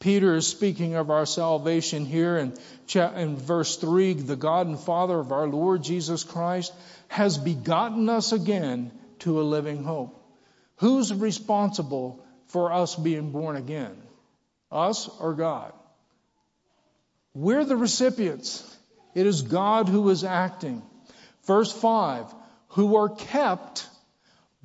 Peter 0.00 0.36
is 0.36 0.46
speaking 0.46 0.94
of 0.94 1.10
our 1.10 1.26
salvation 1.26 2.06
here 2.06 2.38
in, 2.38 2.54
in 2.94 3.36
verse 3.36 3.76
3 3.76 4.14
the 4.14 4.36
God 4.36 4.66
and 4.66 4.78
Father 4.78 5.18
of 5.18 5.32
our 5.32 5.48
Lord 5.48 5.82
Jesus 5.82 6.22
Christ 6.22 6.72
has 7.08 7.36
begotten 7.36 8.08
us 8.08 8.32
again 8.32 8.92
to 9.20 9.40
a 9.40 9.42
living 9.42 9.82
hope. 9.82 10.14
Who's 10.76 11.12
responsible 11.12 12.24
for 12.46 12.72
us 12.72 12.94
being 12.94 13.32
born 13.32 13.56
again? 13.56 13.96
Us 14.70 15.08
or 15.20 15.34
God? 15.34 15.72
We're 17.34 17.64
the 17.64 17.76
recipients. 17.76 18.64
It 19.14 19.26
is 19.26 19.42
God 19.42 19.88
who 19.88 20.08
is 20.10 20.22
acting. 20.22 20.82
Verse 21.44 21.72
5 21.72 22.32
who 22.72 22.96
are 22.96 23.08
kept 23.08 23.88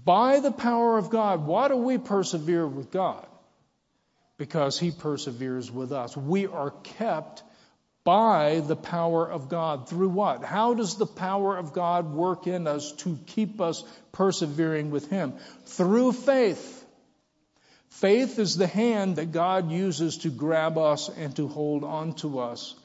by 0.03 0.39
the 0.39 0.51
power 0.51 0.97
of 0.97 1.09
God. 1.09 1.45
Why 1.45 1.67
do 1.67 1.77
we 1.77 1.97
persevere 1.97 2.67
with 2.67 2.91
God? 2.91 3.25
Because 4.43 4.77
He 4.77 4.91
perseveres 4.91 5.71
with 5.71 5.93
us. 5.93 6.17
We 6.17 6.47
are 6.47 6.71
kept 6.99 7.43
by 8.03 8.59
the 8.59 8.75
power 8.75 9.25
of 9.25 9.47
God. 9.47 9.87
Through 9.87 10.09
what? 10.09 10.43
How 10.43 10.73
does 10.73 10.97
the 10.97 11.05
power 11.05 11.55
of 11.55 11.71
God 11.71 12.13
work 12.13 12.45
in 12.45 12.67
us 12.67 12.91
to 13.03 13.17
keep 13.25 13.61
us 13.61 13.85
persevering 14.11 14.91
with 14.91 15.09
Him? 15.09 15.35
Through 15.65 16.11
faith. 16.11 16.85
Faith 17.87 18.37
is 18.37 18.57
the 18.57 18.67
hand 18.67 19.15
that 19.15 19.31
God 19.31 19.71
uses 19.71 20.17
to 20.17 20.29
grab 20.29 20.77
us 20.77 21.07
and 21.07 21.33
to 21.37 21.47
hold 21.47 21.85
on 21.85 22.15
to 22.15 22.39
us 22.39 22.75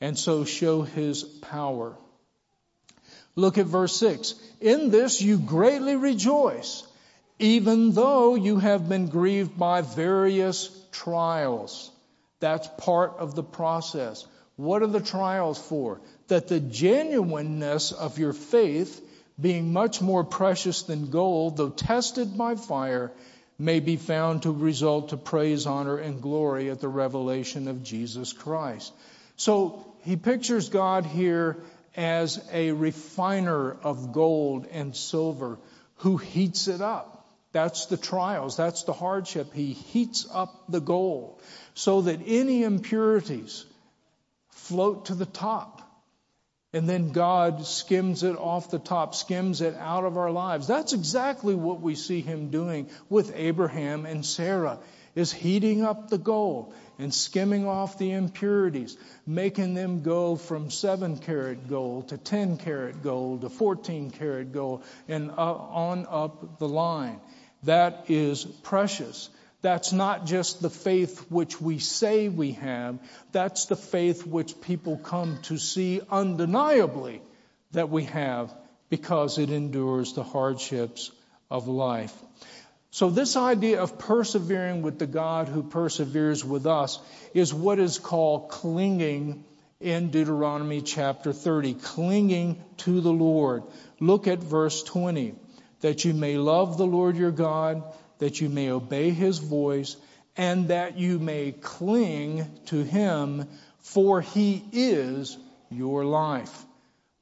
and 0.00 0.18
so 0.18 0.46
show 0.46 0.80
His 0.80 1.24
power. 1.24 1.94
Look 3.36 3.58
at 3.58 3.66
verse 3.66 3.94
6. 3.96 4.34
In 4.62 4.88
this 4.88 5.20
you 5.20 5.36
greatly 5.36 5.94
rejoice, 5.94 6.84
even 7.38 7.92
though 7.92 8.34
you 8.34 8.60
have 8.60 8.88
been 8.88 9.08
grieved 9.08 9.58
by 9.58 9.82
various 9.82 10.78
trials. 10.92 11.90
That's 12.40 12.68
part 12.78 13.16
of 13.18 13.34
the 13.34 13.42
process. 13.42 14.26
What 14.56 14.82
are 14.82 14.88
the 14.88 15.00
trials 15.00 15.58
for? 15.58 16.00
That 16.28 16.48
the 16.48 16.60
genuineness 16.60 17.92
of 17.92 18.18
your 18.18 18.32
faith, 18.32 19.02
being 19.40 19.72
much 19.72 20.00
more 20.00 20.24
precious 20.24 20.82
than 20.82 21.10
gold, 21.10 21.56
though 21.56 21.70
tested 21.70 22.36
by 22.36 22.56
fire, 22.56 23.10
may 23.58 23.80
be 23.80 23.96
found 23.96 24.42
to 24.42 24.50
result 24.50 25.10
to 25.10 25.16
praise, 25.16 25.66
honor, 25.66 25.96
and 25.96 26.20
glory 26.20 26.70
at 26.70 26.80
the 26.80 26.88
revelation 26.88 27.68
of 27.68 27.82
Jesus 27.82 28.32
Christ. 28.32 28.92
So 29.36 29.84
he 30.02 30.16
pictures 30.16 30.68
God 30.68 31.06
here 31.06 31.56
as 31.96 32.42
a 32.52 32.72
refiner 32.72 33.72
of 33.72 34.12
gold 34.12 34.66
and 34.70 34.96
silver 34.96 35.58
who 35.96 36.16
heats 36.16 36.68
it 36.68 36.80
up. 36.80 37.21
That's 37.52 37.86
the 37.86 37.96
trials. 37.96 38.56
That's 38.56 38.84
the 38.84 38.92
hardship. 38.92 39.52
He 39.52 39.72
heats 39.74 40.26
up 40.32 40.64
the 40.68 40.80
gold 40.80 41.40
so 41.74 42.02
that 42.02 42.20
any 42.26 42.62
impurities 42.62 43.64
float 44.48 45.06
to 45.06 45.14
the 45.14 45.26
top. 45.26 45.80
And 46.74 46.88
then 46.88 47.12
God 47.12 47.66
skims 47.66 48.22
it 48.22 48.36
off 48.36 48.70
the 48.70 48.78
top, 48.78 49.14
skims 49.14 49.60
it 49.60 49.74
out 49.76 50.04
of 50.04 50.16
our 50.16 50.30
lives. 50.30 50.66
That's 50.66 50.94
exactly 50.94 51.54
what 51.54 51.82
we 51.82 51.94
see 51.94 52.22
him 52.22 52.48
doing 52.48 52.88
with 53.10 53.34
Abraham 53.36 54.06
and 54.06 54.24
Sarah, 54.24 54.78
is 55.14 55.30
heating 55.30 55.84
up 55.84 56.08
the 56.08 56.16
gold 56.16 56.72
and 56.98 57.12
skimming 57.12 57.66
off 57.66 57.98
the 57.98 58.12
impurities, 58.12 58.96
making 59.26 59.74
them 59.74 60.00
go 60.00 60.36
from 60.36 60.70
7 60.70 61.18
karat 61.18 61.68
gold 61.68 62.08
to 62.08 62.16
10 62.16 62.56
karat 62.56 63.02
gold 63.02 63.42
to 63.42 63.50
14 63.50 64.10
karat 64.10 64.52
gold 64.52 64.82
and 65.08 65.30
on 65.30 66.06
up 66.08 66.58
the 66.58 66.68
line. 66.68 67.20
That 67.64 68.06
is 68.08 68.44
precious. 68.44 69.30
That's 69.62 69.92
not 69.92 70.26
just 70.26 70.60
the 70.60 70.70
faith 70.70 71.26
which 71.30 71.60
we 71.60 71.78
say 71.78 72.28
we 72.28 72.52
have, 72.52 72.98
that's 73.30 73.66
the 73.66 73.76
faith 73.76 74.26
which 74.26 74.60
people 74.60 74.96
come 74.96 75.38
to 75.42 75.56
see 75.56 76.00
undeniably 76.10 77.22
that 77.70 77.88
we 77.88 78.04
have 78.04 78.52
because 78.90 79.38
it 79.38 79.50
endures 79.50 80.14
the 80.14 80.24
hardships 80.24 81.12
of 81.48 81.68
life. 81.68 82.12
So, 82.90 83.08
this 83.08 83.36
idea 83.36 83.80
of 83.80 83.98
persevering 83.98 84.82
with 84.82 84.98
the 84.98 85.06
God 85.06 85.48
who 85.48 85.62
perseveres 85.62 86.44
with 86.44 86.66
us 86.66 86.98
is 87.32 87.54
what 87.54 87.78
is 87.78 87.98
called 87.98 88.50
clinging 88.50 89.44
in 89.80 90.10
Deuteronomy 90.10 90.82
chapter 90.82 91.32
30, 91.32 91.74
clinging 91.74 92.62
to 92.78 93.00
the 93.00 93.12
Lord. 93.12 93.62
Look 93.98 94.26
at 94.26 94.40
verse 94.40 94.82
20. 94.82 95.34
That 95.82 96.04
you 96.04 96.14
may 96.14 96.36
love 96.36 96.78
the 96.78 96.86
Lord 96.86 97.16
your 97.16 97.30
God, 97.30 97.84
that 98.18 98.40
you 98.40 98.48
may 98.48 98.70
obey 98.70 99.10
his 99.10 99.38
voice, 99.38 99.96
and 100.36 100.68
that 100.68 100.98
you 100.98 101.18
may 101.18 101.52
cling 101.52 102.46
to 102.66 102.82
him, 102.82 103.46
for 103.80 104.20
he 104.20 104.64
is 104.72 105.36
your 105.70 106.04
life. 106.04 106.64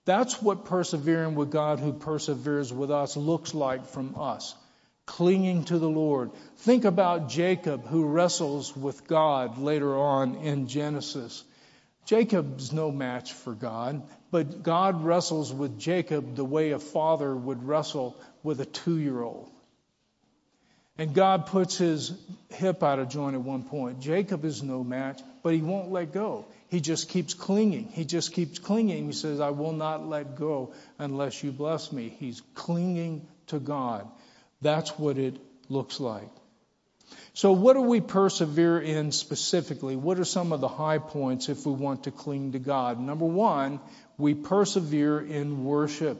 That's 0.04 0.40
what 0.40 0.64
persevering 0.64 1.34
with 1.34 1.50
God 1.50 1.80
who 1.80 1.92
perseveres 1.92 2.72
with 2.72 2.90
us 2.90 3.16
looks 3.16 3.52
like 3.54 3.86
from 3.86 4.14
us 4.16 4.54
clinging 5.10 5.64
to 5.64 5.78
the 5.78 5.88
Lord. 5.88 6.30
Think 6.58 6.84
about 6.84 7.28
Jacob 7.28 7.84
who 7.86 8.04
wrestles 8.04 8.76
with 8.76 9.08
God 9.08 9.58
later 9.58 9.98
on 9.98 10.36
in 10.36 10.68
Genesis. 10.68 11.42
Jacob's 12.06 12.72
no 12.72 12.92
match 12.92 13.32
for 13.32 13.52
God, 13.52 14.02
but 14.30 14.62
God 14.62 15.04
wrestles 15.04 15.52
with 15.52 15.80
Jacob 15.80 16.36
the 16.36 16.44
way 16.44 16.70
a 16.70 16.78
father 16.78 17.34
would 17.34 17.64
wrestle 17.64 18.16
with 18.42 18.60
a 18.60 18.66
two 18.66 18.98
year 18.98 19.20
old. 19.20 19.50
And 20.98 21.14
God 21.14 21.46
puts 21.46 21.78
his 21.78 22.12
hip 22.50 22.82
out 22.82 22.98
of 22.98 23.08
joint 23.08 23.34
at 23.34 23.40
one 23.40 23.62
point. 23.62 24.00
Jacob 24.00 24.44
is 24.44 24.62
no 24.62 24.84
match, 24.84 25.20
but 25.42 25.54
he 25.54 25.62
won't 25.62 25.90
let 25.90 26.12
go. 26.12 26.44
He 26.68 26.80
just 26.80 27.08
keeps 27.08 27.32
clinging. 27.32 27.88
He 27.88 28.04
just 28.04 28.34
keeps 28.34 28.58
clinging. 28.58 29.06
He 29.06 29.12
says, 29.12 29.40
I 29.40 29.50
will 29.50 29.72
not 29.72 30.06
let 30.06 30.36
go 30.36 30.74
unless 30.98 31.42
you 31.42 31.52
bless 31.52 31.90
me. 31.90 32.14
He's 32.20 32.42
clinging 32.54 33.26
to 33.46 33.58
God. 33.58 34.06
That's 34.60 34.98
what 34.98 35.16
it 35.16 35.36
looks 35.68 36.00
like. 36.00 36.28
So, 37.32 37.52
what 37.52 37.74
do 37.74 37.80
we 37.80 38.00
persevere 38.00 38.78
in 38.80 39.10
specifically? 39.10 39.96
What 39.96 40.20
are 40.20 40.24
some 40.24 40.52
of 40.52 40.60
the 40.60 40.68
high 40.68 40.98
points 40.98 41.48
if 41.48 41.64
we 41.64 41.72
want 41.72 42.04
to 42.04 42.10
cling 42.10 42.52
to 42.52 42.58
God? 42.58 43.00
Number 43.00 43.24
one, 43.24 43.80
we 44.18 44.34
persevere 44.34 45.20
in 45.20 45.64
worship. 45.64 46.18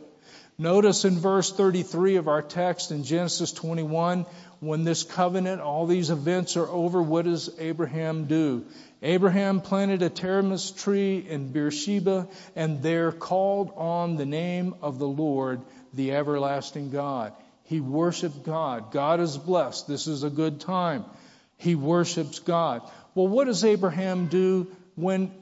Notice 0.60 1.06
in 1.06 1.18
verse 1.18 1.50
33 1.50 2.16
of 2.16 2.28
our 2.28 2.42
text 2.42 2.90
in 2.90 3.02
Genesis 3.02 3.50
21, 3.50 4.26
when 4.60 4.84
this 4.84 5.04
covenant, 5.04 5.62
all 5.62 5.86
these 5.86 6.10
events 6.10 6.54
are 6.58 6.68
over, 6.68 7.00
what 7.00 7.24
does 7.24 7.48
Abraham 7.58 8.26
do? 8.26 8.66
Abraham 9.00 9.62
planted 9.62 10.02
a 10.02 10.10
terebinth 10.10 10.76
tree 10.76 11.16
in 11.26 11.50
Beersheba 11.50 12.28
and 12.54 12.82
there 12.82 13.10
called 13.10 13.72
on 13.74 14.16
the 14.16 14.26
name 14.26 14.74
of 14.82 14.98
the 14.98 15.08
Lord, 15.08 15.62
the 15.94 16.12
everlasting 16.12 16.90
God. 16.90 17.32
He 17.64 17.80
worshiped 17.80 18.42
God. 18.42 18.92
God 18.92 19.18
is 19.20 19.38
blessed. 19.38 19.88
This 19.88 20.06
is 20.06 20.24
a 20.24 20.28
good 20.30 20.60
time. 20.60 21.06
He 21.56 21.74
worships 21.74 22.38
God. 22.38 22.82
Well, 23.14 23.28
what 23.28 23.46
does 23.46 23.64
Abraham 23.64 24.26
do 24.26 24.70
when 24.94 25.32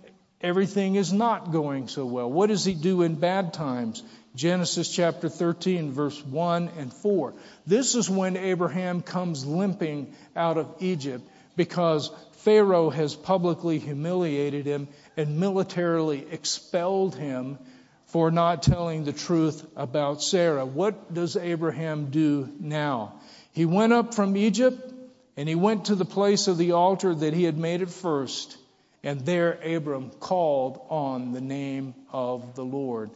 everything 0.40 0.94
is 0.94 1.12
not 1.12 1.52
going 1.52 1.88
so 1.88 2.06
well? 2.06 2.30
What 2.30 2.48
does 2.48 2.64
he 2.64 2.74
do 2.74 3.02
in 3.02 3.14
bad 3.14 3.52
times? 3.52 4.02
Genesis 4.34 4.88
chapter 4.88 5.28
13, 5.28 5.92
verse 5.92 6.24
1 6.24 6.70
and 6.78 6.92
4. 6.92 7.34
This 7.66 7.94
is 7.94 8.08
when 8.08 8.36
Abraham 8.36 9.02
comes 9.02 9.44
limping 9.44 10.14
out 10.36 10.58
of 10.58 10.74
Egypt 10.80 11.28
because 11.56 12.10
Pharaoh 12.38 12.90
has 12.90 13.16
publicly 13.16 13.78
humiliated 13.80 14.64
him 14.64 14.88
and 15.16 15.40
militarily 15.40 16.24
expelled 16.30 17.16
him 17.16 17.58
for 18.06 18.30
not 18.30 18.62
telling 18.62 19.04
the 19.04 19.12
truth 19.12 19.66
about 19.76 20.22
Sarah. 20.22 20.64
What 20.64 21.12
does 21.12 21.36
Abraham 21.36 22.10
do 22.10 22.48
now? 22.60 23.20
He 23.52 23.66
went 23.66 23.92
up 23.92 24.14
from 24.14 24.36
Egypt 24.36 24.92
and 25.36 25.48
he 25.48 25.54
went 25.54 25.86
to 25.86 25.94
the 25.94 26.04
place 26.04 26.48
of 26.48 26.58
the 26.58 26.72
altar 26.72 27.14
that 27.14 27.34
he 27.34 27.44
had 27.44 27.58
made 27.58 27.82
at 27.82 27.90
first. 27.90 28.56
And 29.02 29.20
there 29.20 29.52
Abram 29.64 30.10
called 30.10 30.80
on 30.88 31.32
the 31.32 31.40
name 31.40 31.94
of 32.12 32.54
the 32.54 32.64
Lord. 32.64 33.10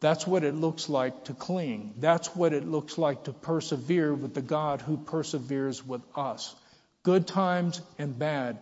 That's 0.00 0.26
what 0.26 0.44
it 0.44 0.54
looks 0.54 0.88
like 0.88 1.24
to 1.24 1.34
cling. 1.34 1.94
That's 1.98 2.34
what 2.34 2.54
it 2.54 2.66
looks 2.66 2.96
like 2.96 3.24
to 3.24 3.32
persevere 3.32 4.14
with 4.14 4.32
the 4.32 4.42
God 4.42 4.80
who 4.80 4.96
perseveres 4.96 5.86
with 5.86 6.00
us. 6.16 6.54
Good 7.02 7.26
times 7.26 7.82
and 7.98 8.18
bad. 8.18 8.58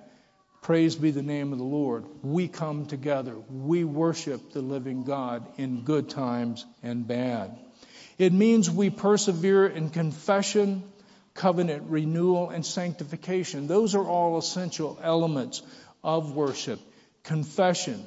Praise 0.62 0.97
be 0.97 1.12
the 1.12 1.23
name 1.23 1.53
of 1.53 1.59
the 1.59 1.64
Lord. 1.64 2.05
We 2.23 2.49
come 2.49 2.87
together. 2.87 3.37
We 3.49 3.85
worship 3.85 4.53
the 4.53 4.61
living 4.61 5.05
God 5.05 5.47
in 5.57 5.83
good 5.83 6.11
times 6.11 6.66
and 6.83 7.07
bad. 7.07 7.57
It 8.19 8.33
means 8.33 8.69
we 8.69 8.91
persevere 8.91 9.69
in 9.69 9.91
confession, 9.91 10.83
covenant 11.35 11.85
renewal, 11.89 12.51
and 12.51 12.66
sanctification. 12.66 13.69
Those 13.69 13.95
are 13.95 14.05
all 14.05 14.39
essential 14.39 14.99
elements 15.01 15.62
of 16.03 16.34
worship. 16.34 16.80
Confession, 17.24 18.07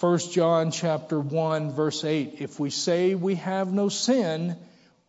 1 0.00 0.18
John 0.30 0.70
chapter 0.70 1.18
1 1.18 1.72
verse 1.72 2.04
8, 2.04 2.36
if 2.40 2.60
we 2.60 2.70
say 2.70 3.14
we 3.14 3.36
have 3.36 3.72
no 3.72 3.88
sin, 3.88 4.56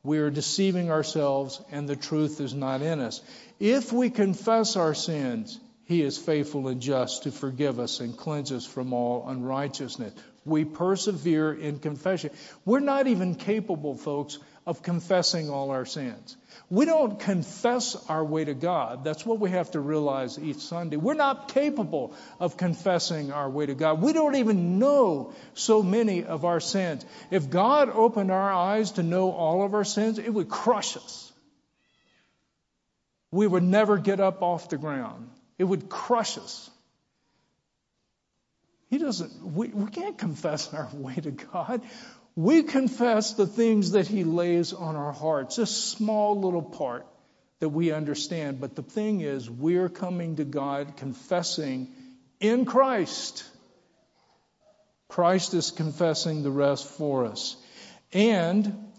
we 0.04 0.20
are 0.20 0.30
deceiving 0.30 0.92
ourselves 0.92 1.62
and 1.72 1.88
the 1.88 1.96
truth 1.96 2.40
is 2.40 2.54
not 2.54 2.82
in 2.82 3.00
us. 3.00 3.22
If 3.60 3.92
we 3.92 4.10
confess 4.10 4.76
our 4.76 4.94
sins, 4.94 5.60
he 5.86 6.02
is 6.02 6.18
faithful 6.18 6.68
and 6.68 6.82
just 6.82 7.24
to 7.24 7.32
forgive 7.32 7.80
us 7.80 8.00
and 8.00 8.16
cleanse 8.18 8.52
us 8.52 8.66
from 8.66 8.94
all 8.94 9.28
unrighteousness. 9.28 10.14
We 10.48 10.66
persevere 10.66 11.54
in 11.54 11.80
confession. 11.80 12.32
We're 12.66 12.80
not 12.80 13.08
even 13.08 13.36
capable, 13.36 13.96
folks, 13.96 14.40
of 14.66 14.82
confessing 14.82 15.50
all 15.50 15.72
our 15.72 15.86
sins. 15.86 16.36
We 16.70 16.86
don't 16.86 17.20
confess 17.20 17.96
our 18.10 18.24
way 18.24 18.44
to 18.44 18.54
God. 18.54 19.04
That's 19.04 19.26
what 19.26 19.40
we 19.40 19.52
have 19.52 19.72
to 19.72 19.80
realize 19.80 20.38
each 20.38 20.58
Sunday. 20.58 20.98
We're 20.98 21.14
not 21.14 21.54
capable 21.54 22.14
of 22.40 22.58
confessing 22.58 23.32
our 23.32 23.50
way 23.50 23.66
to 23.66 23.76
God. 23.76 24.02
We 24.02 24.12
don't 24.12 24.36
even 24.36 24.78
know 24.80 25.34
so 25.54 25.82
many 25.84 26.26
of 26.26 26.44
our 26.44 26.60
sins. 26.60 27.06
If 27.32 27.50
God 27.50 27.90
opened 27.90 28.32
our 28.32 28.52
eyes 28.52 28.92
to 28.94 29.04
know 29.04 29.32
all 29.32 29.64
of 29.64 29.74
our 29.74 29.86
sins, 29.86 30.20
it 30.20 30.34
would 30.34 30.50
crush 30.50 30.98
us. 30.98 31.32
We 33.32 33.48
would 33.48 33.64
never 33.64 33.98
get 33.98 34.20
up 34.20 34.42
off 34.42 34.70
the 34.70 34.78
ground. 34.78 35.30
It 35.58 35.64
would 35.64 35.90
crush 35.90 36.38
us. 36.38 36.70
He 38.90 38.98
doesn't, 38.98 39.42
we, 39.42 39.68
we 39.68 39.90
can't 39.92 40.18
confess 40.18 40.74
our 40.74 40.90
way 40.94 41.16
to 41.16 41.32
God. 41.32 41.82
We 42.36 42.64
confess 42.64 43.34
the 43.34 43.48
things 43.48 43.92
that 43.92 44.08
He 44.08 44.24
lays 44.24 44.74
on 44.74 44.96
our 44.96 45.12
hearts, 45.12 45.58
a 45.58 45.66
small 45.66 46.40
little 46.40 46.62
part 46.62 47.06
that 47.60 47.70
we 47.70 47.92
understand. 47.92 48.60
But 48.60 48.76
the 48.76 48.84
thing 48.84 49.22
is, 49.22 49.50
we're 49.50 49.90
coming 49.90 50.36
to 50.36 50.44
God 50.44 50.98
confessing 50.98 51.90
in 52.40 52.66
Christ. 52.66 53.44
Christ 55.08 55.54
is 55.54 55.72
confessing 55.72 56.44
the 56.44 56.52
rest 56.52 56.88
for 56.88 57.26
us. 57.26 57.56
And 58.14 58.92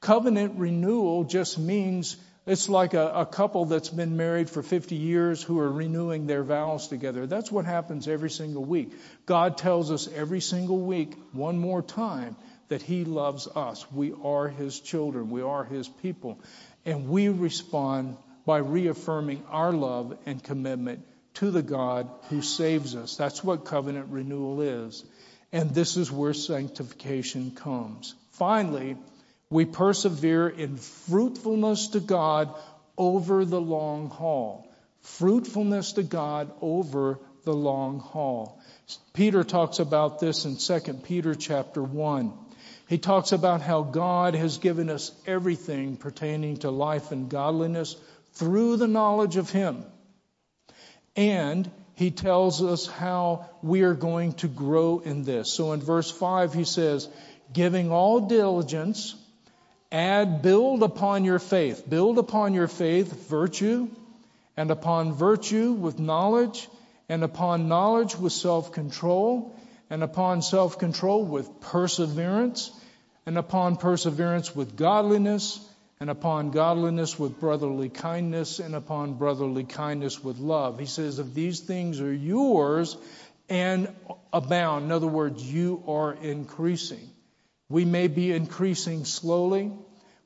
covenant 0.00 0.58
renewal 0.58 1.24
just 1.24 1.58
means 1.58 2.16
it's 2.50 2.68
like 2.68 2.94
a, 2.94 3.06
a, 3.08 3.26
couple 3.26 3.66
that's 3.66 3.90
been 3.90 4.16
married 4.16 4.50
for 4.50 4.60
50 4.60 4.96
years 4.96 5.40
who 5.40 5.60
are 5.60 5.70
renewing 5.70 6.26
their 6.26 6.42
vows 6.42 6.88
together. 6.88 7.24
That's 7.28 7.52
what 7.52 7.64
happens 7.64 8.08
every 8.08 8.30
single 8.30 8.64
week. 8.64 8.92
God 9.24 9.56
tells 9.56 9.92
us 9.92 10.08
every 10.12 10.40
single 10.40 10.78
week, 10.80 11.14
one 11.30 11.58
more 11.58 11.80
time, 11.80 12.34
that 12.66 12.82
He 12.82 13.04
loves 13.04 13.46
us. 13.46 13.86
We 13.92 14.14
are 14.24 14.48
His 14.48 14.80
children, 14.80 15.30
we 15.30 15.42
are 15.42 15.62
His 15.62 15.86
people. 15.86 16.40
And 16.84 17.08
we 17.08 17.28
respond 17.28 18.16
by 18.44 18.58
reaffirming 18.58 19.44
our 19.48 19.70
love 19.72 20.18
and 20.26 20.42
commitment 20.42 21.06
to 21.34 21.52
the 21.52 21.62
God 21.62 22.10
who 22.30 22.42
saves 22.42 22.96
us. 22.96 23.16
That's 23.16 23.44
what 23.44 23.64
covenant 23.64 24.08
renewal 24.08 24.60
is. 24.60 25.04
And 25.52 25.70
this 25.72 25.96
is 25.96 26.10
where 26.10 26.34
sanctification 26.34 27.52
comes. 27.52 28.16
Finally, 28.32 28.96
we 29.50 29.64
persevere 29.64 30.48
in 30.48 30.76
fruitfulness 30.76 31.88
to 31.88 32.00
God 32.00 32.54
over 32.96 33.44
the 33.44 33.60
long 33.60 34.08
haul. 34.08 34.66
Fruitfulness 35.02 35.94
to 35.94 36.02
God 36.02 36.52
over 36.60 37.18
the 37.44 37.54
long 37.54 37.98
haul. 37.98 38.60
Peter 39.12 39.44
talks 39.44 39.78
about 39.78 40.20
this 40.20 40.44
in 40.44 40.56
2 40.56 40.94
Peter 41.02 41.34
chapter 41.34 41.82
1. 41.82 42.32
He 42.88 42.98
talks 42.98 43.32
about 43.32 43.60
how 43.60 43.82
God 43.82 44.34
has 44.34 44.58
given 44.58 44.90
us 44.90 45.12
everything 45.26 45.96
pertaining 45.96 46.58
to 46.58 46.70
life 46.70 47.12
and 47.12 47.28
godliness 47.28 47.96
through 48.34 48.76
the 48.76 48.88
knowledge 48.88 49.36
of 49.36 49.50
Him. 49.50 49.84
And 51.16 51.70
he 52.00 52.10
tells 52.10 52.62
us 52.62 52.86
how 52.86 53.50
we 53.62 53.82
are 53.82 53.94
going 53.94 54.32
to 54.34 54.48
grow 54.48 55.00
in 55.00 55.22
this. 55.24 55.52
So 55.52 55.72
in 55.72 55.80
verse 55.80 56.10
5, 56.10 56.54
he 56.54 56.64
says, 56.64 57.06
giving 57.52 57.92
all 57.92 58.20
diligence, 58.20 59.14
add, 59.92 60.42
build 60.42 60.82
upon 60.82 61.24
your 61.24 61.38
faith. 61.38 61.88
Build 61.88 62.18
upon 62.18 62.54
your 62.54 62.68
faith 62.68 63.28
virtue, 63.28 63.88
and 64.56 64.70
upon 64.70 65.14
virtue 65.14 65.72
with 65.72 65.98
knowledge, 65.98 66.68
and 67.08 67.24
upon 67.24 67.68
knowledge 67.68 68.16
with 68.16 68.32
self 68.32 68.72
control, 68.72 69.56
and 69.88 70.02
upon 70.02 70.42
self 70.42 70.78
control 70.78 71.24
with 71.24 71.60
perseverance, 71.60 72.70
and 73.26 73.36
upon 73.36 73.76
perseverance 73.76 74.54
with 74.54 74.76
godliness, 74.76 75.58
and 75.98 76.08
upon 76.08 76.50
godliness 76.50 77.18
with 77.18 77.38
brotherly 77.38 77.88
kindness, 77.88 78.58
and 78.58 78.74
upon 78.74 79.14
brotherly 79.14 79.64
kindness 79.64 80.22
with 80.22 80.38
love. 80.38 80.78
He 80.78 80.86
says, 80.86 81.18
if 81.18 81.34
these 81.34 81.60
things 81.60 82.00
are 82.00 82.12
yours 82.12 82.96
and 83.48 83.94
abound, 84.32 84.86
in 84.86 84.92
other 84.92 85.06
words, 85.06 85.42
you 85.42 85.82
are 85.86 86.12
increasing. 86.12 87.10
We 87.70 87.86
may 87.86 88.08
be 88.08 88.32
increasing 88.32 89.04
slowly. 89.06 89.72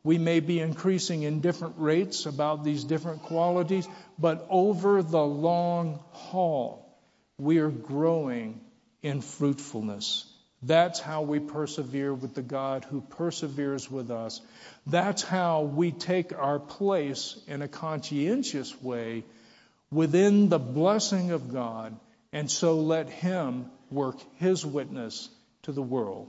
We 0.02 0.18
may 0.18 0.40
be 0.40 0.60
increasing 0.60 1.22
in 1.22 1.40
different 1.40 1.74
rates 1.78 2.26
about 2.26 2.64
these 2.64 2.84
different 2.84 3.22
qualities, 3.22 3.86
but 4.18 4.46
over 4.50 5.02
the 5.02 5.24
long 5.24 6.02
haul, 6.12 6.98
we 7.38 7.58
are 7.58 7.70
growing 7.70 8.60
in 9.02 9.20
fruitfulness. 9.20 10.30
That's 10.62 10.98
how 10.98 11.22
we 11.22 11.40
persevere 11.40 12.14
with 12.14 12.34
the 12.34 12.42
God 12.42 12.84
who 12.84 13.02
perseveres 13.02 13.90
with 13.90 14.10
us. 14.10 14.40
That's 14.86 15.22
how 15.22 15.62
we 15.62 15.90
take 15.92 16.32
our 16.32 16.58
place 16.58 17.38
in 17.46 17.60
a 17.60 17.68
conscientious 17.68 18.74
way 18.82 19.24
within 19.90 20.48
the 20.48 20.58
blessing 20.58 21.32
of 21.32 21.52
God, 21.52 21.94
and 22.32 22.50
so 22.50 22.76
let 22.80 23.10
Him 23.10 23.70
work 23.90 24.16
His 24.36 24.64
witness 24.64 25.28
to 25.64 25.72
the 25.72 25.82
world. 25.82 26.28